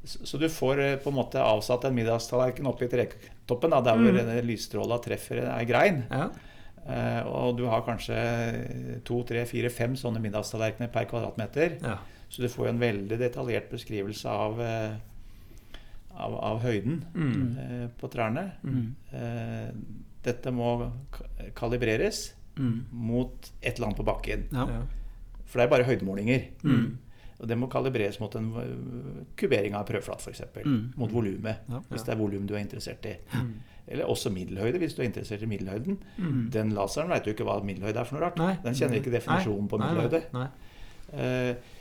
Så 0.05 0.37
du 0.39 0.47
får 0.49 0.79
eh, 0.79 0.95
på 1.03 1.11
en 1.11 1.17
måte 1.19 1.41
avsatt 1.43 1.83
en 1.89 1.95
middagstallerken 1.97 2.65
oppi 2.69 2.87
da, 2.89 3.81
der 3.81 3.97
hvor 3.97 4.13
Mm. 4.13 4.29
mm. 4.29 4.45
lysstråla 4.47 4.97
treffer 5.03 5.41
ei 5.57 5.65
grein. 5.65 6.03
Ja. 6.09 6.29
Eh, 6.87 7.21
og 7.27 7.57
du 7.57 7.65
har 7.65 7.81
kanskje 7.85 9.01
to, 9.05 9.23
tre, 9.23 9.45
fire, 9.45 9.69
fem 9.69 9.93
sånne 9.95 10.21
middagstallerkener 10.23 10.91
per 10.91 11.05
kvadratmeter. 11.05 11.77
ja. 11.83 11.97
Så 12.29 12.43
du 12.43 12.47
får 12.47 12.65
jo 12.67 12.69
en 12.69 12.79
veldig 12.79 13.17
detaljert 13.17 13.71
beskrivelse 13.71 14.29
av, 14.29 14.59
eh, 14.61 14.95
av, 16.13 16.33
av 16.35 16.59
høyden 16.61 17.03
Mm. 17.15 17.57
eh, 17.57 17.87
på 17.99 18.07
trærne. 18.11 18.51
Mm. 18.63 18.95
Eh, 19.13 19.71
dette 20.23 20.51
må 20.51 20.91
kalibreres 21.55 22.33
Mm. 22.57 22.85
mot 22.91 23.51
et 23.63 23.75
eller 23.75 23.87
annet 23.87 23.97
på 23.97 24.05
bakken. 24.05 24.43
Ja. 24.51 24.65
For 25.45 25.59
det 25.59 25.65
er 25.65 25.69
bare 25.77 25.83
høydemålinger. 25.87 26.47
Mm. 26.63 26.97
Og 27.39 27.47
det 27.47 27.57
må 27.57 27.69
kalibreres 27.71 28.19
mot 28.19 28.35
en 28.35 28.51
kubering 29.37 29.73
av 29.73 29.85
prøveflat, 29.87 30.19
f.eks. 30.21 30.41
Mm. 30.65 30.93
Mot 30.97 31.09
volumet, 31.11 31.57
Ja. 31.69 31.79
hvis 31.89 32.03
det 32.05 32.09
er 32.13 32.17
volum 32.17 32.45
du 32.45 32.53
er 32.55 32.59
interessert 32.59 33.05
i. 33.05 33.15
Eller 33.89 34.05
også 34.05 34.29
middelhøyde, 34.29 34.77
hvis 34.83 34.93
du 34.93 35.01
er 35.01 35.07
interessert 35.09 35.41
i 35.41 35.49
middelhøyden. 35.49 35.95
Mm. 36.21 36.41
Den 36.53 36.71
laseren 36.77 37.09
vet 37.09 37.25
jo 37.25 37.33
ikke 37.33 37.47
hva 37.47 37.55
middelhøyde 37.65 37.97
er 37.99 38.05
for 38.05 38.19
noe 38.19 38.27
rart. 38.27 38.37
Nei. 38.37 38.51
Den 38.63 38.77
kjenner 38.77 38.99
ikke 39.01 39.13
definisjonen 39.15 39.67
på 39.71 39.79
Nei, 39.81 39.87
på 39.89 39.95
middelhøyde. 39.97 40.21
Nei. 40.37 40.47
uh, 41.17 41.77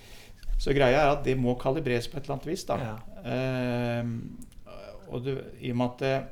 så 0.59 0.73
greia 0.75 1.03
er 1.05 1.13
at 1.13 1.21
det 1.27 1.37
må 1.39 1.53
kalibreres 1.61 2.09
på 2.11 2.17
et 2.19 2.25
eller 2.25 2.39
annet 2.39 2.49
vis. 2.49 2.65
da. 2.67 2.79
Ja. 2.83 2.97
Uh, 3.29 4.75
og 5.13 5.23
du, 5.25 5.35
I 5.61 5.71
og 5.73 5.77
med 5.81 5.87
at 5.95 6.03
eh, 6.09 6.25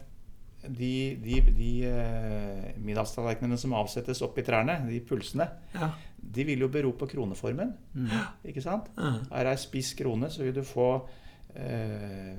de, 0.77 0.91
de, 1.23 1.37
de 1.57 1.71
uh, 1.89 2.65
middagstallerkenene 2.85 3.57
som 3.61 3.73
avsettes 3.79 4.21
opp 4.27 4.37
i 4.41 4.45
trærne, 4.45 4.81
de 4.89 4.99
pulsene, 5.07 5.47
Ja. 5.77 5.91
de 6.19 6.45
vil 6.49 6.65
jo 6.65 6.69
bero 6.73 6.91
på 6.99 7.07
kroneformen. 7.13 7.71
Mm. 7.95 8.11
ikke 8.51 8.65
sant? 8.65 8.89
Mm. 8.99 9.23
Er 9.31 9.53
ei 9.53 9.57
spiss 9.61 9.95
krone, 9.97 10.29
så 10.33 10.43
vil 10.45 10.57
du 10.59 10.65
få 10.67 10.89
uh, 10.97 12.35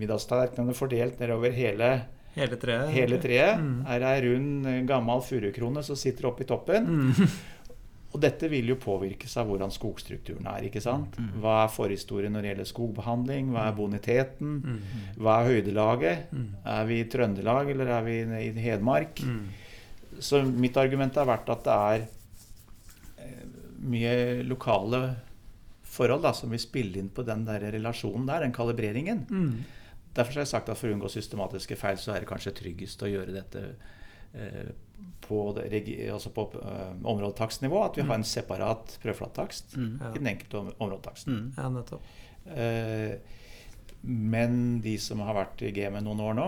middagstallerkenene 0.00 0.74
fordelt 0.74 1.20
nedover 1.20 1.52
hele, 1.54 1.90
Hele 2.34 2.56
treet. 2.60 2.90
hele 2.94 3.18
treet. 3.22 3.58
Mm. 3.58 3.78
Er 3.90 4.04
ei 4.06 4.18
rund, 4.26 4.66
eh, 4.66 4.82
gammel 4.86 5.22
furukrone 5.26 5.82
som 5.82 5.98
sitter 5.98 6.28
oppe 6.30 6.44
i 6.44 6.50
toppen. 6.50 6.86
Mm. 6.86 7.32
Og 8.10 8.18
dette 8.18 8.48
vil 8.50 8.66
jo 8.72 8.74
påvirkes 8.80 9.36
av 9.38 9.46
hvordan 9.46 9.70
skogstrukturen 9.70 10.46
er. 10.50 10.64
ikke 10.66 10.82
sant? 10.82 11.14
Hva 11.38 11.60
er 11.62 11.70
forhistorien 11.70 12.32
når 12.34 12.42
det 12.42 12.50
gjelder 12.50 12.68
skogbehandling? 12.72 13.52
Hva 13.54 13.68
er 13.68 13.76
boniteten? 13.76 14.56
Mm. 14.64 14.80
Hva 15.22 15.36
er 15.38 15.50
høydelaget? 15.52 16.32
Er 16.74 16.88
vi 16.88 16.98
i 16.98 17.06
Trøndelag, 17.06 17.70
eller 17.70 17.92
er 17.94 18.02
vi 18.08 18.16
i 18.48 18.50
Hedmark? 18.64 19.22
Mm. 19.22 19.44
Så 20.18 20.42
mitt 20.42 20.74
argument 20.82 21.14
har 21.22 21.30
vært 21.30 21.54
at 21.54 21.62
det 21.68 21.76
er 21.76 22.08
eh, 23.22 23.44
mye 23.94 24.16
lokale 24.42 25.04
forhold 25.86 26.26
da, 26.26 26.34
som 26.34 26.50
vil 26.50 26.62
spille 26.62 26.98
inn 26.98 27.14
på 27.14 27.22
den 27.26 27.46
der 27.46 27.62
relasjonen 27.76 28.26
der, 28.26 28.42
den 28.42 28.54
kalibreringen. 28.54 29.22
Mm. 30.10 30.14
Derfor 30.14 30.32
har 30.32 30.40
jeg 30.42 30.48
sagt 30.48 30.68
at 30.68 30.76
for 30.78 30.88
å 30.88 30.92
unngå 30.96 31.08
systematiske 31.10 31.76
feil, 31.76 31.96
så 31.96 32.12
er 32.14 32.20
det 32.20 32.28
kanskje 32.28 32.52
tryggest 32.52 33.02
å 33.02 33.10
gjøre 33.10 33.32
dette 33.32 33.76
eh, 34.34 34.72
på, 35.22 35.52
det, 35.56 36.10
altså 36.10 36.30
på 36.34 36.48
eh, 36.60 36.94
områdetakstnivå. 37.04 37.84
At 37.84 37.96
vi 37.96 38.02
har 38.02 38.14
en 38.18 38.24
separat 38.24 38.98
prøveflattakst 39.02 39.76
Mm. 39.76 39.98
Ja. 40.00 40.10
i 40.10 40.18
den 40.18 40.26
enkelte 40.26 40.58
om- 40.58 40.72
områdetaksten. 40.80 41.32
Mm. 41.32 41.52
ja, 41.56 41.68
nettopp. 41.68 42.02
Eh, 42.56 43.18
men 44.02 44.80
de 44.80 44.96
som 44.98 45.20
har 45.20 45.34
vært 45.34 45.62
i 45.62 45.72
gamet 45.76 46.02
noen 46.02 46.20
år 46.24 46.34
nå, 46.34 46.46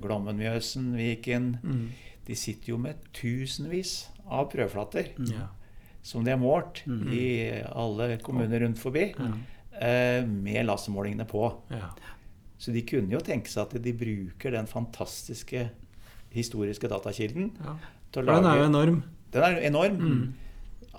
Glommen, 0.00 0.36
Mjøsen, 0.38 0.92
Viken, 0.96 1.58
Mm. 1.62 1.88
de 2.24 2.34
sitter 2.34 2.68
jo 2.70 2.78
med 2.78 2.96
tusenvis 3.12 4.08
av 4.30 4.50
prøveflater 4.50 5.08
Ja. 5.32 5.48
som 6.02 6.24
de 6.24 6.30
har 6.30 6.38
målt 6.38 6.84
Mm. 6.86 7.12
i 7.12 7.62
alle 7.66 8.16
kommuner 8.18 8.60
rundt 8.60 8.78
forbi, 8.78 9.12
eh, 9.80 10.24
med 10.24 10.66
lasermålingene 10.66 11.26
på. 11.26 11.52
Ja. 11.70 11.90
Så 12.62 12.70
de 12.74 12.84
kunne 12.86 13.10
jo 13.16 13.18
tenke 13.26 13.50
seg 13.50 13.64
at 13.66 13.74
de 13.82 13.92
bruker 13.98 14.54
den 14.54 14.68
fantastiske 14.70 15.64
historiske 16.32 16.88
datakilden 16.88 17.50
ja. 17.58 17.74
til 18.14 18.22
å 18.22 18.28
For 18.28 18.38
den 18.38 18.46
er 18.52 18.60
jo 18.62 18.68
enorm. 18.70 19.00
Den 19.34 19.42
er 19.48 19.58
enorm. 19.66 19.98
Mm. 19.98 20.22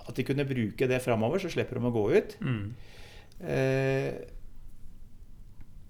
At 0.04 0.14
de 0.18 0.26
kunne 0.28 0.44
bruke 0.44 0.88
det 0.90 1.00
framover, 1.00 1.40
så 1.40 1.48
slipper 1.48 1.80
de 1.80 1.88
å 1.88 1.94
gå 1.94 2.04
ut. 2.18 2.36
Mm. 2.44 2.66
Eh, 3.48 4.12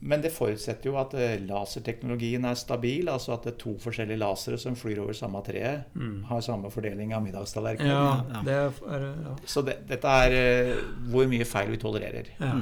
men 0.04 0.20
det 0.20 0.30
forutsetter 0.34 0.90
jo 0.90 0.98
at 1.00 1.14
eh, 1.16 1.38
laserteknologien 1.48 2.44
er 2.44 2.58
stabil, 2.60 3.08
altså 3.08 3.32
at 3.38 3.46
det 3.46 3.54
er 3.54 3.60
to 3.62 3.72
forskjellige 3.80 4.20
lasere 4.20 4.58
som 4.60 4.76
flyr 4.76 5.00
over 5.00 5.16
samme 5.16 5.40
treet, 5.46 5.86
Mm. 5.96 6.24
har 6.28 6.42
samme 6.44 6.70
fordeling 6.70 7.14
av 7.16 7.22
middagstallerkenen. 7.24 7.88
Ja, 7.88 8.24
Ja. 8.30 8.42
det 8.44 8.56
ja. 8.84 9.36
Så 9.46 9.64
det, 9.64 9.78
dette 9.88 10.04
er 10.06 10.30
eh, 10.38 10.82
hvor 11.10 11.26
mye 11.26 11.44
feil 11.48 11.70
vi 11.72 11.78
tolererer. 11.80 12.28
Ja. 12.38 12.52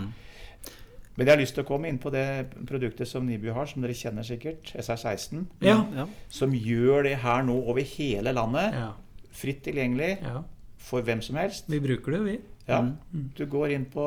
Mm. 1.13 1.19
Men 1.19 1.27
jeg 1.27 1.33
har 1.37 1.41
lyst 1.43 1.55
til 1.55 1.65
å 1.65 1.67
komme 1.69 1.89
inn 1.89 1.99
på 1.99 2.11
det 2.11 2.47
produktet 2.67 3.07
som 3.09 3.27
Nibu 3.27 3.51
har, 3.53 3.67
som 3.67 3.83
dere 3.83 3.93
kjenner 3.93 4.23
sikkert, 4.25 4.73
SR16, 4.81 5.47
Ja. 5.61 5.85
Ja. 5.95 6.07
som 6.31 6.53
gjør 6.53 7.03
det 7.05 7.17
her 7.19 7.43
nå 7.43 7.59
over 7.69 7.81
hele 7.83 8.33
landet. 8.33 8.73
ja. 8.75 8.93
Fritt 9.33 9.63
tilgjengelig 9.65 10.19
ja. 10.23 10.43
For 10.83 11.03
hvem 11.07 11.22
som 11.22 11.37
helst. 11.41 11.68
Vi 11.70 11.78
bruker 11.80 12.12
det, 12.18 12.24
vi. 12.26 12.39
Ja, 12.68 12.80
Mm. 12.83 13.30
Du 13.37 13.45
går 13.51 13.72
inn 13.74 13.85
på, 13.91 14.05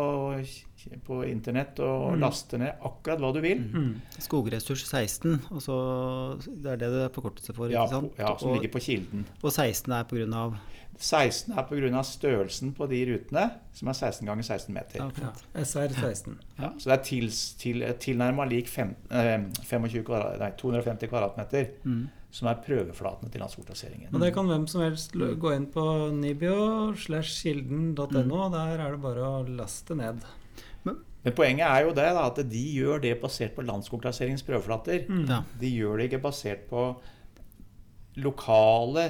på 1.05 1.17
internett 1.27 1.79
og 1.83 2.13
Mm. 2.15 2.19
laster 2.21 2.57
ned 2.61 2.73
akkurat 2.87 3.19
hva 3.19 3.33
du 3.33 3.41
vil. 3.43 3.57
Mm. 3.73 4.01
Skogressurs 4.19 4.85
16, 4.87 5.41
og 5.51 5.61
så, 5.61 5.75
det 6.45 6.71
er 6.71 6.77
det 6.77 6.89
det 6.93 7.03
er 7.05 7.09
forkortelse 7.09 7.53
for. 7.55 7.67
Ja, 7.69 7.83
ikke 7.85 7.89
sant? 7.97 8.13
ja, 8.19 8.35
Som 8.39 8.49
og, 8.51 8.55
ligger 8.61 8.71
på 8.79 8.79
kilden. 8.85 9.25
og 9.43 9.51
16 9.51 9.91
er 9.91 10.03
pga. 10.03 10.45
16 10.97 11.51
er 11.57 11.63
pga. 11.67 12.01
størrelsen 12.03 12.71
på 12.73 12.87
de 12.89 13.01
rutene, 13.13 13.51
som 13.73 13.87
er 13.89 13.93
16 13.93 14.25
ganger 14.27 14.43
16 14.43 14.73
meter. 14.73 14.95
Ja, 15.03 15.09
Ja. 15.55 15.63
SR16. 15.63 16.37
Ja, 16.59 16.69
så 16.79 16.89
det 16.89 16.99
er 16.99 17.03
til, 17.03 17.29
til, 17.59 17.81
tilnærma 17.99 18.45
lik 18.47 18.67
fem, 18.67 18.95
eh, 19.11 19.39
25 19.63 20.03
kvadrat, 20.03 20.39
nei, 20.39 20.51
250 20.57 21.07
kvadratmeter, 21.09 21.65
Mm. 21.83 22.07
Som 22.35 22.49
er 22.51 22.59
prøveflatene 22.63 23.31
til 23.31 23.43
landskogplasseringen. 23.43 24.09
Og 24.11 24.23
det 24.23 24.33
kan 24.35 24.49
hvem 24.49 24.65
som 24.67 24.83
helst 24.83 25.13
gå 25.15 25.53
inn 25.55 25.69
på 25.71 25.83
nibio 26.15 26.91
slash 26.99 27.37
kilden.no. 27.45 28.49
Der 28.51 28.75
er 28.75 28.97
det 28.97 29.03
bare 29.03 29.29
å 29.29 29.45
laste 29.47 29.95
ned. 29.95 30.25
Men 31.25 31.33
poenget 31.33 31.65
er 31.65 31.87
jo 31.87 31.93
det 31.97 32.09
da, 32.13 32.27
at 32.27 32.41
de 32.51 32.63
gjør 32.75 32.99
det 33.01 33.15
basert 33.21 33.55
på 33.55 33.63
landskogplasseringens 33.65 34.45
prøveflater. 34.45 35.07
Mm. 35.09 35.23
Ja. 35.31 35.39
De 35.61 35.71
gjør 35.71 35.97
det 35.97 36.09
ikke 36.11 36.21
basert 36.27 36.67
på 36.69 36.83
lokale 38.21 39.07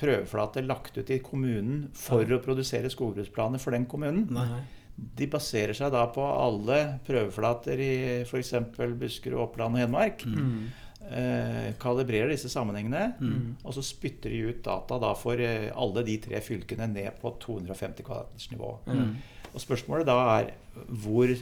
prøveflater 0.00 0.64
lagt 0.66 0.96
ut 0.96 1.12
i 1.12 1.20
kommunen 1.22 1.86
for 1.96 2.24
å 2.24 2.40
produsere 2.42 2.90
skogbruksplaner 2.90 3.62
for 3.62 3.76
den 3.76 3.86
kommunen. 3.90 4.26
Nei. 4.32 4.64
De 4.96 5.28
baserer 5.30 5.76
seg 5.76 5.92
da 5.94 6.02
på 6.12 6.24
alle 6.24 6.80
prøveflater 7.06 7.80
i 7.80 7.92
f.eks. 8.24 8.56
Buskerud, 8.76 9.38
Oppland 9.44 9.78
og 9.78 9.84
Hedmark. 9.84 10.24
Mm. 10.26 10.66
Eh, 11.10 11.72
kalibrerer 11.82 12.30
disse 12.30 12.46
sammenhengene, 12.52 13.14
Mm. 13.18 13.56
og 13.64 13.74
så 13.74 13.82
spytter 13.82 14.30
de 14.30 14.44
ut 14.52 14.62
data 14.62 14.98
da 15.02 15.12
for 15.18 15.40
eh, 15.42 15.72
alle 15.74 16.04
de 16.06 16.16
tre 16.22 16.38
fylkene 16.40 16.86
ned 16.86 17.16
på 17.20 17.32
250 17.42 18.04
kvadratmeters 18.06 18.50
nivå. 18.52 18.78
Mm. 18.86 19.16
Og 19.52 19.60
spørsmålet 19.60 20.06
da 20.06 20.14
er 20.38 20.52
hvor 20.86 21.32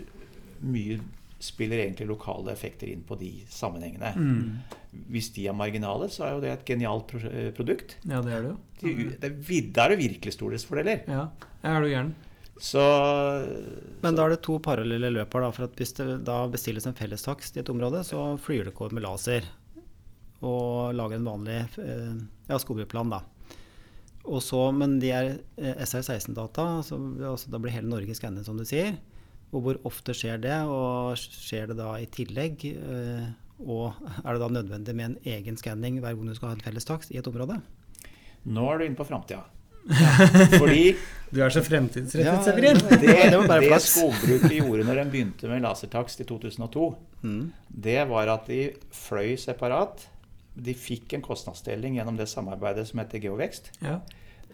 mye 0.64 0.98
spiller 1.38 1.82
egentlig 1.84 2.08
lokale 2.08 2.50
effekter 2.50 2.88
inn 2.90 3.02
på 3.06 3.18
de 3.20 3.28
sammenhengene. 3.52 4.14
Mm. 4.16 5.04
Hvis 5.12 5.28
de 5.36 5.44
er 5.46 5.52
marginale, 5.52 6.08
så 6.10 6.24
er 6.24 6.32
jo 6.32 6.40
det 6.40 6.50
et 6.54 6.64
genialt 6.64 7.06
pro 7.06 7.20
eh, 7.28 7.50
produkt. 7.52 7.98
Ja, 8.08 8.22
det 8.24 8.32
er 8.32 8.42
det 8.42 8.54
jo. 8.54 8.56
De, 8.80 9.10
det, 9.20 9.76
er 9.76 9.88
det 9.92 9.98
virkelig 10.00 10.32
stordriftsfordeler. 10.32 11.04
Ja, 11.06 11.28
jeg 11.62 11.76
er 11.76 11.84
du 11.84 11.88
gæren. 11.92 12.14
Så 12.58 12.82
Men 14.02 14.16
da 14.18 14.24
er 14.24 14.34
det 14.34 14.42
to 14.42 14.58
parallelle 14.62 15.12
løp 15.14 15.34
her. 15.36 15.46
Da, 15.46 15.50
for 15.54 15.68
at 15.68 15.78
Hvis 15.78 15.94
det 15.98 16.24
da 16.26 16.40
bestilles 16.50 16.88
en 16.88 16.96
fellestakst 16.98 17.56
i 17.56 17.62
et 17.62 17.70
område, 17.70 18.02
så 18.06 18.32
flyr 18.42 18.66
det 18.66 18.74
ikke 18.74 18.88
over 18.88 18.98
med 18.98 19.06
laser 19.06 19.48
og 20.38 20.94
lager 20.94 21.18
en 21.18 21.26
vanlig 21.26 21.56
eh, 21.82 22.18
ja, 22.46 22.58
skogbruksplan. 22.62 23.10
da. 23.10 23.24
Og 24.28 24.42
så, 24.44 24.60
men 24.70 24.98
de 25.02 25.10
er 25.10 25.30
eh, 25.58 25.80
SR16-data, 25.82 26.66
så, 26.86 26.98
altså, 27.32 27.50
da 27.50 27.58
blir 27.58 27.74
hele 27.74 27.90
Norge 27.90 28.14
skannet, 28.14 28.46
som 28.46 28.58
du 28.58 28.62
sier. 28.68 28.94
Og 29.50 29.64
hvor 29.64 29.80
ofte 29.88 30.14
skjer 30.14 30.38
det, 30.44 30.54
og 30.68 31.18
skjer 31.18 31.70
det 31.70 31.78
da 31.80 31.94
i 31.98 32.06
tillegg? 32.14 32.68
Eh, 32.70 33.28
og 33.58 33.98
er 34.22 34.36
det 34.36 34.42
da 34.44 34.50
nødvendig 34.60 34.94
med 34.94 35.08
en 35.08 35.18
egen 35.26 35.58
skanning 35.58 35.98
hver 35.98 36.14
gang 36.14 36.30
du 36.30 36.38
skal 36.38 36.52
ha 36.52 36.58
en 36.58 36.62
felles 36.62 36.86
takst 36.86 37.10
i 37.10 37.18
et 37.18 37.30
område? 37.30 37.58
nå 38.48 38.64
er 38.70 38.78
du 38.78 38.84
inne 38.86 38.96
på 38.96 39.04
framtida. 39.04 39.42
Fordi 40.58 40.82
Du 41.30 41.42
er 41.44 41.52
så 41.52 41.60
fremtidsrettet, 41.60 42.24
Ja, 42.24 42.38
Severin. 42.40 42.78
det, 42.88 43.00
Det 43.04 43.58
det 43.68 43.80
skogbruket 43.84 44.54
gjorde 44.62 44.86
når 44.88 45.02
de 45.02 45.10
begynte 45.12 45.50
med 45.50 45.60
lasertakst 45.62 46.22
i 46.24 46.24
2002, 46.24 46.86
Mm. 47.22 47.50
det 47.68 48.04
var 48.08 48.28
at 48.32 48.46
de 48.46 48.70
fløy 48.94 49.34
separat. 49.36 50.06
De 50.56 50.72
fikk 50.74 51.12
en 51.18 51.22
kostnadsdeling 51.22 51.96
gjennom 51.98 52.16
det 52.16 52.28
samarbeidet 52.30 52.86
som 52.88 53.00
heter 53.02 53.18
Geovekst. 53.20 53.72
Ja. 53.82 53.98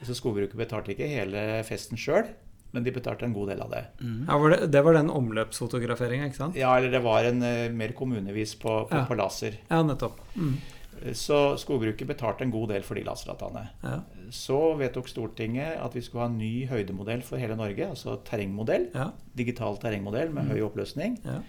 Så 0.02 0.16
skogbruket 0.18 0.56
betalte 0.58 0.90
ikke 0.96 1.06
hele 1.08 1.62
festen 1.68 1.96
sjøl, 2.00 2.26
men 2.72 2.82
de 2.82 2.90
betalte 2.90 3.22
en 3.28 3.34
god 3.36 3.52
del 3.52 3.60
av 3.62 3.70
det. 3.70 3.84
Ja, 4.02 4.38
var 4.40 4.50
det, 4.56 4.70
det 4.72 4.82
var 4.84 4.96
den 4.98 5.10
omløpsfotograferinga, 5.14 6.26
ikke 6.32 6.40
sant? 6.40 6.56
Ja, 6.58 6.72
eller 6.76 6.90
det 6.90 7.02
var 7.04 7.24
en 7.28 7.42
eh, 7.46 7.68
mer 7.70 7.92
kommunevis 7.94 8.56
på, 8.58 8.80
på, 8.90 8.96
Ja. 8.96 9.04
på 9.06 9.14
laser. 9.20 9.60
Ja, 9.70 9.82
nettopp. 9.86 10.18
Mm. 10.34 10.56
Så 11.12 11.54
skogbruket 11.60 12.06
betalte 12.08 12.42
en 12.48 12.50
god 12.54 12.68
del 12.74 12.82
for 12.82 12.94
de 12.98 13.04
laserdataene. 13.04 13.68
Ja. 13.84 14.00
Så 14.30 14.76
vedtok 14.78 15.08
Stortinget 15.08 15.76
at 15.82 15.94
vi 15.94 16.00
skulle 16.00 16.22
ha 16.24 16.30
en 16.30 16.38
ny 16.38 16.66
høydemodell 16.70 17.22
for 17.22 17.36
hele 17.38 17.56
Norge, 17.56 17.86
altså 17.88 18.16
terrengmodell. 18.24 18.88
Ja. 18.94 19.10
Digital 19.36 19.76
terrengmodell 19.82 20.32
med 20.32 20.48
høy 20.52 20.60
oppløsning. 20.66 21.18
Ja. 21.24 21.40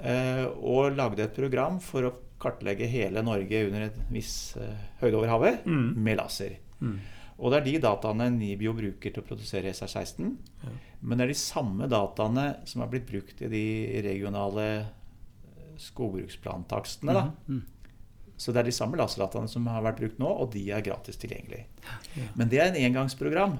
Eh, 0.00 0.46
og 0.62 0.94
lagde 0.96 1.24
et 1.26 1.34
program 1.36 1.80
for 1.80 2.02
å 2.08 2.12
kartlegge 2.40 2.86
hele 2.88 3.20
Norge 3.22 3.66
under 3.66 3.82
et 3.90 3.98
viss 4.10 4.56
eh, 4.56 4.76
høyde 5.02 5.16
over 5.18 5.28
havet 5.28 5.66
Mm. 5.66 5.94
med 5.96 6.16
laser. 6.16 6.54
Mm. 6.80 6.98
Og 7.40 7.50
det 7.52 7.58
er 7.60 7.64
de 7.64 7.78
dataene 7.80 8.30
Nibio 8.32 8.72
bruker 8.76 9.12
til 9.12 9.22
å 9.22 9.26
produsere 9.26 9.70
SR16. 9.72 10.36
Ja. 10.64 10.70
Men 11.02 11.18
det 11.18 11.24
er 11.24 11.28
de 11.34 11.34
samme 11.40 11.88
dataene 11.88 12.46
som 12.68 12.82
er 12.82 12.88
blitt 12.92 13.06
brukt 13.08 13.40
i 13.42 13.48
de 13.48 14.02
regionale 14.04 14.86
skogbruksplantakstene. 15.80 15.80
skogbruksplanttakstene. 15.80 17.12
da. 17.14 17.30
Mm. 17.48 17.62
Så 18.40 18.54
det 18.56 18.62
er 18.62 18.70
de 18.70 18.72
samme 18.72 18.96
laserdataene 18.96 19.50
som 19.52 19.66
har 19.68 19.82
vært 19.84 20.00
brukt 20.00 20.20
nå, 20.22 20.28
og 20.42 20.48
de 20.54 20.62
er 20.72 20.84
gratis 20.84 21.20
tilgjengelig. 21.20 21.66
Men 22.38 22.48
det 22.48 22.62
er 22.62 22.70
en 22.70 22.78
engangsprogram. 22.88 23.58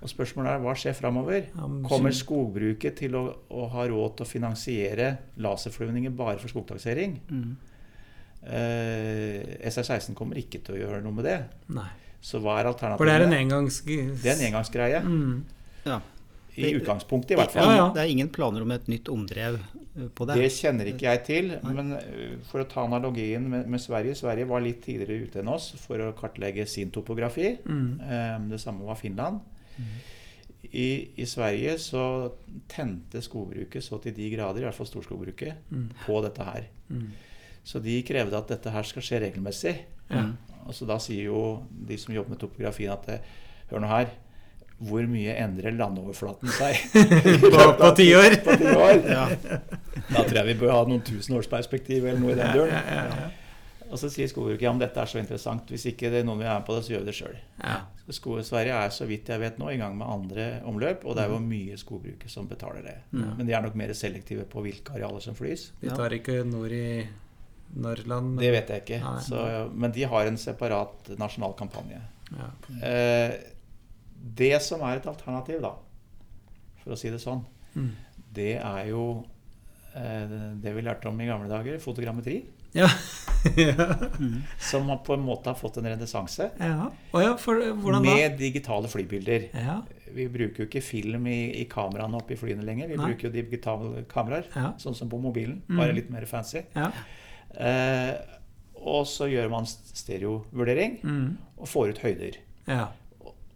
Og 0.00 0.08
spørsmålet 0.08 0.54
er 0.54 0.62
hva 0.64 0.72
skjer 0.78 0.94
framover? 0.96 1.48
Kommer 1.88 2.14
skogbruket 2.16 2.96
til 3.02 3.18
å, 3.18 3.24
å 3.52 3.66
ha 3.74 3.88
råd 3.90 4.14
til 4.16 4.24
å 4.24 4.30
finansiere 4.30 5.10
laserflyvninger 5.42 6.14
bare 6.16 6.38
for 6.40 6.52
skogtaksering? 6.52 7.18
Mm. 7.28 7.50
Eh, 8.40 9.58
SR16 9.68 10.16
kommer 10.16 10.40
ikke 10.40 10.62
til 10.64 10.78
å 10.78 10.80
gjøre 10.84 11.02
noe 11.04 11.18
med 11.18 11.28
det. 11.28 11.36
Nei. 11.76 11.90
Så 12.24 12.40
hva 12.40 12.60
er 12.60 12.70
alternativet? 12.70 13.02
For 13.02 13.10
det 13.10 13.18
er 13.18 13.26
en 13.26 13.36
engangs... 13.36 13.82
Det 13.84 14.24
er 14.24 14.38
en 14.38 14.46
engangsgreie. 14.48 15.02
Mm. 15.04 15.36
Ja. 15.84 16.00
I 16.60 16.72
utgangspunktet, 16.78 17.34
i 17.34 17.40
hvert 17.40 17.52
fall. 17.54 17.74
ja. 17.76 17.90
Det 17.94 18.02
er 18.02 18.14
ingen 18.14 18.30
planer 18.32 18.64
om 18.64 18.72
et 18.74 18.88
nytt 18.92 19.08
omdrev 19.12 19.60
på 20.14 20.26
det? 20.28 20.36
Det 20.38 20.50
kjenner 20.54 20.86
ikke 20.92 21.06
jeg 21.08 21.22
til. 21.26 21.48
Men 21.66 21.92
eh, 21.96 22.36
for 22.50 22.62
å 22.62 22.68
ta 22.70 22.84
analogien 22.86 23.42
med, 23.50 23.66
med 23.68 23.80
Sverige 23.82 24.14
Sverige 24.18 24.46
var 24.48 24.62
litt 24.64 24.82
tidligere 24.84 25.26
ute 25.26 25.40
enn 25.42 25.48
oss 25.50 25.72
for 25.82 25.98
å 26.04 26.12
kartlegge 26.18 26.66
sin 26.70 26.90
topografi. 26.94 27.56
Mm. 27.66 28.00
Eh, 28.00 28.36
Det 28.54 28.60
samme 28.62 28.86
var 28.86 28.94
Finland. 29.00 29.40
I, 30.70 31.08
I 31.16 31.24
Sverige 31.26 31.78
så 31.82 32.02
tente 32.70 33.22
skogbruket 33.24 33.82
så 33.82 33.98
til 34.04 34.14
de 34.14 34.28
grader, 34.30 34.60
i 34.62 34.68
hvert 34.68 34.76
fall 34.76 34.86
storskogbruket, 34.86 35.54
Mm. 35.72 35.88
på 36.04 36.20
dette 36.22 36.44
her. 36.44 36.68
Mm. 36.90 37.08
Så 37.64 37.80
de 37.82 38.02
krevde 38.06 38.36
at 38.38 38.48
dette 38.48 38.70
her 38.70 38.82
skal 38.86 39.02
skje 39.02 39.20
regelmessig. 39.24 39.76
Ja. 40.10 40.22
Mm. 40.28 40.36
Og 40.66 40.74
så 40.76 40.86
da 40.86 40.98
sier 41.02 41.24
jo 41.30 41.62
de 41.88 41.96
som 41.98 42.14
jobber 42.14 42.30
med 42.36 42.38
topografien 42.42 42.92
at 42.92 43.06
det, 43.08 43.20
hør 43.70 43.80
nå 43.82 43.88
her, 43.90 44.10
hvor 44.80 45.04
mye 45.10 45.34
endrer 45.36 45.74
landoverflaten 45.76 46.48
seg 46.56 46.78
På, 47.52 47.66
på 47.76 47.90
ti 47.98 48.06
år. 48.16 48.38
på 48.46 48.56
ti 48.60 48.70
år? 48.72 49.02
Da 50.10 50.22
tror 50.24 50.38
jeg 50.40 50.46
vi 50.48 50.54
bør 50.62 50.72
ha 50.74 50.80
noen 50.88 51.02
tusenårsperspektiv 51.06 52.06
eller 52.08 52.18
noe 52.18 52.32
i 52.32 52.38
den 52.38 52.56
duren. 52.56 53.30
Og 53.90 53.98
så 53.98 54.08
sier 54.10 54.26
skogbruket 54.30 54.64
ja, 54.64 54.72
men 54.72 54.80
dette 54.82 55.02
er 55.02 55.10
så 55.10 55.18
interessant. 55.20 55.70
Hvis 55.70 55.84
ikke 55.90 56.10
det 56.10 56.20
er 56.22 56.26
noen 56.26 56.38
vil 56.40 56.46
være 56.48 56.60
med 56.62 56.66
på 56.66 56.76
det, 56.76 56.82
så 56.86 56.92
gjør 56.94 57.02
vi 57.04 57.08
det 57.10 57.14
sjøl. 57.18 57.36
Ja. 57.58 57.76
Sverige 58.46 58.74
er 58.80 58.94
så 58.94 59.06
vidt 59.06 59.30
jeg 59.30 59.42
vet 59.42 59.58
nå 59.60 59.70
i 59.70 59.78
gang 59.78 59.94
med 59.98 60.06
andre 60.10 60.46
omløp, 60.66 61.04
og 61.06 61.14
det 61.18 61.24
er 61.24 61.34
jo 61.34 61.38
mye 61.42 61.78
skogbruket 61.78 62.30
som 62.32 62.48
betaler 62.50 62.86
det. 62.86 62.96
Men 63.14 63.42
de 63.46 63.54
er 63.54 63.62
nok 63.66 63.76
mer 63.78 63.92
selektive 63.98 64.46
på 64.50 64.62
hvilke 64.66 64.94
arealer 64.96 65.22
som 65.22 65.36
flys. 65.38 65.68
De 65.82 65.90
tar 65.94 66.14
ikke 66.16 66.40
nord 66.48 66.74
i 66.74 67.04
Norrland. 67.82 68.38
Det 68.40 68.50
vet 68.54 68.70
jeg 68.74 68.84
ikke. 68.86 69.00
Så, 69.26 69.42
men 69.74 69.94
de 69.94 70.06
har 70.10 70.26
en 70.30 70.38
separat 70.40 71.12
nasjonal 71.20 71.54
kampanje. 71.58 72.00
Ja. 72.30 72.50
Eh, 72.86 73.34
det 74.20 74.62
som 74.62 74.80
er 74.82 74.96
et 75.00 75.06
alternativ, 75.06 75.60
da, 75.64 75.74
for 76.82 76.92
å 76.92 76.98
si 76.98 77.10
det 77.10 77.20
sånn, 77.22 77.44
Mm. 77.76 77.90
det 78.34 78.56
er 78.58 78.86
jo 78.88 79.24
eh, 79.94 80.26
det 80.60 80.72
vi 80.74 80.82
lærte 80.82 81.06
om 81.08 81.20
i 81.20 81.26
gamle 81.26 81.48
dager, 81.48 81.78
fotogrammetri. 81.78 82.40
Ja. 82.74 82.86
ja. 83.56 83.86
Som 84.58 84.90
på 85.06 85.14
en 85.14 85.24
måte 85.26 85.50
har 85.50 85.54
fått 85.58 85.78
en 85.78 85.86
renessanse. 85.90 86.50
ja. 86.58 86.90
Ja, 87.14 87.36
da? 87.36 88.00
Med 88.02 88.36
digitale 88.38 88.86
flybilder. 88.90 89.48
Ja. 89.54 89.80
Vi 90.14 90.26
bruker 90.28 90.62
jo 90.64 90.66
ikke 90.68 90.82
film 90.82 91.26
i, 91.30 91.52
i 91.62 91.64
kameraene 91.70 92.18
oppe 92.18 92.34
i 92.34 92.38
flyene 92.38 92.62
lenger. 92.66 92.88
Vi 92.90 92.96
Nei. 92.98 93.06
bruker 93.10 93.28
jo 93.28 93.32
digitale 93.34 94.04
kameraer, 94.10 94.44
Ja. 94.54 94.72
sånn 94.78 94.94
som 94.94 95.08
på 95.10 95.18
mobilen. 95.22 95.62
Mm. 95.68 95.76
Bare 95.78 95.92
litt 95.94 96.10
mer 96.10 96.26
fancy. 96.26 96.62
ja. 96.76 96.90
Eh, 97.58 98.14
og 98.80 99.04
så 99.06 99.26
gjør 99.28 99.50
man 99.50 99.66
stereovurdering 99.66 101.00
Mm. 101.02 101.36
og 101.58 101.66
får 101.68 101.88
ut 101.90 101.98
høyder. 101.98 102.36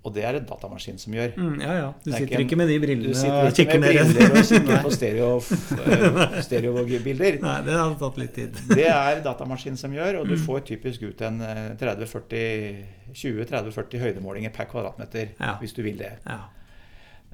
Og 0.05 0.13
det 0.13 0.25
er 0.29 0.37
en 0.37 0.45
datamaskin 0.45 0.99
som 1.01 1.15
gjør. 1.17 1.31
Mm, 1.41 1.61
ja, 1.63 1.73
ja. 1.79 1.87
Du 2.05 2.11
er 2.13 2.19
sitter 2.19 2.41
ikke 2.45 2.53
en- 2.53 2.59
med 2.59 2.69
de 2.69 2.75
Du 2.79 2.85
brillene 2.87 3.15
sitter 3.17 3.39
og 3.41 3.47
ikke 3.49 3.57
kikker 3.65 3.81
med 3.81 3.95
ned. 3.95 4.11
briller 4.15 4.37
og 4.37 4.49
kikker 4.51 4.83
på 4.85 4.91
stereo, 4.93 5.31
eh, 5.39 6.41
stereobilder. 6.45 7.39
Nei, 7.43 7.55
det 7.65 7.73
hadde 7.79 7.99
tatt 8.03 8.19
litt 8.21 8.35
tid. 8.37 8.61
Det 8.77 8.87
er 8.87 9.23
datamaskin 9.25 9.77
som 9.81 9.93
gjør, 9.97 10.21
og 10.21 10.29
du 10.29 10.35
Mm. 10.37 10.45
får 10.45 10.61
typisk 10.69 11.03
ut 11.09 11.23
en 11.23 11.41
eh, 11.41 11.71
30-40 11.81 12.85
20-30-40 13.15 13.99
høydemålinger 14.03 14.53
per 14.53 14.65
kvadratmeter 14.67 15.29
Ja. 15.41 15.55
hvis 15.61 15.73
du 15.75 15.83
vil 15.83 15.97
det. 15.97 16.13
Ja. 16.27 16.39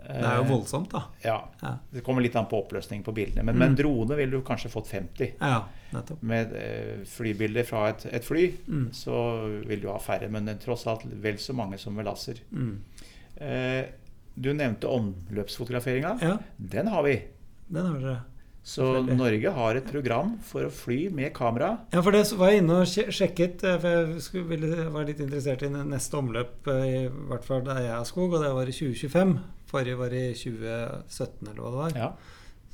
Det 0.02 0.16
er 0.24 0.36
jo 0.38 0.42
Eh, 0.44 0.48
voldsomt, 0.50 0.90
da. 0.90 1.02
Ja. 1.24 1.36
Ja. 1.62 1.74
Det 1.92 2.02
kommer 2.04 2.22
litt 2.22 2.34
an 2.36 2.46
på 2.46 2.58
oppløsning 2.64 3.02
på 3.04 3.12
bildene. 3.14 3.44
Men 3.44 3.54
Mm. 3.54 3.58
med 3.58 3.68
en 3.68 3.76
drone 3.76 4.16
ville 4.16 4.30
du 4.30 4.40
kanskje 4.42 4.70
fått 4.70 4.88
50. 4.88 5.34
Ja, 5.40 5.64
nettopp. 5.92 6.22
Med 6.22 6.52
eh, 6.56 7.04
flybilder 7.04 7.64
fra 7.64 7.88
et, 7.90 8.06
et 8.06 8.24
fly 8.24 8.54
Mm. 8.68 8.90
så 8.92 9.66
vil 9.66 9.80
du 9.80 9.88
ha 9.88 9.98
færre, 9.98 10.28
men 10.30 10.46
tross 10.58 10.86
alt 10.86 11.04
vel 11.04 11.34
så 11.38 11.52
mange 11.54 11.78
som 11.78 11.94
med 11.94 12.04
laser. 12.06 12.40
Mm. 12.52 12.78
Eh, 13.40 13.84
du 14.40 14.52
nevnte 14.54 14.88
omløpsfotograferinga. 14.88 16.18
Ja, 16.22 16.38
Den 16.58 16.86
har 16.88 17.02
vi. 17.02 17.22
den 17.68 17.86
har 17.86 17.98
dere. 18.00 18.20
Så 18.62 19.02
Norge 19.16 19.50
har 19.50 19.74
et 19.76 19.86
program 19.90 20.34
for 20.44 20.66
å 20.66 20.70
fly 20.70 21.08
med 21.10 21.32
kamera. 21.32 21.78
Ja, 21.94 22.02
for 22.02 22.12
det 22.12 22.26
var 22.36 22.50
jeg 22.50 22.58
inne 22.62 22.80
og 22.82 22.86
sjekket, 22.86 23.62
for 23.80 23.88
jeg 23.88 24.20
skulle, 24.20 24.48
ville, 24.48 24.90
var 24.92 25.04
litt 25.08 25.18
interessert 25.18 25.62
i 25.62 25.68
neste 25.70 26.12
omløp, 26.18 26.68
i 26.68 27.08
hvert 27.30 27.44
fall 27.44 27.62
da 27.64 27.78
jeg 27.80 27.88
er 27.88 28.04
skog, 28.04 28.34
og 28.34 28.42
det 28.44 28.52
var 28.52 28.68
i 28.68 28.74
2025. 28.76 29.38
Forrige 29.70 29.96
var 30.00 30.12
i 30.18 30.26
2017, 30.34 31.48
eller 31.48 31.62
hva 31.62 31.70
det 31.70 31.80
var. 31.80 31.96
Ja. 32.00 32.10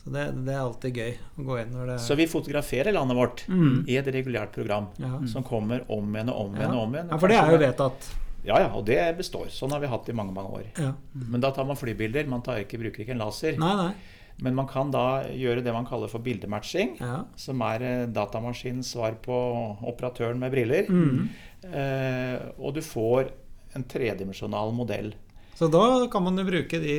Så 0.02 0.12
det, 0.14 0.24
det 0.46 0.52
er 0.54 0.60
alltid 0.62 0.94
gøy 1.00 1.14
å 1.40 1.44
gå 1.48 1.56
inn 1.60 1.72
når 1.74 1.86
det 1.90 1.96
Så 2.04 2.14
vi 2.16 2.26
fotograferer 2.30 2.94
landet 2.94 3.16
vårt 3.18 3.42
Mm. 3.50 3.84
i 3.90 3.96
et 3.98 4.06
regulært 4.14 4.52
program 4.54 4.86
Ja. 5.02 5.18
som 5.26 5.42
kommer 5.44 5.82
om 5.90 6.12
igjen 6.14 6.30
og 6.30 6.44
om 6.46 6.54
igjen. 6.54 6.70
Ja. 6.70 6.76
og 6.78 6.82
om 6.86 6.94
igjen. 6.94 7.08
ja, 7.10 7.18
for 7.18 7.28
det 7.28 7.36
er 7.40 7.50
jo 7.52 7.58
vedtatt. 7.64 8.10
Ja, 8.46 8.60
ja, 8.62 8.68
og 8.78 8.84
det 8.86 9.00
består. 9.18 9.48
Sånn 9.50 9.72
har 9.74 9.80
vi 9.82 9.88
hatt 9.90 10.08
i 10.08 10.12
mange 10.14 10.32
mange 10.32 10.52
år. 10.60 10.66
Ja. 10.78 10.92
Men 11.12 11.40
da 11.42 11.50
tar 11.50 11.64
man 11.66 11.74
flybilder. 11.76 12.28
Man 12.30 12.42
tar 12.46 12.60
ikke, 12.62 12.78
bruker 12.78 13.02
ikke 13.02 13.10
en 13.16 13.18
laser. 13.18 13.58
Nei, 13.58 13.72
nei. 13.80 13.92
Men 14.38 14.54
man 14.54 14.68
kan 14.68 14.90
da 14.92 15.24
gjøre 15.32 15.64
det 15.64 15.72
man 15.74 15.86
kaller 15.88 16.06
for 16.12 16.20
bildematching. 16.22 16.98
Ja. 17.00 17.24
Som 17.34 17.60
er 17.66 17.82
eh, 17.82 18.06
datamaskinens 18.06 18.92
svar 18.94 19.16
på 19.24 19.34
operatøren 19.82 20.38
med 20.38 20.52
briller. 20.52 20.86
Mm. 20.86 21.28
Eh, 21.72 22.38
og 22.60 22.74
du 22.76 22.80
får 22.84 23.32
en 23.74 23.82
tredimensjonal 23.90 24.70
modell. 24.76 25.14
Så 25.56 25.70
da 25.72 25.82
kan 26.12 26.22
man 26.26 26.36
jo 26.36 26.44
bruke 26.44 26.78
de 26.82 26.96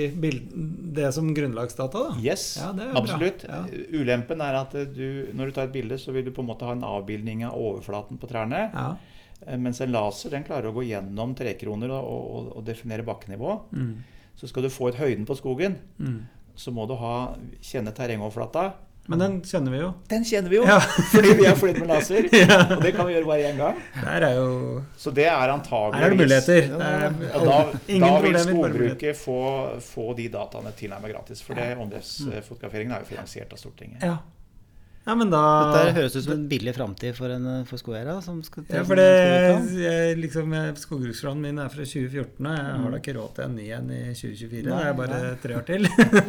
det 0.97 1.11
som 1.13 1.27
grunnlagsdata, 1.37 1.99
da. 2.07 2.15
Yes, 2.23 2.57
Ja, 2.57 2.71
absolutt. 2.97 3.43
Ja. 3.45 3.59
Ulempen 3.93 4.41
er 4.41 4.55
at 4.63 4.71
du, 4.95 5.27
når 5.37 5.45
du 5.51 5.51
tar 5.53 5.67
et 5.69 5.75
bilde, 5.75 5.99
så 6.01 6.11
vil 6.15 6.25
du 6.25 6.31
på 6.33 6.41
en 6.41 6.49
måte 6.49 6.65
ha 6.65 6.73
en 6.73 6.81
avbildning 6.87 7.43
av 7.45 7.53
overflaten 7.53 8.17
på 8.17 8.29
trærne. 8.31 8.63
Ja. 8.73 8.87
Eh, 9.45 9.57
Mens 9.61 9.79
en 9.85 9.91
laser 9.93 10.33
den 10.33 10.43
klarer 10.47 10.71
å 10.71 10.73
gå 10.73 10.87
gjennom 10.89 11.35
trekroner 11.37 11.93
og, 11.93 12.09
og, 12.09 12.49
og 12.57 12.65
definere 12.65 13.05
bakkenivå. 13.05 13.59
Mm. 13.77 13.93
Så 14.37 14.49
skal 14.49 14.65
du 14.65 14.69
få 14.73 14.89
ut 14.89 14.97
høyden 15.01 15.25
på 15.29 15.37
skogen, 15.37 15.77
Mm. 16.01 16.25
så 16.57 16.71
må 16.73 16.87
du 16.89 16.95
ha, 16.97 17.35
kjenne 17.61 17.93
terrengoverflata. 17.93 18.71
Men 19.07 19.19
den 19.23 19.35
kjenner 19.47 19.71
vi 19.71 19.79
jo. 19.79 19.89
Den 20.11 20.25
kjenner 20.27 20.51
vi 20.51 20.57
jo, 20.59 20.63
Ja. 20.67 20.79
fordi 21.13 21.33
vi 21.39 21.45
har 21.47 21.55
flydd 21.55 21.79
med 21.79 21.87
laser. 21.87 22.27
Ja. 22.37 22.57
Og 22.75 22.81
det 22.83 22.91
kan 22.95 23.07
vi 23.07 23.13
gjøre 23.15 23.27
bare 23.29 23.49
én 23.51 23.57
gang. 23.59 23.79
Der 24.03 24.25
er 24.27 24.33
jo 24.35 24.83
Så 24.99 25.11
det 25.15 25.25
er 25.31 25.53
antageligvis 25.53 25.99
Her 25.99 26.05
er 26.05 26.09
det 26.09 26.19
muligheter. 26.21 26.61
Det 26.77 27.31
er 27.31 27.45
da, 27.47 27.59
ingen 27.87 28.07
da 28.07 28.21
vil 28.25 28.39
skogbruket 28.43 29.17
få, 29.19 29.39
få 29.81 30.09
de 30.17 30.27
dataene 30.33 30.73
tilnærmet 30.77 31.13
gratis. 31.15 31.43
For 31.43 31.55
det 31.57 31.69
åndedrettsfotograferingen 31.79 32.95
er 32.97 33.05
jo 33.05 33.11
finansiert 33.15 33.53
av 33.55 33.63
Stortinget. 33.63 34.03
Ja. 34.03 34.17
Ja, 35.07 35.15
men 35.15 35.29
da 35.31 35.41
Dette 35.73 35.93
høres 35.97 36.15
ut 36.19 36.23
som 36.25 36.33
en 36.35 36.47
billig 36.51 36.73
framtid 36.75 37.15
for, 37.15 37.31
en- 37.31 37.63
for 37.69 37.79
skogeiere. 37.79 38.17
Ja, 38.69 38.83
for 38.83 38.99
det, 38.99 40.17
liksom, 40.19 40.51
Skogbruksplanen 40.77 41.41
min 41.47 41.59
er 41.63 41.69
fra 41.71 41.85
2014, 41.87 42.45
og 42.45 42.57
jeg 42.57 42.81
har 42.83 42.91
da 42.93 42.99
ikke 43.01 43.15
råd 43.17 43.31
til 43.37 43.45
en 43.47 43.55
ny 43.57 43.67
en 43.77 43.89
i 43.93 44.01
2024. 44.11 44.67
Nei, 44.67 44.81
det 44.83 44.89
er 44.91 44.97
bare 44.99 45.19
nei. 45.23 45.31
tre 45.43 45.57
år 45.57 45.65
til. 45.67 45.87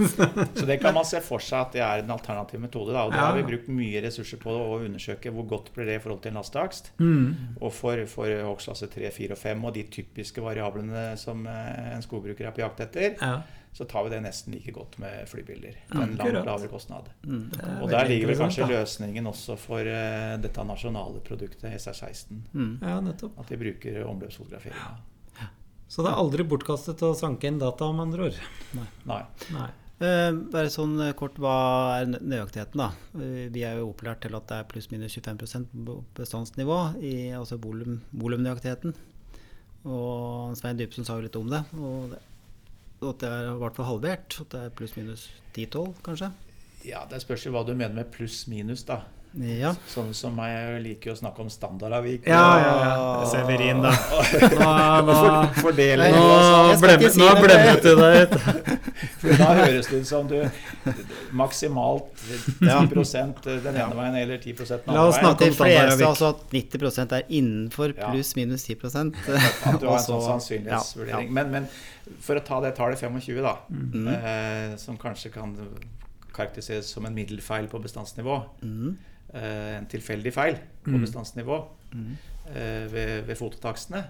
Så 0.59 0.67
det 0.69 0.79
kan 0.83 0.95
man 0.97 1.07
se 1.09 1.21
for 1.25 1.43
seg 1.45 1.59
at 1.67 1.77
det 1.77 1.83
er 1.85 2.05
en 2.05 2.15
alternativ 2.15 2.63
metode. 2.63 2.95
Da. 2.95 3.05
Og 3.09 3.13
det 3.13 3.19
Ja. 3.21 3.27
har 3.29 3.37
vi 3.41 3.47
brukt 3.51 3.69
mye 3.69 4.03
ressurser 4.05 4.41
på 4.43 4.55
å 4.55 4.79
undersøke 4.85 5.33
hvor 5.35 5.49
godt 5.51 5.73
blir 5.75 5.87
det 5.91 5.99
i 5.99 6.03
forhold 6.05 6.23
til 6.25 6.33
en 6.35 6.41
lasteakst. 6.41 6.93
mm. 6.99 7.59
Og 7.61 7.73
for, 7.75 8.05
for 8.07 8.27
hogstklasse 8.49 8.89
3, 8.95 9.11
4 9.13 9.33
og 9.35 9.39
5 9.43 9.65
og 9.69 9.75
de 9.75 9.83
typiske 9.91 10.43
variablene 10.45 11.17
som 11.19 11.47
eh, 11.47 11.95
en 11.97 12.03
skogbruker 12.05 12.47
er 12.47 12.55
på 12.57 12.63
jakt 12.65 12.81
etter, 12.87 13.17
Ja. 13.21 13.41
Så 13.79 13.87
tar 13.87 14.09
vi 14.09 14.11
det 14.11 14.19
nesten 14.25 14.57
like 14.57 14.73
godt 14.75 14.97
med 14.99 15.29
flybilder. 15.31 15.77
Ja, 15.87 16.01
En 16.03 16.17
langt 16.19 16.41
lavere 16.49 16.71
kostnad. 16.73 17.13
Mm. 17.23 17.45
Og 17.79 17.93
der 17.93 18.09
ligger 18.11 18.33
vel 18.33 18.41
kanskje 18.41 18.67
løsningen 18.67 19.31
også 19.31 19.55
for 19.61 19.87
uh, 19.87 20.35
dette 20.43 20.65
nasjonale 20.67 21.23
produktet 21.23 21.77
SR16. 21.79 22.41
Mm. 22.51 22.73
Ja, 22.83 22.97
nettopp. 23.07 23.39
At 23.39 23.53
de 23.53 23.61
bruker 23.61 24.01
omløpsfotograferinga. 24.03 24.97
Så 25.89 26.03
det 26.05 26.11
er 26.11 26.19
aldri 26.21 26.45
bortkastet 26.45 27.01
å 27.07 27.15
sanke 27.17 27.49
inn 27.49 27.61
data, 27.63 27.87
om 27.87 28.03
andre 28.03 28.27
ord. 28.29 28.41
Nei. 29.09 29.23
Nei. 29.55 29.69
Eh, 29.99 30.33
bare 30.53 30.71
sånn 30.71 30.99
eh, 31.03 31.15
kort, 31.19 31.39
hva 31.43 31.55
er 31.99 32.11
nøyaktigheten, 32.13 32.83
da? 32.83 32.91
Eh, 33.19 33.47
vi 33.55 33.65
er 33.67 33.81
jo 33.81 33.89
opplært 33.93 34.21
til 34.23 34.37
at 34.39 34.51
det 34.51 34.59
er 34.59 34.69
pluss-minus 34.71 35.17
25 35.17 35.71
på 35.87 35.97
bestandsnivå, 36.19 36.81
i, 36.99 37.15
altså 37.35 37.59
volum, 37.63 38.03
volumnøyaktigheten. 38.11 38.95
Og 39.89 40.59
Svein 40.59 40.79
Dybsen 40.79 41.07
sa 41.09 41.17
jo 41.17 41.25
litt 41.25 41.39
om 41.41 41.49
det. 41.51 41.65
Og 41.79 42.13
det, 42.13 42.21
at 43.03 43.21
det 43.23 43.29
er 43.31 43.53
i 43.53 43.59
hvert 43.61 43.79
fall 43.79 43.89
halvert. 43.93 44.39
At 44.43 44.53
det 44.55 44.65
er 44.65 44.75
pluss-minus 44.79 45.29
10-12, 45.57 45.95
kanskje. 46.07 46.33
Ja, 46.87 47.05
det 47.11 47.23
spørs 47.23 47.47
jo 47.47 47.53
hva 47.55 47.65
du 47.67 47.75
mener 47.75 47.95
med 48.01 48.11
pluss-minus, 48.15 48.85
da. 48.89 49.03
Ja. 49.39 49.75
Sånn 49.87 50.15
som 50.17 50.37
jeg 50.41 50.79
liker 50.83 51.13
å 51.13 51.17
snakke 51.19 51.43
om 51.45 51.51
standardavvik. 51.53 52.25
Ja, 52.27 52.59
ja, 52.59 52.71
ja. 52.83 53.27
Severin, 53.29 53.83
da. 53.85 53.91
Nå, 54.59 54.71
nå, 55.05 55.15
For, 55.15 55.61
fordeling. 55.69 56.15
nå, 56.17 56.23
og 56.25 56.71
jeg 56.71 56.79
skal 56.79 56.89
blem, 56.89 57.03
ikke 57.05 57.13
si 57.13 57.21
nå 57.21 57.29
blemmet 57.43 57.83
du 57.85 57.91
deg 58.01 58.17
ut. 58.23 58.33
Da 59.39 59.49
høres 59.59 59.87
det 59.91 60.01
ut 60.03 60.09
som 60.09 60.27
du 60.31 60.39
maksimalt 61.39 62.23
10% 62.63 63.45
den 63.63 63.77
ene 63.77 63.95
veien 63.99 64.17
eller 64.23 64.41
10 64.43 64.55
den 64.87 64.95
La 64.97 65.05
oss 65.07 65.19
snakke 65.21 65.49
om 65.51 65.55
standardavvik. 65.59 66.07
altså 66.09 66.31
at 66.33 66.43
90 66.55 67.15
er 67.19 67.29
innenfor 67.29 67.95
pluss-minus 67.99 68.65
10 68.67 68.79
At 68.89 69.81
du 69.81 69.87
har 69.87 69.99
en 69.99 70.05
sånn 70.07 70.25
sannsynlighetsvurdering. 70.25 71.31
Men, 71.35 71.51
men 71.55 71.69
for 72.25 72.41
å 72.41 72.45
ta 72.45 72.61
det 72.65 72.75
tallet 72.79 72.99
25, 73.05 73.43
da, 73.45 73.57
Mm. 73.69 74.09
eh, 74.09 74.77
som 74.81 74.97
kanskje 74.99 75.31
kan 75.35 75.55
karakteriseres 76.35 76.87
som 76.95 77.07
en 77.07 77.15
middelfeil 77.15 77.69
på 77.69 77.79
bestandsnivå, 77.83 78.43
Mm. 78.63 78.97
Eh, 79.35 79.77
en 79.79 79.87
tilfeldig 79.87 80.33
feil 80.33 80.57
på 80.85 80.91
Mm. 80.97 81.01
bestandsnivå 81.05 81.59
Mm. 81.95 82.17
eh, 82.55 82.87
ved, 82.93 83.25
ved 83.27 83.37
fototakstene, 83.37 84.05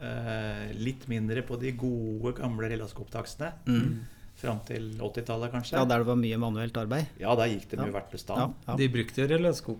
eh, 0.00 0.72
litt 0.74 1.06
mindre 1.08 1.42
på 1.42 1.58
de 1.60 1.72
gode, 1.72 2.32
gamle 2.38 2.68
relaskoptakstene 2.70 3.52
Mm. 3.66 4.00
fram 4.36 4.60
til 4.64 4.94
80-tallet, 4.98 5.50
kanskje. 5.52 5.72
Ja, 5.76 5.84
der 5.84 5.98
det 5.98 6.06
var 6.06 6.16
mye 6.16 6.38
manuelt 6.38 6.76
arbeid. 6.76 7.06
Ja, 7.20 7.34
der 7.36 7.44
gikk 7.48 7.68
det 7.68 7.78
mye 7.78 7.86
Ja. 7.86 7.92
hvert 7.92 8.10
bestand. 8.10 8.54
ja. 8.66 8.76
De 8.76 8.88
brukte 8.88 9.14
til 9.14 9.28
Relaskop. 9.28 9.78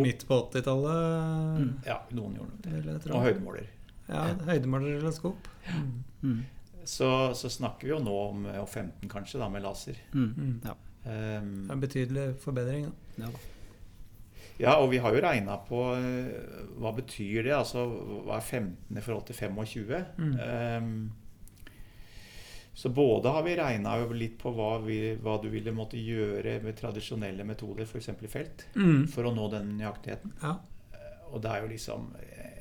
midt 0.00 0.24
på 0.28 0.50
80-tallet. 0.50 1.84
Ja, 1.86 1.98
noen 2.12 2.36
gjorde 2.36 2.50
nok 2.50 2.62
det. 3.04 3.10
Og 3.10 3.22
høydemåler. 3.24 3.66
Ja, 4.08 4.34
høydemålerreleskop. 4.34 5.36
Mm. 6.22 6.44
Så, 6.84 7.32
så 7.34 7.48
snakker 7.50 7.82
vi 7.82 7.88
jo 7.88 7.98
nå 7.98 8.14
om 8.30 8.46
eh, 8.46 8.64
15 8.66 9.08
kanskje, 9.08 9.38
da, 9.40 9.48
med 9.48 9.62
laser. 9.62 9.96
Mm. 10.12 10.34
Mm. 10.36 10.60
Ja. 10.64 10.74
Um, 11.06 11.66
Det 11.66 11.70
er 11.70 11.72
en 11.72 11.80
betydelig 11.80 12.36
forbedring. 12.40 12.92
Da. 13.18 13.24
Ja. 13.24 13.30
Ja, 14.58 14.76
og 14.78 14.90
vi 14.92 14.98
har 15.02 15.14
jo 15.16 15.20
regna 15.24 15.56
på 15.66 15.80
eh, 15.96 16.30
hva 16.78 16.92
betyr 16.94 17.42
det, 17.48 17.52
altså 17.56 17.84
hva 18.26 18.36
er 18.38 18.44
15 18.46 18.98
i 18.98 19.02
forhold 19.02 19.26
til 19.26 19.34
25? 19.40 20.04
Mm. 20.18 20.34
Um, 20.40 21.12
Så 22.74 22.88
både 22.90 23.30
har 23.30 23.42
vi 23.46 23.54
regna 23.56 23.92
litt 24.10 24.38
på 24.40 24.50
hva, 24.50 24.78
vi, 24.82 25.14
hva, 25.22 25.36
du 25.42 25.46
ville 25.52 25.70
måtte 25.72 25.94
gjøre 26.00 26.56
med 26.64 26.74
tradisjonelle 26.76 27.44
metoder, 27.46 27.86
f.eks. 27.86 28.08
i 28.22 28.30
felt, 28.30 28.64
Mm. 28.74 29.06
for 29.06 29.24
å 29.28 29.34
nå 29.34 29.44
den 29.52 29.76
nøyaktigheten. 29.78 30.32
Ja. 30.42 30.56
Og 31.30 31.40
det 31.42 31.50
er 31.52 31.62
jo 31.62 31.68
liksom 31.70 32.08
eh, 32.18 32.53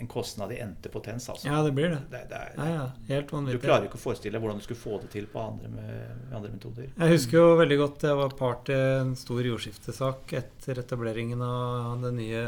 en 0.00 0.08
kostnad 0.10 0.50
i 0.52 0.58
ente 0.64 0.88
potens, 0.90 1.28
altså. 1.30 1.46
ja, 1.46 1.60
det 1.62 1.72
blir 1.76 1.90
det. 1.92 1.98
Det, 2.10 2.22
det 2.30 2.38
er, 2.38 2.52
Ja, 2.56 2.66
ja. 2.72 2.86
Helt 3.08 3.28
Du 3.28 3.36
vanvittig. 3.36 3.60
klarer 3.62 3.84
ikke 3.86 3.98
å 4.00 4.02
forestille 4.02 4.32
deg 4.34 4.42
hvordan 4.42 4.58
du 4.58 4.64
skulle 4.64 4.80
få 4.80 5.00
det 5.02 5.10
til 5.12 5.26
på 5.30 5.38
andre, 5.42 5.68
med, 5.68 5.92
med 6.28 6.36
andre 6.40 6.50
metoder. 6.56 6.88
Jeg 6.98 7.12
husker 7.16 7.38
jo 7.38 7.56
veldig 7.60 7.78
godt 7.82 8.02
jeg 8.08 8.18
var 8.18 8.34
part 8.38 8.72
i 8.74 8.78
en 9.02 9.14
stor 9.16 9.42
jordskiftesak 9.46 10.32
etter 10.40 10.80
etableringen 10.82 11.42
av 11.46 12.02
det 12.02 12.12
nye 12.18 12.42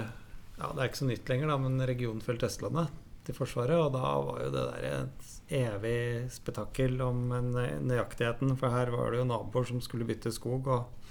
Ja, 0.58 0.68
det 0.72 0.80
er 0.80 0.88
ikke 0.90 1.02
så 1.04 1.08
nytt 1.10 1.28
lenger, 1.30 1.48
da, 1.50 1.56
men 1.58 1.80
regionfelt 1.86 2.42
Østlandet 2.46 3.00
til 3.26 3.34
Forsvaret. 3.34 3.74
Og 3.80 3.92
da 3.94 4.02
var 4.22 4.42
jo 4.44 4.50
det 4.54 4.66
der 4.72 4.84
et 4.90 5.30
evig 5.54 6.30
spetakkel 6.32 7.00
om 7.02 7.24
nø- 7.54 7.80
nøyaktigheten. 7.82 8.56
For 8.60 8.70
her 8.70 8.90
var 8.94 9.10
det 9.10 9.18
jo 9.22 9.24
naboer 9.30 9.66
som 9.66 9.80
skulle 9.84 10.06
bytte 10.06 10.30
skog, 10.34 10.68
og 10.68 11.03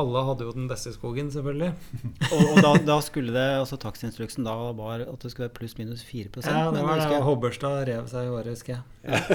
alle 0.00 0.20
hadde 0.28 0.44
jo 0.46 0.52
den 0.56 0.68
beste 0.70 0.90
skogen, 0.94 1.28
selvfølgelig. 1.34 1.70
Og, 2.32 2.40
og 2.52 2.56
da, 2.64 2.70
da 2.88 2.96
skulle 3.04 3.32
det, 3.34 3.48
altså 3.60 3.76
Takstinstruksen 3.80 4.42
da 4.46 4.54
var 4.76 4.96
at 5.04 5.20
det 5.22 5.30
skulle 5.32 5.48
være 5.48 5.56
pluss-minus 5.58 6.02
4 6.06 6.28
Ja, 6.44 6.70
det 6.74 6.82
var 6.84 6.94
det. 7.02 7.22
Hobberstad 7.24 7.76
rev 7.88 8.04
seg 8.10 8.20
i 8.26 8.28
håret, 8.32 8.50
husker 8.52 8.72
jeg. 8.76 8.82
Ja, 9.08 9.16
det 9.28 9.34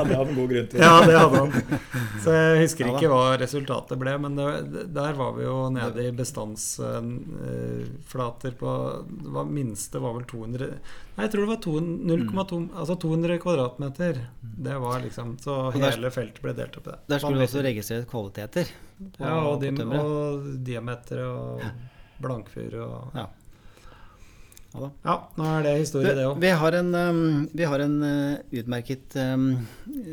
hadde 0.00 0.14
han 0.16 0.30
god 0.34 0.48
grunn 0.50 0.68
til. 0.72 0.78
Ja, 0.82 0.94
det 1.06 1.16
hadde 1.18 1.38
han. 1.38 1.50
Så 2.24 2.30
jeg 2.34 2.62
husker 2.64 2.82
Ja 2.88 2.92
ikke 2.96 3.10
hva 3.12 3.24
resultatet 3.40 3.96
ble, 4.00 4.12
men 4.24 4.32
det, 4.38 4.46
der 4.96 5.12
var 5.18 5.30
vi 5.36 5.42
jo 5.46 5.56
nede 5.74 6.00
i 6.08 6.10
bestandsflater 6.18 8.52
på 8.58 8.70
Det 9.08 9.30
var 9.36 9.44
minste 9.48 9.96
var 10.02 10.12
vel 10.18 10.26
200 10.28 10.68
Nei, 11.18 11.24
jeg 11.26 11.32
tror 11.32 11.42
det 11.42 11.50
var 11.50 11.62
0,2 11.66 11.74
mm. 12.14 12.28
Altså 12.78 12.94
200 13.02 13.40
kvadratmeter. 13.42 14.14
Det 14.40 14.76
var 14.78 15.00
liksom 15.02 15.34
Så 15.42 15.54
der- 15.74 15.90
hele 15.90 16.10
feltet 16.14 16.38
ble 16.44 16.52
delt 16.54 16.76
opp 16.78 16.86
i 16.86 16.90
det. 16.92 16.98
Der 17.10 17.18
skulle 17.18 17.40
du 17.40 17.44
også 17.48 17.62
registrere 17.66 18.04
kvaliteter. 18.06 18.66
På- 18.98 19.24
Ja, 19.24 19.34
og, 19.48 19.60
dim, 19.62 19.78
og 19.94 20.46
diameter 20.66 21.22
og 21.26 21.62
blankfyr 22.22 22.74
og 22.84 23.14
Ja. 23.14 23.26
Ja. 24.74 24.90
Ja, 25.02 25.14
nå 25.38 25.44
er 25.48 25.62
det 25.64 25.70
historie, 25.80 26.12
det 26.14 26.26
òg. 26.28 26.38
vi 26.42 26.48
har 26.60 26.74
en, 26.76 26.90
um, 26.94 27.48
vi 27.56 27.64
har 27.64 27.80
en 27.80 27.94
uh, 28.04 28.36
utmerket 28.52 29.16
um, 29.16 29.66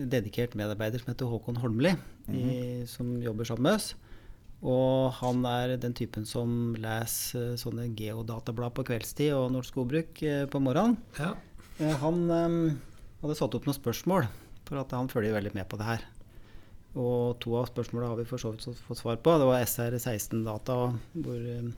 dedikert 0.08 0.56
medarbeider 0.56 1.02
som 1.04 1.12
heter 1.12 1.28
Håkon 1.28 1.58
Holmli, 1.60 1.92
i, 2.32 2.86
som 2.88 3.22
jobber 3.22 3.46
sammen 3.46 3.64
med 3.68 3.76
oss. 3.82 3.90
Og 4.66 5.12
han 5.20 5.44
er 5.46 5.76
den 5.78 5.94
typen 5.94 6.26
som 6.26 6.74
leser 6.80 7.52
uh, 7.52 7.60
sånne 7.60 7.90
geodatablad 8.00 8.74
på 8.80 8.86
kveldstid 8.88 9.34
og 9.36 9.52
Norsk 9.54 9.76
Skogbruk 9.76 10.24
uh, 10.24 10.46
på 10.48 10.64
morgenen. 10.64 10.96
Ja. 11.20 11.34
Han 12.02 12.24
um, 12.32 12.58
hadde 13.22 13.36
satt 13.38 13.60
opp 13.60 13.68
noen 13.68 13.76
spørsmål, 13.78 14.30
for 14.66 14.80
at 14.82 14.96
han 14.96 15.12
følger 15.12 15.36
veldig 15.36 15.54
med 15.54 15.68
på 15.70 15.78
det 15.84 15.86
her. 15.92 16.08
Og 16.96 17.36
to 17.44 17.58
av 17.60 17.68
spørsmålene 17.68 18.14
har 18.14 18.20
vi 18.22 18.28
for 18.30 18.40
så 18.40 18.54
vidt 18.54 18.84
fått 18.88 19.02
svar 19.02 19.18
på. 19.20 19.34
Det 19.40 19.48
var 19.50 19.64
SR16-data 19.68 20.76
hvor, 20.96 21.40
um, 21.60 21.74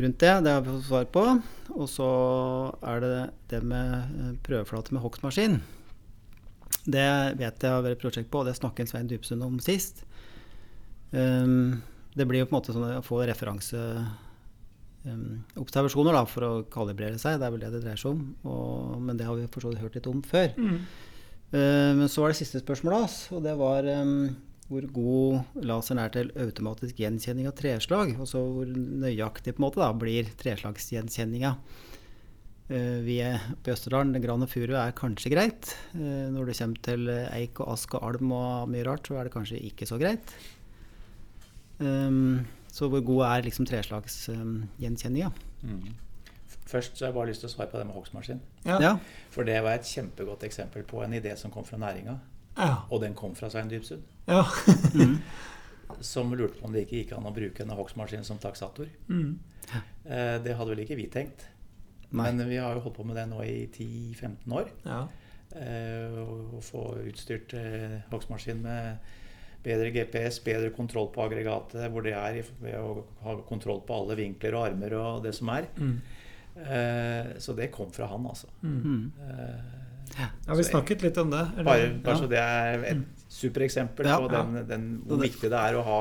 rundt 0.00 0.22
det. 0.22 0.32
Det 0.46 0.54
har 0.54 0.62
vi 0.64 0.72
fått 0.72 0.88
svar 0.88 1.04
på. 1.12 1.24
Og 1.76 1.88
så 1.92 2.08
er 2.80 2.96
det 3.04 3.16
det 3.52 3.60
med 3.68 3.88
eh, 3.92 4.32
prøveflate 4.46 4.96
med 4.96 5.04
hogstmaskin. 5.04 5.58
Det 6.84 7.34
vet 7.40 7.62
jeg 7.64 7.72
har 7.72 7.82
vært 7.84 7.96
et 7.98 8.02
prosjekt 8.02 8.30
på, 8.32 8.38
og 8.40 8.46
det 8.48 8.58
snakket 8.58 8.88
Svein 8.90 9.08
Dybsund 9.08 9.42
om 9.44 9.60
sist. 9.64 9.96
Um, 11.12 11.82
det 12.16 12.26
blir 12.28 12.40
jo 12.42 12.48
på 12.48 12.54
en 12.54 12.60
måte 12.60 12.74
sånn 12.74 12.96
å 12.96 13.04
få 13.04 13.16
referanseobservasjoner 13.28 16.14
um, 16.16 16.30
for 16.32 16.42
å 16.48 16.50
kalibrere 16.72 17.18
seg. 17.20 17.32
Det 17.40 17.46
er 17.46 17.52
vel 17.54 17.64
det 17.64 17.74
det 17.76 17.84
dreier 17.84 18.00
seg 18.00 18.10
om. 18.16 18.22
Og, 18.48 18.64
men 19.04 19.14
det 19.20 19.26
har 19.28 19.34
vi 19.36 19.52
for 19.52 19.60
så 19.64 19.68
vidt 19.72 19.84
hørt 19.84 19.96
litt 20.00 20.08
om 20.08 20.20
før. 20.24 20.48
Mm. 20.56 20.78
Eh, 21.54 21.92
men 21.94 22.10
så 22.10 22.24
var 22.24 22.32
det 22.32 22.40
siste 22.40 22.62
spørsmålet 22.62 23.04
hans, 23.04 23.18
og 23.34 23.44
det 23.44 23.54
var 23.60 23.86
hvor 24.64 24.86
god 24.96 25.64
laseren 25.68 26.00
er 26.00 26.12
til 26.12 26.30
automatisk 26.40 26.98
gjenkjenning 27.02 27.46
av 27.50 27.54
treslag. 27.58 28.14
Og 28.18 28.28
så 28.30 28.40
hvor 28.42 28.70
nøyaktig 28.70 29.54
på 29.54 29.60
en 29.60 29.66
måte 29.68 29.82
da 29.82 29.90
blir 29.96 30.30
treslagsgjenkjenninga. 30.40 31.54
Uh, 32.64 33.04
vi 33.04 33.18
er 33.20 33.42
på 33.60 33.74
Østerdalen, 33.74 34.16
gran 34.24 34.40
og 34.40 34.48
furu 34.48 34.72
er 34.80 34.94
kanskje 34.96 35.34
greit. 35.34 35.74
Eh, 35.92 36.26
når 36.32 36.48
det 36.48 36.58
kommer 36.58 36.84
til 36.88 37.10
eik 37.12 37.60
og 37.60 37.74
ask 37.76 37.98
og 37.98 38.06
alm 38.08 38.32
og 38.32 38.72
mye 38.72 38.86
rart, 38.88 39.04
så 39.06 39.20
er 39.20 39.28
det 39.28 39.34
kanskje 39.36 39.60
ikke 39.68 39.88
så 39.90 40.00
greit. 40.00 40.32
Så 42.74 42.86
hvor 42.88 43.02
god 43.04 43.20
er 43.26 43.44
liksom 43.44 43.66
treslagsgjenkjenninga? 43.66 45.28
Mm. 45.66 46.03
Først 46.66 46.96
så 46.96 47.04
har 47.04 47.10
jeg 47.12 47.16
bare 47.18 47.28
lyst 47.28 47.42
til 47.44 47.50
å 47.50 47.52
svare 47.52 47.68
på 47.70 47.78
det 47.80 47.86
med 47.86 47.94
hogstmaskin. 47.98 48.38
Ja. 48.64 48.78
ja. 48.80 48.92
For 49.34 49.44
det 49.44 49.58
var 49.62 49.76
et 49.76 49.84
kjempegodt 49.88 50.46
eksempel 50.48 50.82
på 50.88 51.02
en 51.04 51.12
idé 51.16 51.34
som 51.36 51.50
kom 51.52 51.64
fra 51.68 51.76
næringa. 51.78 52.14
Ja. 52.56 52.70
Og 52.90 53.02
den 53.02 53.14
kom 53.18 53.34
fra 53.36 53.50
Svein 53.52 53.68
Dybsund, 53.68 54.02
ja. 54.30 54.44
som 56.00 56.32
lurte 56.34 56.58
på 56.60 56.66
om 56.68 56.72
det 56.74 56.84
ikke 56.86 57.00
gikk 57.02 57.12
an 57.16 57.26
å 57.28 57.32
bruke 57.34 57.62
en 57.64 57.74
hogstmaskin 57.76 58.24
som 58.26 58.38
taksator. 58.42 58.88
Mm. 59.08 59.34
Eh, 60.06 60.38
Det 60.44 60.54
hadde 60.56 60.70
vel 60.72 60.84
ikke 60.84 60.96
vi 60.98 61.08
tenkt. 61.12 61.44
Nei. 62.14 62.30
Men 62.30 62.48
vi 62.48 62.56
har 62.62 62.74
jo 62.76 62.84
holdt 62.84 62.96
på 62.96 63.04
med 63.06 63.16
det 63.18 63.26
nå 63.30 63.42
i 63.44 63.66
10-15 63.74 64.56
år. 64.60 64.70
ja. 64.86 65.02
Eh, 65.54 66.16
Å 66.18 66.58
få 66.64 66.80
utstyrt 67.06 67.52
eh, 67.54 68.00
hogstmaskin 68.10 68.62
med 68.64 68.96
bedre 69.64 69.90
GPS, 69.94 70.40
bedre 70.44 70.70
kontroll 70.74 71.08
på 71.14 71.22
aggregatet, 71.24 71.86
hvor 71.92 72.02
det 72.04 72.12
er 72.16 72.40
ved 72.60 72.74
å 72.80 73.04
ha 73.22 73.36
kontroll 73.48 73.80
på 73.86 73.94
alle 73.96 74.16
vinkler 74.18 74.56
og 74.58 74.66
armer 74.70 74.96
og 74.98 75.22
det 75.24 75.32
som 75.36 75.48
er. 75.54 75.68
Mm. 75.78 76.00
Eh, 76.56 77.32
Så 77.38 77.52
det 77.56 77.70
kom 77.72 77.90
fra 77.92 78.06
han, 78.06 78.26
altså. 78.26 78.46
Mm. 78.62 78.82
Mm. 78.84 79.12
Eh, 79.30 79.80
Ja, 80.46 80.54
vi 80.54 80.62
snakket 80.62 81.02
litt 81.02 81.16
om 81.18 81.30
det. 81.30 81.40
eller? 81.56 81.64
Bare, 81.64 81.88
bare 82.04 82.14
ja. 82.14 82.20
så 82.20 82.28
det 82.28 82.38
er 82.38 82.84
et 82.84 83.24
supereksempel 83.28 84.06
Ja, 84.06 84.18
på 84.20 84.30
ja. 84.32 84.42
den, 84.44 84.66
den, 84.68 84.84
hvor 85.08 85.18
viktig 85.18 85.50
det 85.50 85.58
er 85.58 85.74
å 85.80 85.82
ha 85.82 86.00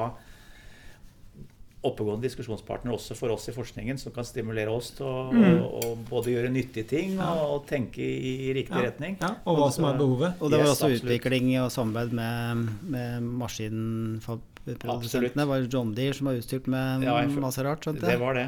oppegående 1.84 2.24
diskusjonspartner 2.24 2.94
også 2.96 3.16
for 3.20 3.34
oss 3.34 3.50
i 3.50 3.52
forskningen, 3.52 3.98
som 4.00 4.14
kan 4.16 4.24
stimulere 4.24 4.72
oss 4.72 4.92
til 4.96 5.06
å, 5.06 5.32
Mm. 5.34 5.58
å, 5.60 5.82
å 5.84 5.96
både 6.08 6.32
gjøre 6.32 6.50
nyttige 6.54 6.88
ting 6.88 7.18
og, 7.20 7.42
og 7.58 7.66
tenke 7.68 8.00
i, 8.00 8.54
riktig 8.56 8.78
Ja, 8.78 8.86
retning. 8.86 9.18
Ja, 9.20 9.34
og 9.46 9.58
hva 9.58 9.72
som 9.72 9.86
er 9.90 9.98
behovet. 9.98 10.38
Og 10.40 10.50
det 10.52 10.60
var 10.62 10.68
Yes, 10.70 10.78
også 10.78 10.86
absolutt. 10.94 11.04
utvikling 11.10 11.50
og 11.64 11.72
samarbeid 11.72 12.14
med, 12.14 12.70
med 12.88 13.22
maskinprodusentene. 13.42 14.50
Det 14.66 15.46
var 15.48 15.60
John 15.68 15.94
Deere 15.96 16.14
som 16.16 16.28
var 16.30 16.38
utstyrt 16.40 16.68
med 16.72 17.04
Ja, 17.04 17.18
jeg 17.22 17.34
masse 17.44 17.64
rart. 17.66 17.84
skjønte 17.84 18.06
Det 18.08 18.20
var 18.22 18.34
det. 18.38 18.46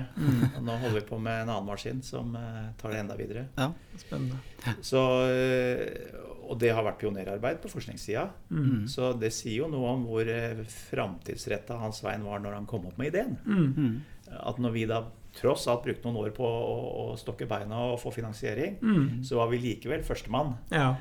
Og 0.56 0.62
nå 0.64 0.78
holder 0.80 1.00
vi 1.02 1.06
på 1.10 1.20
med 1.20 1.42
en 1.44 1.50
annen 1.50 1.66
maskin 1.68 2.02
som 2.02 2.36
eh, 2.40 2.70
tar 2.80 2.92
det 2.94 3.00
enda 3.04 3.16
videre. 3.20 3.48
Ja. 3.58 3.72
Spennende. 4.00 4.38
Så, 4.82 5.02
eh, 5.28 6.16
og 6.48 6.60
det 6.62 6.72
har 6.78 6.84
vært 6.88 7.00
pionerarbeid 7.02 7.60
på 7.64 7.68
forskningssida. 7.74 8.30
Mm. 8.50 8.88
Så 8.88 9.12
det 9.20 9.34
sier 9.36 9.66
jo 9.66 9.68
noe 9.74 9.92
om 9.98 10.06
hvor 10.08 10.28
eh, 10.32 10.64
framtidsretta 10.90 11.78
Hans 11.82 12.00
Svein 12.04 12.24
var 12.24 12.40
når 12.40 12.54
han 12.62 12.66
kom 12.70 12.88
opp 12.88 12.98
med 13.02 13.12
ideen. 13.12 13.36
Mm. 13.46 13.68
Mm. 13.76 14.02
At 14.40 14.58
når 14.62 14.72
vi 14.74 14.86
da 14.90 15.04
tross 15.36 15.66
alt 15.68 15.84
brukte 15.84 16.08
noen 16.08 16.22
år 16.24 16.32
på 16.32 16.48
å, 16.48 16.76
å 17.12 17.18
stokke 17.20 17.44
beina 17.50 17.76
og 17.92 17.98
få 18.00 18.14
finansiering, 18.16 18.78
Mm. 18.82 19.24
så 19.28 19.36
var 19.42 19.50
vi 19.52 19.60
likevel 19.60 20.00
førstemann 20.08 20.54
Ja. 20.72 20.94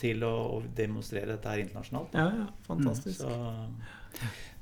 til 0.00 0.24
å 0.24 0.62
demonstrere 0.74 1.26
dette 1.36 1.44
her 1.52 1.60
internasjonalt. 1.60 2.14
ja, 2.16 2.30
ja. 2.40 2.46
Fantastisk. 2.66 3.20
Så, 3.20 3.28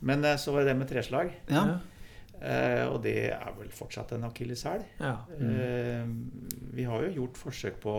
men 0.00 0.24
eh, 0.24 0.36
så 0.40 0.52
var 0.54 0.60
det 0.64 0.72
det 0.72 0.78
med 0.80 0.88
treslag. 0.90 1.32
Ja. 1.50 1.64
Eh, 2.40 2.86
og 2.88 3.02
det 3.04 3.16
er 3.34 3.52
vel 3.58 3.68
fortsatt 3.74 4.12
en 4.16 4.24
akilleshæl. 4.30 4.84
Ja. 5.00 5.14
Eh, 5.36 6.06
vi 6.76 6.84
har 6.88 7.02
jo 7.04 7.14
gjort 7.22 7.36
forsøk 7.36 7.80
på 7.82 7.94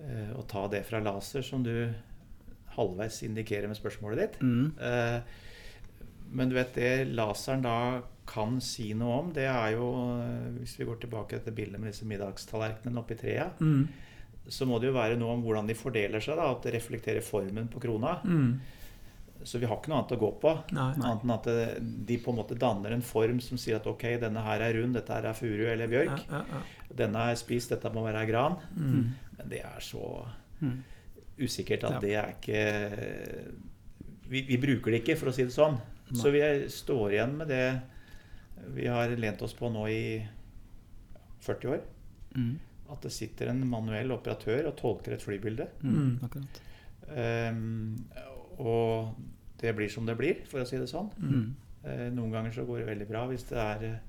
eh, 0.00 0.30
å 0.38 0.44
ta 0.46 0.66
det 0.70 0.84
fra 0.86 1.00
laser, 1.02 1.42
som 1.42 1.62
du 1.66 1.74
halvveis 2.76 3.18
indikerer 3.26 3.68
med 3.68 3.76
spørsmålet 3.76 4.20
ditt. 4.22 4.38
Mm. 4.40 4.72
Eh, 4.78 5.20
men 6.32 6.48
du 6.48 6.54
vet 6.56 6.70
det 6.78 6.92
laseren 7.12 7.64
da 7.66 7.74
kan 8.30 8.60
si 8.64 8.92
noe 8.96 9.16
om, 9.24 9.32
det 9.34 9.48
er 9.50 9.72
jo 9.74 9.88
eh, 10.22 10.44
Hvis 10.60 10.76
vi 10.78 10.86
går 10.88 11.00
tilbake 11.02 11.40
til 11.44 11.52
bildet 11.56 11.80
med 11.82 11.90
disse 11.90 12.06
middagstallerkenene 12.08 13.02
oppi 13.02 13.16
trea, 13.20 13.50
Mm. 13.60 13.88
så 14.48 14.66
må 14.66 14.78
det 14.80 14.88
jo 14.88 14.94
være 14.96 15.18
noe 15.18 15.34
om 15.36 15.42
hvordan 15.44 15.66
de 15.68 15.74
fordeler 15.74 16.20
seg. 16.22 16.36
da, 16.38 16.46
At 16.54 16.62
det 16.62 16.72
reflekterer 16.74 17.20
formen 17.22 17.68
på 17.68 17.82
krona. 17.82 18.20
Mm. 18.24 18.60
Så 19.44 19.58
vi 19.58 19.66
har 19.66 19.76
ikke 19.80 19.88
noe 19.90 19.98
annet 20.02 20.12
å 20.14 20.18
gå 20.20 20.30
på. 20.40 20.52
Nei. 20.72 20.92
Annet 20.94 21.24
enn 21.24 21.30
at 21.34 21.46
de 22.06 22.18
på 22.22 22.30
en 22.32 22.36
måte 22.38 22.58
danner 22.58 22.92
en 22.94 23.02
form 23.02 23.40
som 23.40 23.58
sier 23.58 23.76
at 23.80 23.86
ok, 23.90 24.04
denne 24.22 24.42
her 24.44 24.60
er 24.60 24.74
rund, 24.78 24.94
dette 24.94 25.12
her 25.12 25.24
er 25.30 25.34
furu 25.34 25.64
eller 25.72 25.88
bjørk. 25.90 26.24
ja, 26.30 26.44
ja. 26.52 26.62
Denne 26.94 27.24
er 27.32 27.34
spist, 27.40 27.70
dette 27.72 27.90
må 27.94 28.02
være 28.04 28.26
gran. 28.28 28.56
Mm. 28.76 29.14
Men 29.38 29.48
det 29.48 29.62
er 29.64 29.80
så 29.80 30.26
Mm. 30.62 30.82
usikkert 31.38 31.84
at 31.84 31.92
Ja. 31.92 31.98
det 32.00 32.14
er 32.14 32.34
ikke 32.36 33.54
vi, 34.28 34.42
vi 34.46 34.56
bruker 34.58 34.90
det 34.92 35.02
ikke, 35.02 35.16
for 35.18 35.28
å 35.30 35.34
si 35.34 35.42
det 35.44 35.52
sånn. 35.52 35.80
Så 36.14 36.30
vi 36.30 36.40
er, 36.40 36.66
står 36.68 37.10
igjen 37.12 37.36
med 37.36 37.48
det 37.48 37.82
vi 38.76 38.86
har 38.86 39.08
lent 39.16 39.42
oss 39.42 39.54
på 39.54 39.70
nå 39.72 39.86
i 39.90 40.22
40 41.40 41.68
år. 41.72 41.80
Mm. 42.36 42.58
At 42.92 43.00
det 43.02 43.10
sitter 43.12 43.48
en 43.48 43.66
manuell 43.68 44.12
operatør 44.12 44.66
og 44.68 44.76
tolker 44.76 45.12
et 45.16 45.22
flybilde. 45.24 45.66
Ehm, 47.16 48.04
og 48.58 49.14
det 49.62 49.74
blir 49.78 49.90
som 49.92 50.06
det 50.08 50.16
blir, 50.18 50.42
for 50.50 50.62
å 50.62 50.68
si 50.68 50.80
det 50.80 50.90
sånn. 50.90 51.10
Mm. 51.22 51.44
Eh, 51.82 52.08
noen 52.14 52.32
ganger 52.34 52.54
så 52.54 52.66
går 52.66 52.82
det 52.82 52.90
veldig 52.92 53.08
bra 53.10 53.26
hvis 53.30 53.46
det 53.48 53.58
er 53.58 53.84
eh, 53.88 54.00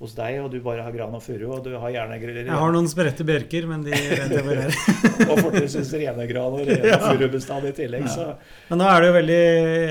hos 0.00 0.14
deg, 0.18 0.40
og 0.42 0.50
du 0.50 0.58
bare 0.62 0.82
har 0.82 0.94
gran 0.94 1.14
og 1.14 1.22
furu, 1.22 1.46
og 1.54 1.62
du 1.66 1.72
har 1.78 1.92
gjerne 1.94 2.18
Jeg 2.18 2.50
har 2.50 2.74
noen 2.74 2.90
spredte 2.90 3.26
bjørker, 3.26 3.68
men 3.70 3.84
de 3.86 3.94
vet 3.94 4.34
jeg 4.34 4.42
hvor 4.46 4.58
er. 4.58 4.78
og 5.30 5.42
fortrinnsvis 5.46 5.92
rene 6.02 6.26
gran 6.30 6.56
og 6.58 6.64
rene 6.66 6.90
Ja. 6.92 6.98
furubestand 7.06 7.70
i 7.70 7.74
tillegg. 7.76 8.08
Så 8.10 8.32
Men 8.70 8.82
nå 8.82 8.88
er 8.90 9.00
det 9.00 9.10
jo 9.10 9.16
veldig 9.18 9.44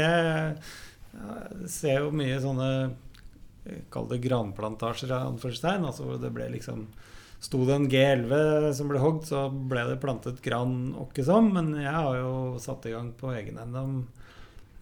Jeg, 0.04 0.58
ser 1.72 2.04
jo 2.04 2.12
mye 2.16 2.42
sånne 2.44 2.70
Kall 3.94 4.10
det 4.12 4.20
granplantasjer 4.26 5.14
anførselstegn. 5.16 5.88
Altså 5.88 6.08
hvor 6.08 6.20
det 6.20 6.34
ble 6.36 6.50
liksom 6.58 6.88
Sto 7.44 7.66
det 7.68 7.76
en 7.76 7.90
G11 7.92 8.70
som 8.78 8.88
ble 8.88 9.00
hogd, 9.04 9.26
så 9.28 9.50
ble 9.52 9.82
det 9.90 9.98
plantet 10.00 10.38
gran 10.44 10.94
åkke 11.00 11.26
som. 11.28 11.50
Men 11.56 11.74
jeg 11.76 11.92
har 11.92 12.16
jo 12.22 12.60
satt 12.64 12.88
i 12.88 12.94
gang 12.94 13.10
på 13.20 13.34
egen 13.36 13.60
eiendom 13.60 13.98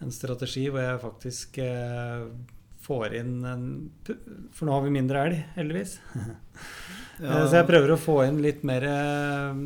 en 0.02 0.14
strategi 0.14 0.68
hvor 0.70 0.84
jeg 0.84 1.02
faktisk 1.04 1.62
eh, 1.64 2.26
får 2.82 3.18
inn 3.20 3.36
en 3.46 3.68
For 4.56 4.66
nå 4.66 4.74
har 4.74 4.88
vi 4.88 4.96
mindre 4.98 5.28
elg, 5.28 5.46
heldigvis. 5.60 6.00
Ja. 7.22 7.44
Så 7.46 7.54
jeg 7.54 7.68
prøver 7.68 7.92
å 7.94 8.00
få 8.02 8.16
inn 8.26 8.40
litt 8.42 8.64
mer 8.66 8.82
eh, 8.88 9.58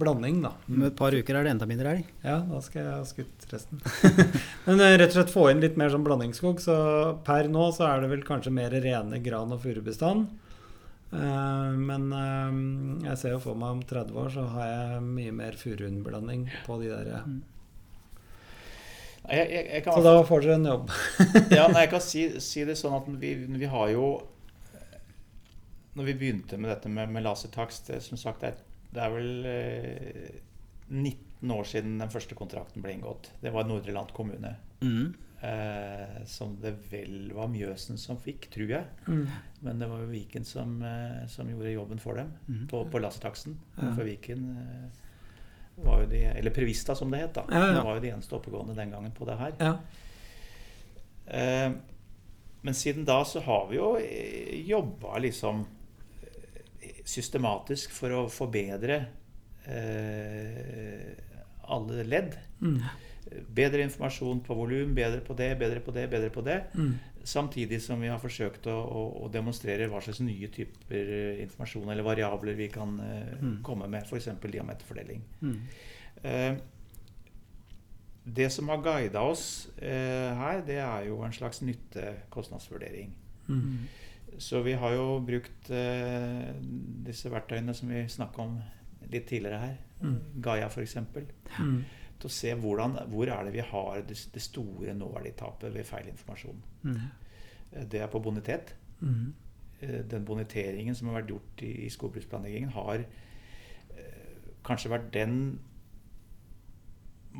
blanding, 0.00 0.38
da. 0.46 0.54
Om 0.64 0.86
et 0.86 0.94
par 0.96 1.12
uker 1.12 1.36
er 1.36 1.44
det 1.44 1.52
enda 1.52 1.66
mindre 1.68 1.90
elg. 1.92 2.06
Ja, 2.24 2.38
da 2.46 2.60
skal 2.64 2.80
jeg 2.80 2.94
ha 2.94 3.02
skutt 3.04 3.44
resten. 3.50 3.82
Men 4.64 4.80
eh, 4.80 4.94
rett 4.96 5.12
og 5.12 5.18
slett 5.18 5.34
få 5.34 5.50
inn 5.50 5.60
litt 5.60 5.76
mer 5.76 5.92
sånn 5.92 6.06
blandingsskog. 6.06 6.62
Så 6.64 6.76
per 7.26 7.50
nå 7.52 7.66
så 7.76 7.84
er 7.90 8.00
det 8.00 8.08
vel 8.14 8.24
kanskje 8.24 8.54
mer 8.56 8.72
rene 8.72 9.20
gran- 9.20 9.52
og 9.52 9.60
furubestand. 9.60 10.30
Uh, 11.10 11.74
men 11.74 12.04
uh, 12.14 12.58
jeg 13.02 13.18
ser 13.18 13.32
jo 13.34 13.40
for 13.42 13.58
meg 13.58 13.72
om 13.74 13.80
30 13.82 14.18
år 14.22 14.28
så 14.30 14.44
har 14.52 14.68
jeg 14.68 15.00
mye 15.08 15.32
mer 15.34 15.56
furuinnblanding 15.58 16.44
på 16.68 16.76
de 16.80 16.92
der. 16.92 17.10
Mm. 17.26 17.40
Jeg, 19.28 19.46
jeg, 19.52 19.64
jeg 19.74 19.84
kan 19.84 19.96
Så 19.96 20.04
da 20.04 20.26
får 20.26 20.44
dere 20.44 20.58
en 20.58 20.68
jobb. 20.70 20.92
ja, 21.58 21.64
nei, 21.68 21.84
jeg 21.84 21.92
kan 21.92 22.04
si, 22.04 22.26
si 22.50 22.66
det 22.68 22.76
sånn 22.80 22.96
at 22.98 23.08
vi, 23.22 23.34
vi 23.46 23.70
har 23.70 23.92
jo 23.92 24.10
Når 25.98 26.08
vi 26.08 26.18
begynte 26.22 26.58
med 26.60 26.72
dette 26.72 26.92
med, 26.92 27.10
med 27.12 27.26
lasertakst 27.26 27.92
det, 27.92 28.00
Som 28.06 28.20
sagt, 28.20 28.44
det 28.44 28.52
er, 28.52 28.62
det 28.94 29.02
er 29.04 29.14
vel 29.14 29.50
eh, 29.50 30.30
19 30.90 31.52
år 31.54 31.66
siden 31.68 31.98
den 32.00 32.10
første 32.10 32.34
kontrakten 32.34 32.82
ble 32.82 32.96
inngått. 32.96 33.30
Det 33.40 33.52
var 33.54 33.68
Nordre 33.68 33.94
Land 33.94 34.10
kommune. 34.12 34.56
Mm. 34.82 35.12
Eh, 35.40 36.24
som 36.26 36.56
det 36.60 36.74
vel 36.90 37.30
var 37.32 37.48
Mjøsen 37.48 37.96
som 38.00 38.18
fikk, 38.20 38.50
tror 38.52 38.74
jeg. 38.74 38.88
Mm. 39.06 39.22
Men 39.64 39.80
det 39.80 39.88
var 39.88 40.02
jo 40.02 40.10
Viken 40.10 40.44
som, 40.44 40.74
eh, 40.84 41.22
som 41.32 41.48
gjorde 41.48 41.72
jobben 41.72 42.02
for 42.02 42.20
dem 42.20 42.34
mm. 42.48 42.66
på, 42.68 42.82
på 42.92 43.00
lasertaksten. 43.00 43.56
Ja. 43.78 43.94
For 43.94 44.04
Viken 44.04 44.50
eh, 44.60 44.99
var 45.74 46.02
jo 46.02 46.06
de 46.10 46.24
Eller 46.24 46.50
Prevista, 46.50 46.94
som 46.94 47.10
det 47.10 47.18
het. 47.18 47.34
da. 47.34 47.44
Ja, 47.50 47.66
ja. 47.66 47.72
Det 47.72 47.84
var 47.84 47.94
jo 47.94 48.00
de 48.00 48.10
eneste 48.10 48.36
oppegående 48.36 48.74
den 48.74 48.90
gangen 48.90 49.12
på 49.12 49.24
det 49.28 49.36
her. 49.40 49.52
Ja. 49.58 49.74
Eh, 51.26 51.72
men 52.60 52.74
siden 52.74 53.04
da 53.04 53.24
så 53.24 53.40
har 53.40 53.68
vi 53.70 53.76
jo 53.76 53.94
jobba 54.66 55.18
liksom 55.18 55.62
eh, 56.80 57.04
systematisk 57.04 57.94
for 57.96 58.12
å 58.12 58.24
forbedre 58.32 58.98
eh, 59.64 61.12
alle 61.70 62.04
ledd. 62.04 62.36
Mm. 62.60 62.82
Bedre 63.54 63.86
informasjon 63.86 64.42
på 64.44 64.56
volum, 64.58 64.94
bedre 64.94 65.22
på 65.24 65.36
det, 65.38 65.54
bedre 65.60 65.80
på 65.84 65.94
det, 65.94 66.08
bedre 66.10 66.30
på 66.34 66.44
det. 66.44 66.58
Mm. 66.74 66.94
Samtidig 67.30 67.78
som 67.84 68.00
vi 68.02 68.08
har 68.10 68.18
forsøkt 68.18 68.66
å, 68.72 68.74
å, 68.74 69.02
å 69.24 69.28
demonstrere 69.30 69.86
hva 69.92 70.00
slags 70.02 70.18
nye 70.24 70.48
typer 70.50 71.12
eh, 71.14 71.42
informasjon 71.44 71.90
eller 71.92 72.06
variabler 72.06 72.56
vi 72.58 72.66
kan 72.74 72.96
uh, 72.98 73.34
Mm. 73.40 73.58
komme 73.66 73.86
med, 73.92 74.02
f.eks. 74.08 74.28
diameterfordeling. 74.42 75.22
Mm. 75.44 75.60
Uh, 76.24 76.56
det 78.24 78.50
som 78.52 78.68
har 78.68 78.82
guida 78.84 79.22
oss 79.24 79.68
uh, 79.80 80.34
her, 80.40 80.60
det 80.66 80.76
er 80.82 81.06
jo 81.08 81.20
en 81.24 81.32
slags 81.32 81.62
nytte-kostnadsvurdering. 81.64 83.12
Mm. 83.48 83.86
Så 84.38 84.60
vi 84.62 84.72
har 84.78 84.92
jo 84.94 85.06
brukt 85.26 85.70
disse 87.06 87.30
verktøyene 87.32 87.74
som 87.74 87.88
vi 87.90 88.04
snakka 88.08 88.44
om 88.44 88.60
litt 89.10 89.26
tidligere 89.30 89.58
her, 89.64 89.78
Mm. 90.00 90.14
Gaia 90.40 90.68
f.eks., 90.70 90.94
Mm. 91.58 91.80
til 92.20 92.28
å 92.28 92.32
se 92.32 92.54
hvordan, 92.56 92.94
hvor 93.12 93.28
er 93.28 93.44
det 93.44 93.52
vi 93.52 93.60
har 93.60 94.00
det, 94.08 94.14
det 94.32 94.40
store 94.40 94.94
nåverditapet 94.96 95.74
ved 95.74 95.84
feil 95.84 96.08
informasjon. 96.08 96.62
Mm. 96.84 97.00
Eh, 97.72 97.84
Det 97.88 98.00
er 98.00 98.06
på 98.06 98.18
bonitet. 98.22 98.74
Mm. 99.00 99.32
Eh, 99.82 100.02
Den 100.08 100.24
boniteringen 100.24 100.94
som 100.94 101.08
har 101.08 101.20
vært 101.22 101.28
gjort 101.30 101.62
i, 101.62 101.86
i 101.86 101.88
skogbruksplanleggingen, 101.88 102.70
har 102.72 102.94
eh, 102.94 103.04
kanskje 104.64 104.90
vært 104.90 105.10
den 105.12 105.58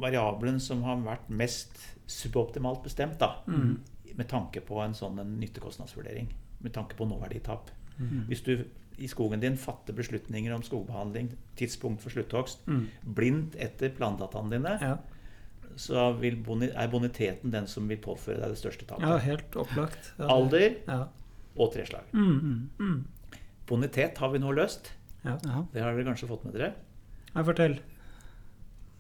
variabelen 0.01 0.61
som 0.63 0.83
har 0.87 1.01
vært 1.03 1.29
mest 1.35 1.81
suboptimalt 2.11 2.83
bestemt, 2.85 3.19
da, 3.19 3.43
Mm. 3.47 3.81
med 4.17 4.29
tanke 4.29 4.61
på 4.61 4.81
en 4.85 4.93
sånn 4.95 5.19
en 5.21 5.39
nyttekostnadsvurdering. 5.41 6.29
Med 6.61 6.73
tanke 6.73 6.95
på 6.97 7.07
nåverditap. 7.09 7.71
Mm. 7.99 8.27
Hvis 8.29 8.43
du 8.45 8.65
i 8.99 9.07
skogen 9.07 9.41
din 9.41 9.57
fatter 9.57 9.93
beslutninger 9.95 10.53
om 10.55 10.63
skogbehandling, 10.63 11.31
tidspunkt 11.57 12.01
for 12.03 12.11
slutthogst, 12.11 12.59
Mm. 12.67 12.87
blindt 13.15 13.57
etter 13.57 13.89
plandataene 13.91 14.51
dine, 14.51 14.79
Ja. 14.81 14.97
Så 15.81 16.11
vil 16.21 16.37
boni 16.45 16.69
er 16.75 16.91
boniteten 16.93 17.53
den 17.55 17.67
som 17.71 17.87
vil 17.89 18.01
påføre 18.05 18.41
deg 18.43 18.53
det 18.53 18.61
største 18.61 18.87
tapet. 18.89 19.07
ja, 19.09 19.17
helt 19.25 19.57
opplagt. 19.57 20.13
Ja, 20.19 20.29
Alder 20.35 20.75
Ja. 20.87 20.99
og 21.57 21.73
treslag. 21.75 22.05
Mm. 22.13 22.37
Mm. 22.41 22.71
Mm. 22.81 23.01
Bonitet 23.71 24.19
har 24.19 24.31
vi 24.35 24.39
nå 24.43 24.53
løst. 24.57 24.93
ja. 25.25 25.39
Ja. 25.45 25.65
Det 25.73 25.81
har 25.83 25.95
dere 25.97 26.05
kanskje 26.11 26.29
fått 26.29 26.45
med 26.45 26.55
dere. 26.59 26.73
Ja, 27.35 27.43
fortell. 27.47 27.79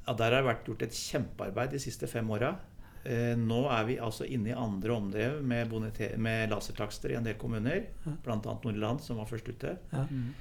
Ja, 0.06 0.14
Der 0.14 0.32
har 0.32 0.42
det 0.42 0.48
vært 0.48 0.66
gjort 0.66 0.82
et 0.82 0.96
kjempearbeid 0.96 1.70
de 1.74 1.78
siste 1.82 2.06
fem 2.08 2.28
åra. 2.30 2.54
Eh, 3.04 3.34
nå 3.36 3.62
er 3.72 3.84
vi 3.88 3.96
altså 3.98 4.26
inne 4.28 4.50
i 4.50 4.56
andre 4.56 4.92
omdrev 4.92 5.38
med, 5.42 5.72
med 6.18 6.50
lasertakster 6.50 7.10
i 7.12 7.16
en 7.16 7.24
del 7.24 7.34
kommuner. 7.40 7.86
Ja. 8.06 8.12
Bl.a. 8.24 8.36
Nordland, 8.64 9.00
som 9.00 9.16
var 9.20 9.26
først 9.30 9.48
ute. 9.48 9.76
Ja. 9.92 10.06
Mm. 10.10 10.34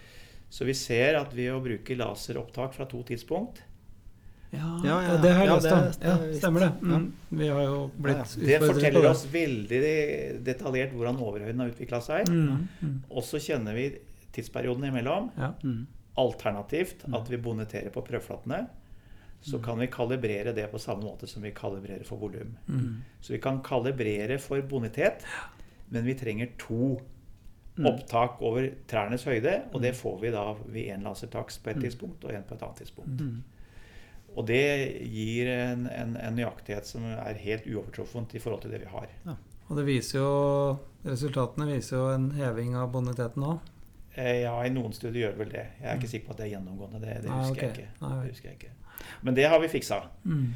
Så 0.49 0.65
vi 0.65 0.73
ser 0.73 1.15
at 1.19 1.33
ved 1.37 1.51
å 1.53 1.61
bruke 1.63 1.95
laseropptak 1.95 2.73
fra 2.73 2.85
to 2.89 3.03
tidspunkt, 3.05 3.61
Ja, 4.51 4.81
Ja, 4.83 5.01
ja, 5.03 5.17
det 5.21 5.31
har 5.33 5.43
jeg 5.45 5.47
ja, 5.47 5.55
lest 5.55 5.63
det- 5.69 5.73
om. 5.73 6.19
det 6.23 6.33
Ja, 6.33 6.39
stemmer 6.39 6.59
det. 6.59 6.71
Mm. 6.81 7.13
Vi 7.29 7.47
har 7.47 7.61
jo 7.63 7.91
blitt 8.01 8.37
Ja, 8.37 8.59
det 8.59 8.67
forteller 8.73 9.09
oss 9.09 9.25
veldig 9.25 10.43
detaljert 10.43 10.91
hvordan 10.93 11.17
overhøyden 11.21 11.59
har 11.59 11.69
utvikla 11.69 11.99
seg. 12.01 12.27
Mm. 12.29 12.67
Mm. 12.81 13.03
Og 13.11 13.23
så 13.23 13.37
kjenner 13.39 13.73
vi 13.75 13.99
tidsperioden 14.33 14.83
imellom. 14.89 15.29
Ja. 15.37 15.51
Mm. 15.63 15.85
Alternativt 16.17 17.05
at 17.13 17.29
vi 17.29 17.37
boneterer 17.37 17.89
på 17.93 18.01
prøveflatene. 18.05 18.67
Så 19.41 19.61
kan 19.63 19.77
vi 19.79 19.87
kalibrere 19.87 20.51
det 20.53 20.65
på 20.71 20.77
samme 20.79 21.03
måte 21.03 21.27
som 21.27 21.41
vi 21.41 21.51
kalibrerer 21.51 22.03
for 22.05 22.17
volum. 22.17 22.57
Mm. 22.67 22.97
Så 23.21 23.31
vi 23.33 23.37
kan 23.39 23.61
kalibrere 23.63 24.37
for 24.39 24.59
bonitet, 24.61 25.23
men 25.89 26.03
vi 26.05 26.13
trenger 26.15 26.49
to 26.59 26.99
Mm. 27.77 27.85
opptak 27.85 28.41
over 28.41 28.69
trærnes 28.87 29.23
høyde. 29.23 29.61
Og 29.73 29.81
det 29.81 29.93
får 29.95 30.19
vi 30.21 30.31
da 30.31 30.53
ved 30.65 30.89
én 30.89 31.03
lasertaks 31.03 31.57
på 31.63 31.69
et 31.69 31.77
tidspunkt 31.79 32.25
og 32.25 32.31
én 32.31 32.43
på 32.43 32.55
et 32.55 32.61
annet 32.61 32.75
tidspunkt. 32.75 33.21
Mm. 34.29 34.37
Og 34.37 34.45
det 34.47 35.01
gir 35.09 35.47
en, 35.51 35.87
en, 35.87 36.15
en 36.17 36.35
nøyaktighet 36.35 36.85
som 36.85 37.03
er 37.05 37.33
helt 37.41 37.65
uovertruffent 37.67 38.35
i 38.35 38.39
forhold 38.39 38.61
til 38.61 38.71
det 38.71 38.81
vi 38.81 38.91
har. 38.93 39.07
Og 39.69 39.75
det 39.77 39.85
viser 39.85 40.19
jo 40.19 40.79
Resultatene 41.05 41.65
viser 41.69 41.95
jo 41.97 42.07
en 42.13 42.31
heving 42.35 42.73
av 42.75 42.89
boniteten 42.91 43.43
òg. 43.43 43.59
Eh, 44.15 44.41
Ja, 44.43 44.55
i 44.65 44.69
noen 44.69 44.91
studier 44.93 45.29
gjør 45.29 45.37
vel 45.37 45.49
det. 45.53 45.65
Jeg 45.79 45.87
er 45.87 45.97
ikke 45.97 46.09
sikker 46.11 46.27
på 46.27 46.31
at 46.33 46.37
det 46.41 46.45
er 46.47 46.53
gjennomgående. 46.57 46.99
Det, 46.99 47.13
det 47.23 47.29
Ah, 47.31 47.37
husker 47.45 47.55
ok. 47.55 47.61
jeg 47.61 47.71
ikke. 47.77 47.91
Nei. 48.01 48.09
Det 48.25 48.31
husker 48.33 48.49
jeg 48.49 48.57
ikke. 48.59 48.71
Men 49.23 49.35
det 49.37 49.45
har 49.47 49.59
vi 49.63 49.67
fiksa. 49.71 49.99
Mm. 50.25 50.47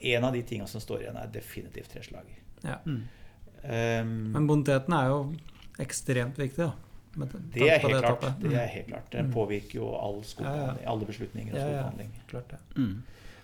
En 0.00 0.24
av 0.24 0.32
de 0.34 0.42
tingene 0.42 0.66
som 0.68 0.80
står 0.82 1.04
igjen, 1.04 1.16
er 1.22 1.30
definitivt 1.34 1.90
treslag. 1.94 2.32
Ja. 2.64 2.78
Mm. 2.84 3.02
Um, 3.62 4.32
Men 4.34 4.46
boniteten 4.50 4.92
er 4.96 5.12
jo 5.12 5.20
ekstremt 5.82 6.38
viktig, 6.38 6.66
da. 6.66 6.72
med 7.14 7.28
det 7.54 7.68
er 7.68 7.78
klart. 7.78 8.24
Det 8.40 8.54
er 8.56 8.66
helt 8.66 8.88
klart. 8.88 9.10
Den 9.12 9.26
Mm. 9.26 9.32
påvirker 9.34 9.74
jo 9.78 9.92
all 9.94 10.22
skogbehandling, 10.24 10.86
alle 10.88 11.06
beslutninger 11.06 11.52
om 11.54 11.60
Ja, 11.60 11.68
ja. 11.68 12.06
Klart 12.26 12.48
det. 12.50 12.58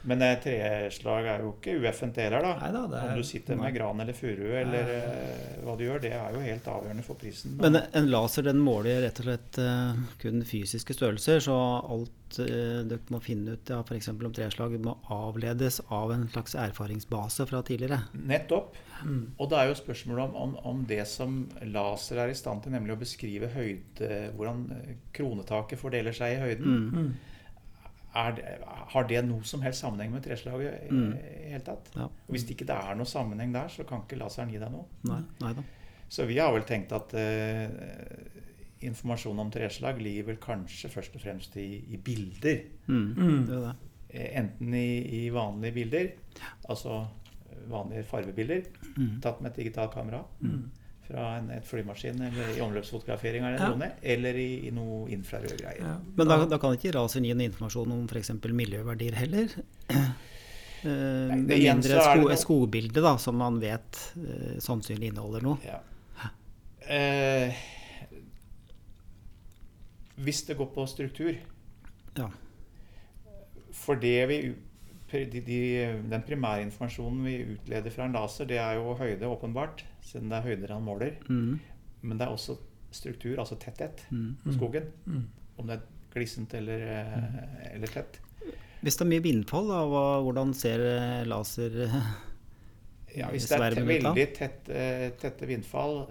Mm. 0.09 0.15
Men 0.15 0.23
eh, 0.25 0.39
treslag 0.43 1.27
er 1.29 1.43
jo 1.45 1.51
ikke 1.57 1.75
ueffent 1.83 2.17
det 2.17 2.25
heller, 2.29 2.45
da. 2.47 2.55
Neida, 2.63 2.85
det 2.89 2.99
er- 2.99 3.11
Om 3.13 3.19
du 3.21 3.25
sitter 3.29 3.57
med 3.61 3.75
gran 3.75 4.01
eller 4.01 4.17
furu 4.17 4.47
eller 4.57 4.93
uh, 4.95 5.65
hva 5.67 5.77
du 5.77 5.85
gjør, 5.85 6.01
det 6.01 6.13
er 6.17 6.33
jo 6.33 6.41
helt 6.41 6.65
avgjørende 6.65 7.05
for 7.05 7.21
prisen. 7.21 7.57
Men 7.61 7.77
en 7.77 8.11
laser 8.11 8.47
den 8.49 8.59
måler 8.65 9.03
rett 9.05 9.21
og 9.21 9.29
slett 9.29 9.61
uh, 9.61 10.01
kun 10.23 10.45
fysiske 10.49 10.97
størrelser, 10.97 11.41
så 11.45 11.57
alt 11.85 12.41
uh, 12.41 12.81
dere 12.89 13.13
må 13.13 13.21
finne 13.21 13.57
ut 13.59 13.73
ja, 13.73 13.83
f.eks. 13.85 14.09
om 14.15 14.33
treslag 14.33 14.79
må 14.81 14.97
avledes 15.13 15.81
av 15.93 16.13
en 16.15 16.29
slags 16.33 16.57
erfaringsbase 16.57 17.47
fra 17.51 17.63
tidligere. 17.63 18.03
Nettopp. 18.15 18.77
Mm. 19.05 19.35
Og 19.39 19.51
det 19.51 19.59
er 19.59 19.69
jo 19.71 19.79
spørsmålet 19.79 20.25
om, 20.25 20.37
om, 20.49 20.57
om 20.73 20.85
det 20.89 21.05
som 21.07 21.43
laser 21.63 22.25
er 22.25 22.33
i 22.33 22.39
stand 22.39 22.65
til, 22.65 22.73
nemlig 22.75 22.97
å 22.97 23.01
beskrive 23.01 23.53
høyde, 23.53 24.33
hvordan 24.35 24.65
kronetaket 25.15 25.79
fordeler 25.79 26.17
seg 26.17 26.35
i 26.35 26.41
høyden. 26.43 26.79
Mm. 26.89 27.11
Det, 28.15 28.45
har 28.93 29.05
det 29.09 29.25
noe 29.27 29.45
som 29.45 29.61
helst 29.63 29.81
sammenheng 29.85 30.11
med 30.13 30.23
treslaget 30.25 30.87
i 30.89 30.93
Mm. 30.95 31.13
hele 31.51 31.61
tatt? 31.61 31.91
Ja. 31.95 32.05
Og 32.05 32.31
Hvis 32.35 32.45
ikke 32.51 32.65
det 32.67 32.75
er 32.77 32.95
noe 32.97 33.07
sammenheng 33.07 33.53
der, 33.53 33.69
så 33.69 33.85
kan 33.87 34.01
ikke 34.03 34.17
laseren 34.19 34.51
gi 34.51 34.59
deg 34.59 34.71
noe. 34.73 34.87
Nei, 35.05 35.21
nei 35.41 35.53
da. 35.55 35.63
Så 36.09 36.27
vi 36.27 36.39
har 36.39 36.53
vel 36.53 36.63
tenkt 36.65 36.93
at 36.93 37.13
uh, 37.13 37.69
informasjon 38.81 39.39
om 39.43 39.51
treslag 39.51 40.01
ligger 40.03 40.25
vel 40.33 40.37
kanskje 40.43 40.89
først 40.93 41.15
og 41.19 41.21
fremst 41.25 41.57
i, 41.61 41.67
i 41.93 41.97
bilder. 41.97 42.61
Mm. 42.87 43.15
Mm. 43.17 43.47
Det 43.47 43.57
er 43.57 43.65
det. 43.67 43.75
Eh, 44.11 44.29
Enten 44.41 44.75
i, 44.75 44.87
i 45.27 45.29
vanlige 45.35 45.75
bilder, 45.75 46.11
altså 46.69 47.07
vanlige 47.69 48.05
farvebilder 48.09 48.63
Mm. 48.97 49.21
tatt 49.23 49.41
med 49.43 49.51
et 49.53 49.57
digitalt 49.65 49.93
kamera 49.95 50.23
Mm. 50.41 50.71
Fra 51.09 51.25
en 51.39 51.51
et 51.55 51.67
flymaskin 51.67 52.21
eller 52.29 52.55
i 52.57 52.61
omløpsfotografering 52.61 53.45
av 53.45 53.53
en 53.53 53.59
Ja. 53.59 53.69
drone, 53.71 53.91
eller 54.03 54.37
i, 54.37 54.49
i 54.69 54.73
noe 54.75 55.09
infrarød 55.15 55.57
greier. 55.57 55.81
Ja. 55.81 55.95
Men 56.17 56.29
da, 56.29 56.45
da 56.51 56.59
kan 56.61 56.77
ikke 56.77 56.93
Rasen 56.99 57.25
gi 57.25 57.33
noen 57.33 57.49
informasjon 57.49 57.95
om 57.95 58.05
f.eks. 58.09 58.35
miljøverdier 58.45 59.17
heller? 59.17 59.55
Uh, 59.89 60.05
Nei, 61.33 61.41
det 61.49 61.61
mindre 61.65 61.97
det 61.97 62.05
sko, 62.05 62.29
et 62.35 62.43
skogbilde 62.45 63.05
da, 63.05 63.17
som 63.19 63.41
man 63.41 63.59
vet 63.63 64.03
uh, 64.21 64.59
sannsynlig 64.63 65.13
inneholder 65.13 65.49
noe. 65.49 65.59
Ja. 65.65 65.81
Uh, 66.89 67.67
hvis 70.25 70.43
det 70.49 70.57
går 70.59 70.71
på 70.75 70.87
struktur 70.89 71.35
Ja. 72.17 72.31
For 73.77 73.95
det 74.01 74.29
vi 74.31 74.39
de, 75.13 75.41
de, 75.41 75.59
Den 76.11 76.23
primærinformasjonen 76.27 77.25
vi 77.25 77.37
utleder 77.55 77.91
fra 77.91 78.05
en 78.05 78.17
laser, 78.17 78.45
det 78.45 78.59
er 78.61 78.77
jo 78.77 78.95
høyde, 78.99 79.29
åpenbart, 79.29 79.85
siden 80.09 80.31
det 80.33 80.39
er 80.41 80.47
høyder 80.49 80.73
han 80.75 80.85
måler. 80.87 81.15
Mm. 81.29 81.59
Men 82.03 82.19
det 82.21 82.27
er 82.27 82.33
også 82.35 82.57
struktur, 82.95 83.37
altså 83.43 83.59
tetthet, 83.61 84.05
Mm. 84.11 84.37
på 84.45 84.55
skogen. 84.57 84.87
Mm. 85.07 85.27
Om 85.59 85.67
det 85.69 85.77
er 85.77 85.83
glissent 86.15 86.55
eller, 86.55 86.81
eh, 86.89 87.75
eller 87.75 87.87
tett. 87.93 88.21
Hvis 88.81 88.97
det 88.97 89.05
er 89.05 89.11
mye 89.11 89.23
vindfall, 89.25 89.69
da, 89.69 89.83
hva, 89.91 90.05
hvordan 90.25 90.55
ser 90.55 90.81
eh, 90.87 91.25
laser 91.29 91.81
eh, 91.85 91.97
Ja, 93.19 93.29
hvis 93.33 93.49
det 93.51 93.59
er 93.59 93.75
veldig 93.83 94.27
tett, 94.37 94.65
tette 95.19 95.47
vindfall, 95.49 96.07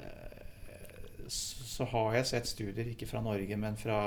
så 1.27 1.85
har 1.91 2.15
jeg 2.17 2.25
sett 2.25 2.47
studier, 2.49 2.87
ikke 2.89 3.07
fra 3.07 3.21
Norge, 3.21 3.57
men 3.59 3.75
fra 3.77 3.97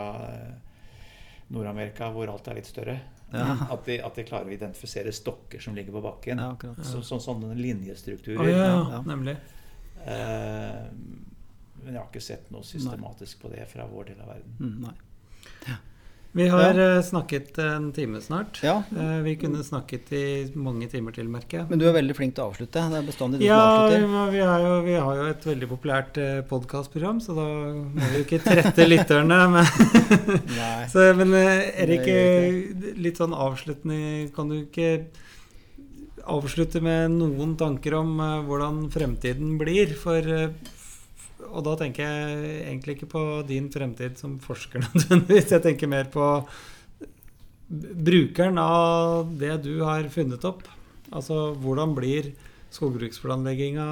Nord-Amerika, 1.50 2.08
hvor 2.14 2.30
alt 2.32 2.48
er 2.50 2.58
litt 2.60 2.68
større. 2.70 2.98
Ja. 3.32 3.46
At, 3.70 3.84
de, 3.86 4.00
at 4.02 4.16
de 4.18 4.24
klarer 4.26 4.50
å 4.50 4.54
identifisere 4.54 5.12
stokker 5.14 5.62
som 5.62 5.74
ligger 5.78 5.94
på 5.94 6.02
bakken. 6.02 6.40
Ja, 6.42 6.48
akkurat. 6.56 6.80
Så, 6.86 7.02
så, 7.06 7.18
sånne 7.22 7.52
Å 7.52 7.58
linjestrukturer. 7.58 8.48
ja, 8.50 8.64
ja, 8.66 8.80
Ja. 8.96 9.00
nemlig. 9.06 9.36
Eh, 10.06 10.88
men 11.82 11.94
jeg 11.94 12.00
har 12.00 12.08
ikke 12.10 12.22
sett 12.24 12.50
noe 12.52 12.62
systematisk 12.66 13.40
på 13.42 13.52
det 13.52 13.68
fra 13.70 13.86
vår 13.88 14.12
del 14.12 14.20
av 14.24 14.34
verden. 14.34 14.74
nei. 14.86 14.96
Ja. 15.68 15.78
Vi 16.32 16.44
har 16.46 16.76
ja. 16.78 17.02
snakket 17.02 17.56
en 17.58 17.88
time 17.92 18.20
snart. 18.22 18.60
Ja, 18.62 18.84
Eh, 18.96 19.16
vi 19.24 19.32
kunne 19.36 19.64
snakket 19.66 20.12
i 20.14 20.52
mange 20.54 20.86
timer 20.86 21.10
til, 21.12 21.26
merker 21.28 21.58
jeg. 21.58 21.66
men 21.70 21.80
du 21.80 21.88
er 21.88 21.92
veldig 21.96 22.14
flink 22.14 22.36
til 22.36 22.44
å 22.44 22.52
avslutte. 22.52 22.84
Det 22.92 22.98
er 23.00 23.06
bestandig 23.08 23.40
du 23.40 23.44
Ja, 23.48 23.56
som 23.58 23.80
avslutter. 23.82 24.06
men 24.06 24.30
vi, 24.30 24.38
jo, 24.38 24.76
vi 24.86 24.94
har 24.94 25.16
jo 25.16 25.24
et 25.32 25.46
veldig 25.48 25.68
populært 25.72 26.18
eh, 26.22 26.42
podkastprogram, 26.46 27.18
så 27.20 27.34
da 27.34 27.46
må 27.82 28.12
vi 28.12 28.20
jo 28.20 28.26
ikke 28.28 28.38
trette 28.44 28.86
lytterne. 28.86 29.40
Men, 29.56 30.86
så, 30.92 31.08
men 31.18 31.34
eh, 31.34 31.82
Erik, 31.82 32.06
eh, 32.06 32.94
litt 32.96 33.18
sånn 33.18 33.34
avsluttende 33.34 34.30
Kan 34.34 34.50
du 34.50 34.60
ikke 34.60 35.08
avslutte 36.28 36.82
med 36.84 37.14
noen 37.14 37.56
tanker 37.60 37.96
om 38.00 38.18
eh, 38.20 38.42
hvordan 38.46 38.84
fremtiden 38.92 39.56
blir? 39.60 39.94
For 39.98 40.20
eh, 40.20 40.52
Og 41.50 41.64
da 41.64 41.76
tenker 41.80 42.04
jeg 42.04 42.66
egentlig 42.68 42.98
ikke 42.98 43.12
på 43.14 43.22
din 43.48 43.70
fremtid 43.72 44.18
som 44.20 44.38
forsker 44.42 44.82
nødvendigvis. 44.86 45.50
Jeg 45.56 45.64
tenker 45.64 45.90
mer 45.90 46.10
på 46.12 46.26
brukeren 47.70 48.58
av 48.58 49.30
det 49.38 49.62
du 49.64 49.82
har 49.86 50.08
funnet 50.10 50.44
opp. 50.44 50.64
Altså 51.10 51.54
hvordan 51.58 51.94
blir 51.96 52.32
skogbruksplanlegginga 52.74 53.86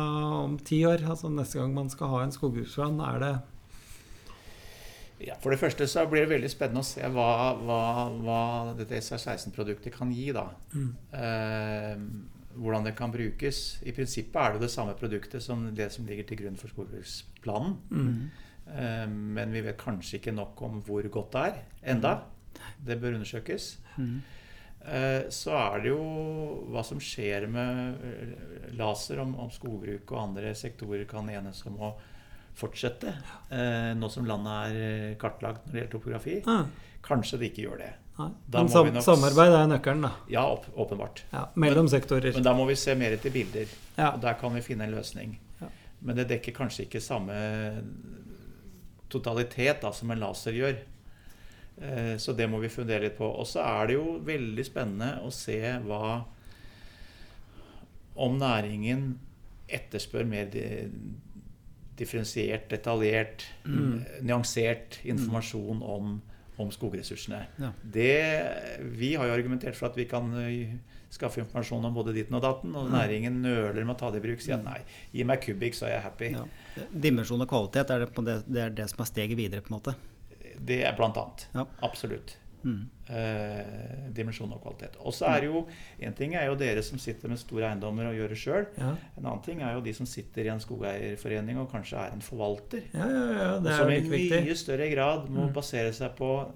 om 0.45 0.59
ti 0.63 0.85
år? 0.87 1.03
Altså 1.07 1.31
neste 1.31 1.59
gang 1.59 1.75
man 1.75 1.91
skal 1.91 2.13
ha 2.13 2.25
en 2.25 2.35
skogbruksplan, 2.35 3.01
er 3.03 3.23
det 3.23 3.33
Ja, 5.21 5.35
for 5.43 5.51
det 5.51 5.59
første 5.59 5.87
så 5.91 6.05
blir 6.07 6.23
det 6.27 6.31
veldig 6.37 6.51
spennende 6.53 6.85
å 6.85 6.87
se 6.87 7.03
hva, 7.11 7.29
hva, 7.59 7.79
hva 8.23 8.41
dette 8.79 9.01
SR16-produktet 9.03 9.95
kan 9.97 10.13
gi. 10.15 10.29
da. 10.37 10.45
Mm. 10.75 10.91
Eh, 11.19 12.05
hvordan 12.59 12.87
det 12.87 12.95
kan 12.99 13.11
brukes. 13.15 13.79
I 13.87 13.93
prinsippet 13.95 14.39
er 14.43 14.53
det 14.57 14.67
det 14.67 14.71
samme 14.75 14.95
produktet 14.99 15.43
som 15.43 15.69
det 15.75 15.91
som 15.95 16.07
ligger 16.07 16.27
til 16.27 16.41
grunn 16.43 16.59
for 16.61 16.71
skogbruksplanen. 16.75 17.77
mm. 17.91 18.21
Eh, 18.69 19.07
men 19.09 19.53
vi 19.55 19.63
vet 19.65 19.79
kanskje 19.81 20.19
ikke 20.19 20.35
nok 20.37 20.61
om 20.67 20.83
hvor 20.85 21.07
godt 21.09 21.33
det 21.33 21.45
er 21.47 21.63
enda. 21.95 22.11
Det 22.85 22.99
bør 23.01 23.15
undersøkes. 23.17 23.79
Mm. 23.97 24.19
Eh, 24.85 25.23
Så 25.33 25.55
er 25.57 25.81
det 25.83 25.89
jo 25.89 26.03
hva 26.69 26.83
som 26.85 27.01
skjer 27.01 27.47
med 27.49 28.77
laser, 28.77 29.23
om, 29.25 29.35
om 29.41 29.51
skogbruk 29.51 30.13
og 30.13 30.21
andre 30.23 30.53
sektorer 30.55 31.07
kan 31.09 31.29
enes 31.33 31.65
om 31.67 31.81
å 31.81 31.95
fortsette. 32.59 33.15
eh, 33.55 33.95
Nå 33.99 34.11
som 34.11 34.27
landet 34.29 34.53
er 34.75 34.83
eh, 34.89 35.15
kartlagt 35.21 35.67
når 35.67 35.73
det 35.73 35.81
gjelder 35.83 35.95
topografi. 35.95 36.37
Ja. 36.45 36.59
Kanskje 37.09 37.39
det 37.41 37.53
ikke 37.53 37.65
gjør 37.69 37.79
det. 37.85 37.93
Men 38.19 38.69
sam 38.69 38.89
nok- 38.91 39.05
samarbeid 39.07 39.53
er 39.55 39.69
nøkkelen, 39.71 40.03
da. 40.03 40.11
Ja, 40.29 40.43
åp 40.51 40.65
åpenbart. 40.75 41.23
Ja, 41.33 41.45
mellom 41.55 41.87
sektorer. 41.89 42.33
Men 42.35 42.43
da 42.43 42.53
må 42.59 42.67
vi 42.67 42.75
se 42.75 42.95
mer 42.99 43.15
etter 43.15 43.31
bilder. 43.31 43.69
Ja. 43.97 44.11
Og 44.17 44.21
der 44.25 44.35
kan 44.41 44.53
vi 44.57 44.61
finne 44.67 44.89
en 44.89 44.95
løsning. 44.97 45.37
Ja. 45.61 45.69
Men 46.03 46.17
det 46.19 46.27
dekker 46.33 46.53
kanskje 46.57 46.89
ikke 46.89 47.01
samme 47.01 47.37
totalitet 49.09 49.81
da, 49.83 49.93
som 49.95 50.11
en 50.11 50.19
laser 50.21 50.53
gjør. 50.53 50.77
Eh, 51.81 52.17
Så 52.19 52.35
det 52.37 52.49
må 52.51 52.59
vi 52.61 52.69
fundere 52.69 53.01
litt 53.07 53.17
på. 53.19 53.25
Og 53.39 53.47
så 53.47 53.63
er 53.63 53.87
det 53.87 53.95
jo 53.95 54.19
veldig 54.27 54.65
spennende 54.67 55.21
å 55.23 55.31
se 55.33 55.61
hva 55.87 56.25
Om 58.19 58.39
næringen 58.41 59.13
etterspør 59.71 60.25
mer 60.27 60.47
di- 60.51 60.89
differensiert, 61.99 62.69
detaljert, 62.71 63.45
Mm. 63.69 63.99
eh, 64.01 64.23
nyansert 64.25 65.01
informasjon 65.05 65.83
om, 65.83 66.21
om 66.59 66.71
skogressursene. 66.75 67.43
Ja. 67.61 67.73
Det, 67.83 68.15
vi 68.99 69.15
har 69.15 69.27
jo 69.29 69.35
argumentert 69.37 69.77
for 69.77 69.91
at 69.91 69.97
vi 69.99 70.05
kan 70.11 70.33
eh, 70.41 70.73
skaffe 71.11 71.41
informasjon 71.41 71.85
om 71.89 71.95
både 71.95 72.13
ditten 72.17 72.35
og 72.37 72.43
datten, 72.43 72.75
og 72.77 72.91
næringen 72.93 73.41
nøler 73.43 73.85
med 73.85 73.95
å 73.97 73.99
ta 73.99 74.11
det 74.11 74.21
i 74.23 74.27
bruk. 74.27 74.41
Sier 74.45 74.59
at 74.59 74.65
nei, 74.67 74.81
gi 75.13 75.25
meg 75.25 75.41
kubikk, 75.45 75.75
så 75.79 75.87
er 75.89 75.97
jeg 75.99 76.03
happy. 76.09 76.33
Ja. 76.35 76.45
Dimensjon 76.93 77.41
og 77.45 77.49
kvalitet 77.49 77.91
er 77.95 78.05
det, 78.05 78.11
på 78.15 78.25
det, 78.27 78.43
det 78.49 78.61
er 78.67 78.71
det 78.71 78.89
som 78.91 79.01
er 79.05 79.09
steget 79.13 79.37
videre, 79.39 79.63
på 79.65 79.73
en 79.73 79.79
måte. 79.81 79.95
Det 80.59 80.83
er 80.85 80.97
blant 80.99 81.17
annet. 81.17 81.47
Ja. 81.55 81.65
Absolutt. 81.87 82.37
Mm. 82.65 82.89
Eh, 83.09 84.09
dimensjon 84.17 84.53
og 84.53 84.61
kvalitet. 84.63 84.97
Og 85.01 85.13
så 85.15 85.27
er 85.31 85.41
det 85.41 85.47
jo 85.49 85.67
En 86.01 86.13
ting 86.15 86.35
er 86.35 86.47
jo 86.47 86.55
dere 86.59 86.83
som 86.83 86.99
sitter 86.99 87.29
med 87.29 87.39
store 87.39 87.69
eiendommer 87.71 88.09
og 88.11 88.15
gjør 88.19 88.29
det 88.35 88.39
sjøl. 88.39 88.67
Ja. 88.79 88.91
En 89.17 89.25
annen 89.27 89.43
ting 89.45 89.63
er 89.63 89.75
jo 89.75 89.81
de 89.81 89.93
som 89.95 90.07
sitter 90.07 90.45
i 90.45 90.49
en 90.53 90.61
skogeierforening 90.61 91.59
og 91.59 91.71
kanskje 91.73 91.97
er 91.99 92.13
en 92.13 92.21
forvalter. 92.21 92.83
ja, 92.95 93.07
ja, 93.07 93.25
ja, 93.39 93.49
Og 93.57 93.63
det 93.65 93.73
er 93.73 93.77
som 93.79 93.91
i 93.91 94.01
mye 94.45 94.55
større 94.57 94.91
grad 94.95 95.29
må 95.31 95.47
Mm. 95.49 95.53
basere 95.55 95.93
seg 95.93 96.17
på 96.17 96.53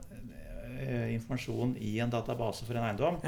eh, 0.80 1.14
informasjon 1.14 1.76
i 1.80 1.98
en 2.00 2.10
database 2.10 2.64
for 2.64 2.74
en 2.74 2.84
eiendom. 2.90 3.20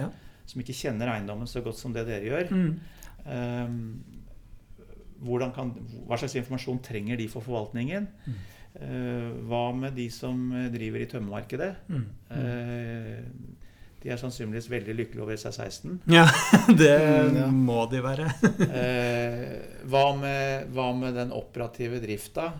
Som 0.46 0.60
ikke 0.60 0.74
kjenner 0.74 1.08
eiendommen 1.14 1.46
så 1.46 1.62
godt 1.62 1.76
som 1.78 1.92
det 1.92 2.06
dere 2.06 2.24
gjør. 2.24 2.50
Mm. 2.50 2.80
Eh, 3.26 3.68
kan, 5.54 5.70
hva 6.06 6.18
slags 6.18 6.34
informasjon 6.36 6.82
trenger 6.84 7.16
de 7.16 7.28
for 7.28 7.40
forvaltningen? 7.40 8.08
Mm. 8.26 8.34
Eh, 8.74 9.28
hva 9.46 9.68
med 9.76 9.94
de 9.94 10.08
som 10.10 10.40
eh, 10.56 10.70
driver 10.74 11.04
i 11.04 11.10
tømmermarkedet? 11.10 11.68
Mm. 11.92 12.06
Eh, 12.34 13.20
de 14.04 14.10
er 14.12 14.18
sannsynligvis 14.20 14.66
veldig 14.68 14.94
lykkelige 14.98 15.22
over 15.24 15.38
SR16. 15.38 15.94
Ja, 16.12 16.26
det 16.80 16.90
Mm, 17.30 17.36
ja. 17.38 17.46
må 17.48 17.84
de 17.92 18.02
være. 18.04 18.26
Eh, 18.82 19.54
hva, 19.88 20.02
med, 20.18 20.66
hva 20.74 20.90
med 20.96 21.14
den 21.16 21.32
operative 21.32 22.00
drifta? 22.02 22.50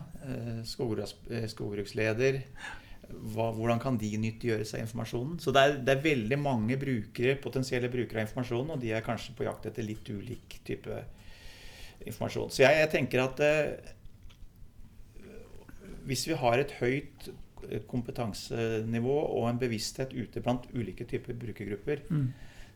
Skogbruks, 0.65 1.13
skogbruksleder. 1.51 2.39
Hva, 3.35 3.51
hvordan 3.53 3.77
kan 3.83 3.99
de 4.01 4.09
nyttiggjøre 4.17 4.65
seg 4.65 4.81
informasjonen? 4.87 5.35
Så 5.43 5.53
det 5.53 5.61
er, 5.61 5.75
det 5.85 5.93
er 5.93 6.01
veldig 6.07 6.39
mange 6.41 6.79
brukere, 6.81 7.35
potensielle 7.43 7.91
brukere 7.93 8.23
av 8.23 8.25
informasjonen, 8.25 8.71
og 8.73 8.81
de 8.81 8.95
er 8.97 9.05
kanskje 9.05 9.35
på 9.37 9.45
jakt 9.45 9.67
etter 9.69 9.85
litt 9.85 10.09
ulik 10.09 10.57
type 10.65 10.97
informasjon. 12.09 12.49
Så 12.53 12.63
jeg, 12.65 12.79
jeg 12.81 12.89
tenker 12.95 13.21
at 13.27 13.43
eh, 13.45 13.93
hvis 16.05 16.27
vi 16.27 16.33
har 16.39 16.59
et 16.61 16.71
høyt 16.79 17.29
kompetansenivå 17.89 19.15
og 19.39 19.47
en 19.49 19.59
bevissthet 19.61 20.13
ute 20.13 20.41
blant 20.45 20.67
ulike 20.73 21.05
typer 21.09 21.33
brukergrupper, 21.33 22.03
Mm. 22.11 22.27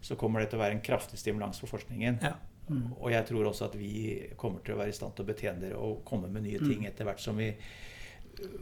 så 0.02 0.16
kommer 0.16 0.40
det 0.42 0.50
til 0.50 0.60
å 0.60 0.64
være 0.64 0.72
en 0.78 0.82
kraftig 0.82 1.20
stimulans 1.20 1.60
for 1.60 1.68
forskningen. 1.68 2.20
Ja. 2.24 2.34
Mm. 2.70 2.94
Og 3.02 3.12
jeg 3.12 3.26
tror 3.26 3.46
også 3.50 3.66
at 3.66 3.76
vi 3.78 4.28
kommer 4.38 4.60
til 4.64 4.76
å 4.76 4.78
være 4.78 4.90
i 4.90 4.98
stand 4.98 5.16
til 5.16 5.26
å 5.26 5.28
betjene 5.28 5.60
dere 5.62 5.78
og 5.78 6.04
komme 6.06 6.28
med 6.30 6.44
nye 6.44 6.60
ting 6.60 6.86
etter 6.86 7.04
hvert 7.06 7.20
som 7.20 7.38
vi 7.38 7.54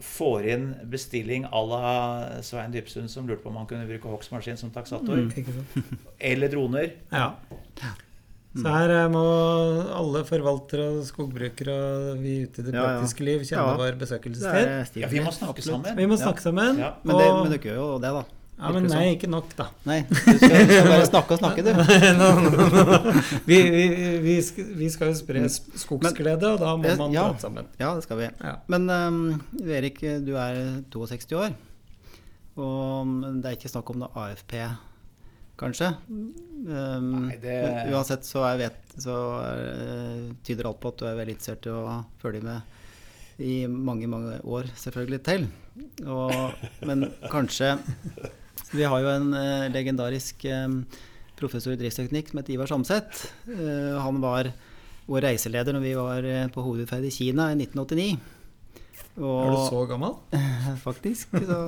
får 0.02 0.46
inn 0.48 0.74
bestilling 0.90 1.44
à 1.46 1.60
la 1.68 2.42
Svein 2.42 2.72
Dypsund 2.72 3.08
som 3.10 3.26
lurte 3.28 3.42
på 3.44 3.48
om 3.52 3.56
han 3.60 3.66
kunne 3.66 3.86
bruke 3.86 4.08
hogstmaskin 4.08 4.56
som 4.58 4.70
taksator. 4.70 5.16
Mm. 5.28 5.98
Eller 6.18 6.48
droner. 6.48 6.92
Ja. 7.12 7.34
Så 8.56 8.64
her 8.72 8.90
eh, 8.94 9.04
må 9.12 9.22
alle 9.92 10.22
forvaltere 10.26 10.86
og 10.94 11.02
skogbrukere 11.06 11.74
og 12.14 12.22
vi 12.22 12.38
ute 12.46 12.62
i 12.62 12.66
det 12.66 12.72
Ja, 12.72 12.80
ja. 12.80 12.86
praktiske 12.96 13.26
liv 13.26 13.44
kjenne 13.44 13.66
Ja. 13.66 13.76
vår 13.76 13.98
besøkelsestid. 14.00 14.72
er. 14.72 14.88
Ja, 15.04 15.10
vi 15.12 15.20
må 15.20 15.34
snakke 15.36 15.62
sammen. 15.62 15.96
Vi 15.98 16.06
må 16.08 16.16
snakke 16.16 16.42
sammen. 16.42 16.80
Ja. 16.80 16.94
Men, 17.04 17.16
det, 17.20 17.28
men 17.28 17.52
dere 17.52 17.62
gjør 17.68 17.80
jo 17.82 17.88
det, 18.02 18.12
da. 18.16 18.24
Ja, 18.58 18.72
men 18.74 18.88
nei, 18.90 19.04
ikke 19.14 19.28
nok, 19.30 19.52
da. 19.54 19.68
Nei, 19.86 20.00
du 20.10 20.16
skal, 20.18 20.64
du 20.66 20.72
skal 20.72 20.88
bare 20.90 21.06
snakke 21.06 21.36
og 21.36 21.38
snakke, 21.38 21.62
du. 21.62 21.70
No, 22.18 22.30
no, 22.42 22.64
nå. 22.74 23.12
Vi, 23.46 23.58
vi, 23.70 23.84
vi, 24.24 24.34
skal, 24.42 24.66
vi 24.80 24.88
skal 24.90 25.12
jo 25.12 25.18
spre 25.20 25.44
skogsglede, 25.52 26.56
og 26.56 26.58
da 26.64 26.72
må 26.74 26.96
man 27.04 27.14
ja. 27.14 27.28
prate 27.28 27.44
sammen. 27.46 27.68
Ja, 27.78 27.92
det 27.94 28.02
skal 28.08 28.18
vi. 28.18 28.26
Ja. 28.42 28.56
Men 28.66 28.90
um, 28.90 29.20
Erik, 29.62 30.02
du 30.26 30.34
er 30.34 30.58
62 30.90 31.36
år. 31.38 31.54
Og 32.58 33.14
det 33.38 33.46
er 33.46 33.54
ikke 33.60 33.70
snakk 33.70 33.94
om 33.94 34.02
noe 34.02 34.10
AFP, 34.26 34.56
kanskje? 35.58 35.92
Um, 36.08 37.26
Nei, 37.28 37.36
det- 37.42 37.88
uansett 37.92 38.26
så, 38.26 38.42
jeg 38.52 38.60
vet, 38.64 38.78
så 39.00 39.14
er, 39.42 40.32
tyder 40.46 40.68
alt 40.70 40.80
på 40.82 40.92
at 40.92 41.00
du 41.02 41.06
er 41.08 41.18
veldig 41.18 41.34
interessert 41.36 41.66
i 41.68 41.74
å 41.74 41.98
følge 42.22 42.42
med 42.46 42.74
i 43.38 43.66
mange, 43.70 44.08
mange 44.10 44.40
år 44.42 44.66
selvfølgelig 44.74 45.20
til. 45.28 45.44
Og, 46.10 46.32
men 46.88 47.04
kanskje 47.30 47.76
Vi 48.74 48.82
har 48.82 48.98
jo 49.00 49.08
en 49.12 49.28
eh, 49.38 49.68
legendarisk 49.72 50.42
eh, 50.50 50.66
professor 51.38 51.72
i 51.72 51.78
driftsteknikk 51.80 52.32
som 52.32 52.40
heter 52.42 52.56
Ivar 52.56 52.68
Samset. 52.68 53.22
Eh, 53.48 53.94
han 54.02 54.18
var 54.20 54.50
vår 55.08 55.22
reiseleder 55.24 55.72
når 55.72 55.84
vi 55.86 55.94
var 55.96 56.26
eh, 56.26 56.48
på 56.52 56.64
hovedutferd 56.66 57.06
i 57.08 57.12
Kina 57.14 57.46
i 57.54 57.56
1989. 57.62 58.18
Og, 59.18 59.38
Er 59.46 59.54
du 59.54 59.62
så 59.70 59.84
gammel? 59.88 60.18
faktisk. 60.86 61.32
Så, 61.46 61.62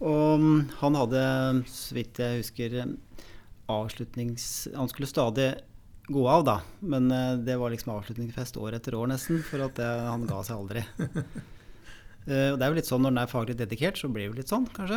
og 0.00 0.40
mm, 0.42 0.58
han 0.82 0.98
hadde, 0.98 1.22
så 1.70 1.96
vidt 1.96 2.20
jeg 2.20 2.42
husker, 2.42 2.76
avslutnings... 3.72 4.68
Han 4.76 4.90
skulle 4.92 5.08
stadig 5.08 5.54
gå 6.06 6.28
av, 6.28 6.44
da. 6.44 6.60
Men 6.80 7.10
eh, 7.10 7.34
det 7.46 7.56
var 7.56 7.72
liksom 7.72 7.94
avslutningsfest 7.96 8.56
år 8.60 8.76
etter 8.78 8.94
år, 8.94 9.08
nesten. 9.10 9.40
For 9.46 9.64
at 9.64 9.78
det, 9.78 9.86
han 9.86 10.26
ga 10.28 10.42
seg 10.46 10.62
aldri. 10.62 10.86
Eh, 12.26 12.48
og 12.50 12.56
det 12.58 12.66
er 12.66 12.72
jo 12.72 12.74
litt 12.80 12.88
sånn 12.88 13.04
når 13.04 13.12
den 13.12 13.20
er 13.20 13.28
faglig 13.30 13.54
dedikert, 13.54 14.00
så 14.00 14.08
blir 14.10 14.24
det 14.24 14.32
jo 14.32 14.38
litt 14.40 14.50
sånn, 14.50 14.64
kanskje. 14.74 14.96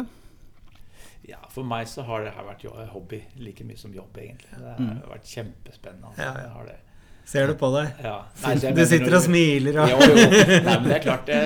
Ja, 1.29 1.37
For 1.53 1.61
meg 1.61 1.85
så 1.85 2.01
har 2.07 2.23
det 2.25 2.31
her 2.33 2.47
vært 2.47 2.63
hobby 2.89 3.19
like 3.37 3.67
mye 3.69 3.77
som 3.77 3.93
jobb, 3.93 4.17
egentlig. 4.17 4.49
Det 4.57 4.71
har 4.73 5.11
vært 5.11 5.29
kjempespennende. 5.29 6.09
Altså. 6.09 6.25
Ja, 6.25 6.47
ja. 6.47 6.79
Ser 7.29 7.45
du 7.51 7.53
på 7.59 7.69
deg? 7.75 7.91
Ja. 8.01 8.15
Nei, 8.43 8.55
jeg 8.57 8.73
Du 8.77 8.83
sitter 8.89 9.15
og 9.19 9.21
smiler 9.27 9.75
og 9.83 9.91
Jo, 9.91 9.97
jo. 10.01 10.27
Nei, 10.65 10.75
men 10.79 10.87
det 10.89 10.95
er 10.97 11.03
klart 11.03 11.27
det, 11.29 11.41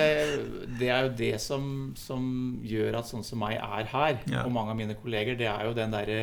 det 0.80 0.88
er 0.90 1.06
jo 1.08 1.14
det 1.18 1.32
som, 1.44 1.66
som 1.98 2.24
gjør 2.64 2.96
at 3.02 3.10
sånn 3.10 3.24
som 3.26 3.42
meg 3.44 3.58
er 3.60 3.88
her, 3.92 4.20
Ja. 4.30 4.46
og 4.46 4.52
mange 4.56 4.72
av 4.72 4.78
mine 4.80 4.96
kolleger, 4.96 5.36
det 5.38 5.46
er 5.50 5.66
jo 5.68 5.74
den 5.76 5.92
derre 5.92 6.20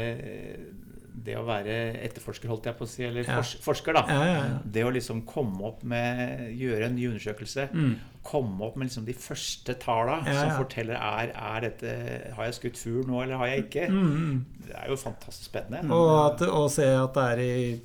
Det 1.22 1.36
å 1.38 1.43
være 1.45 1.76
etterforsker, 2.07 2.49
holdt 2.49 2.66
jeg 2.72 2.78
på 2.80 2.86
å 2.88 2.89
si, 2.89 3.03
eller 3.05 3.28
Ja. 3.28 3.36
fors, 3.38 3.51
forsker, 3.62 3.93
da. 3.93 4.01
Ja, 4.09 4.24
ja, 4.26 4.38
ja. 4.47 4.57
Det 4.66 4.84
å 4.88 4.93
liksom 4.95 5.22
komme 5.30 5.62
opp 5.70 5.84
med 5.84 6.47
Gjøre 6.57 6.88
en 6.88 6.95
ny 6.95 7.05
undersøkelse. 7.12 7.68
Mm. 7.76 7.91
Komme 8.26 8.66
opp 8.66 8.78
med 8.80 8.88
liksom 8.89 9.05
de 9.05 9.14
første 9.14 9.76
Ja, 9.86 10.24
som 10.39 10.55
forteller 10.64 10.95
er, 10.97 11.32
er 11.36 11.62
dette 11.68 12.34
Har 12.36 12.45
jeg 12.49 12.57
skutt 12.57 12.78
fugl 12.82 13.05
nå, 13.05 13.22
eller 13.24 13.38
har 13.38 13.47
jeg 13.53 13.66
ikke? 13.68 13.88
Mm. 13.91 14.41
Det 14.66 14.76
er 14.76 14.89
jo 14.89 14.95
fantastisk 14.95 15.51
spennende. 15.51 15.93
Og, 15.93 16.12
at, 16.34 16.41
og 16.49 16.70
se 16.72 16.86
at 16.89 17.14
det 17.14 17.24
er 17.30 17.43
i, 17.45 17.80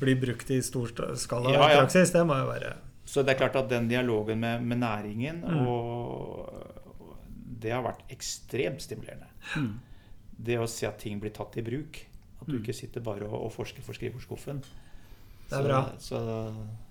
blir 0.00 0.16
brukt 0.20 0.50
i 0.50 0.60
stor 0.62 0.88
skala 1.16 1.52
Ja, 1.52 1.68
i 1.68 1.74
ja. 1.74 1.80
praksis, 1.82 2.10
det 2.14 2.22
må 2.26 2.36
jo 2.38 2.46
være 2.48 2.74
Så 3.04 3.22
det 3.26 3.34
er 3.34 3.38
klart 3.40 3.56
at 3.56 3.68
den 3.68 3.88
dialogen 3.88 4.38
med, 4.40 4.62
med 4.62 4.78
næringen 4.78 5.40
Mm. 5.44 5.66
og 5.66 6.66
Det 7.60 7.72
har 7.72 7.82
vært 7.84 8.04
ekstremt 8.10 8.80
stimulerende. 8.80 9.26
Mm. 9.56 9.80
Det 10.40 10.56
å 10.58 10.66
se 10.66 10.86
at 10.86 10.98
ting 10.98 11.18
blir 11.20 11.30
tatt 11.36 11.56
i 11.58 11.62
bruk. 11.62 12.06
At 12.40 12.46
du 12.48 12.54
Mm. 12.56 12.62
ikke 12.62 12.72
sitter 12.74 13.00
bare 13.04 13.26
og, 13.28 13.34
og 13.44 13.52
forsker 13.52 13.82
for 13.82 13.92
skrivebordsskuffen. 13.92 14.62
Det 15.50 15.58
er 15.58 15.64
bra. 15.66 15.80
Så, 15.98 16.20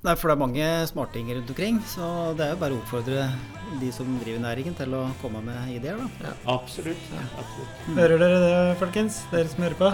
Nei, 0.04 0.14
for 0.16 0.30
det 0.32 0.34
er 0.38 0.40
mange 0.40 0.68
smartinger 0.88 1.36
rundt 1.40 1.50
omkring, 1.52 1.80
så 1.92 2.06
det 2.40 2.46
er 2.46 2.54
jo 2.54 2.60
bare 2.62 2.76
å 2.76 2.80
oppfordre 2.80 3.26
de 3.82 3.90
som 3.92 4.08
driver 4.22 4.40
næringen 4.46 4.76
til 4.78 4.94
å 4.96 5.02
komme 5.22 5.42
med 5.44 5.74
ideer, 5.76 6.00
da. 6.00 6.32
absolutt. 6.54 7.10
absolutt. 7.38 7.90
Hører 7.98 8.22
dere 8.24 8.38
det, 8.46 8.54
folkens? 8.80 9.20
Dere 9.34 9.52
som 9.52 9.66
hører 9.66 9.76
på? 9.82 9.90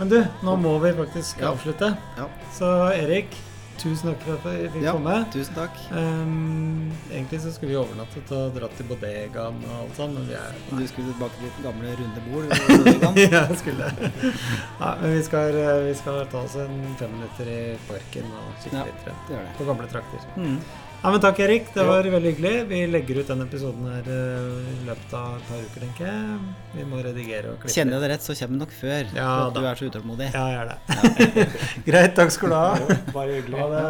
Men 0.00 0.08
du, 0.12 0.18
nå 0.46 0.56
må 0.60 0.72
vi 0.82 0.94
faktisk 1.02 1.40
Ja. 1.44 1.52
avslutte. 1.52 1.92
Ja. 2.16 2.26
Så 2.56 2.70
Erik, 2.96 3.36
tusen 3.80 4.10
takk 4.10 4.22
for 4.26 4.34
at 4.36 4.44
vi 4.60 4.68
fikk 4.74 4.82
Ja, 4.84 4.92
komme. 4.92 5.14
tusen 5.32 5.54
takk. 5.56 5.78
Um, 5.90 6.90
egentlig 7.10 7.40
så 7.40 7.52
skulle 7.54 7.72
vi 7.72 7.78
overnattet 7.80 8.32
og 8.36 8.52
dratt 8.58 8.74
til 8.76 8.86
bodegaen 8.90 9.62
og 9.64 9.76
alt 9.78 9.96
sånt, 9.96 10.14
men 10.18 10.28
vi 10.28 10.34
er 10.36 10.52
Du 10.70 10.82
skulle 10.90 11.14
tilbake 11.14 11.38
til 11.38 11.48
ditt 11.48 11.62
gamle 11.64 11.94
runde 12.00 12.24
bord. 12.28 12.44
ja, 13.24 13.42
jeg 13.48 13.58
skulle 13.62 13.88
Nei, 13.96 14.92
men 15.00 15.16
vi 15.16 15.22
skal, 15.26 15.56
eh, 15.64 15.80
vi 15.88 15.94
skal 16.02 16.20
ta 16.32 16.44
oss 16.44 16.56
en 16.60 16.76
fem 17.00 17.10
minutter 17.16 17.50
i 17.50 17.60
parken 17.88 18.30
og 18.42 18.52
kikke 18.62 18.76
Ja. 18.76 18.84
litt 18.90 19.08
rundt 19.08 19.26
Det 19.28 19.36
gjør 19.36 19.44
det. 19.48 19.56
på 19.58 19.68
gamle 19.72 19.90
trakter. 19.96 20.30
Mm. 20.36 20.60
Ja, 21.02 21.10
men 21.10 21.20
takk, 21.20 21.38
Erik. 21.40 21.70
Det 21.72 21.84
var 21.88 22.04
jo. 22.04 22.10
veldig 22.12 22.30
hyggelig. 22.34 22.66
Vi 22.68 22.80
legger 22.92 23.22
ut 23.22 23.30
den 23.32 23.40
episoden 23.46 23.86
her 23.88 24.10
eh, 24.12 24.68
i 24.68 24.74
løpet 24.84 25.14
av 25.16 25.38
et 25.38 25.46
par 25.48 25.62
uker, 25.64 25.86
tenker 25.86 26.10
jeg. 26.10 26.52
Vi 26.74 26.84
må 26.90 27.00
redigere 27.00 27.54
og 27.54 27.62
klippe. 27.62 27.72
Kjenner 27.72 27.96
jeg 27.96 28.04
det 28.04 28.12
rett, 28.12 28.26
så 28.26 28.36
kommer 28.36 28.52
den 28.52 28.62
nok 28.66 28.76
før. 28.82 29.08
Ja, 29.16 29.32
da. 29.48 29.56
du 29.56 29.70
er 29.70 29.80
så 29.80 29.88
utålmodig. 29.88 30.28
Ja, 30.36 30.46
jeg 30.58 30.68
det. 30.68 30.78
Ja. 30.92 31.48
Greit. 31.88 32.16
Takk 32.20 32.36
skal 32.36 32.52
du 32.52 32.58
ha. 32.60 33.00
Bare 33.16 33.40
hyggelig. 33.40 33.60
Ha 33.64 33.68
det. 33.72 33.84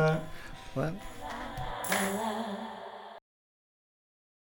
Ha 0.78 0.86
det. 0.86 2.68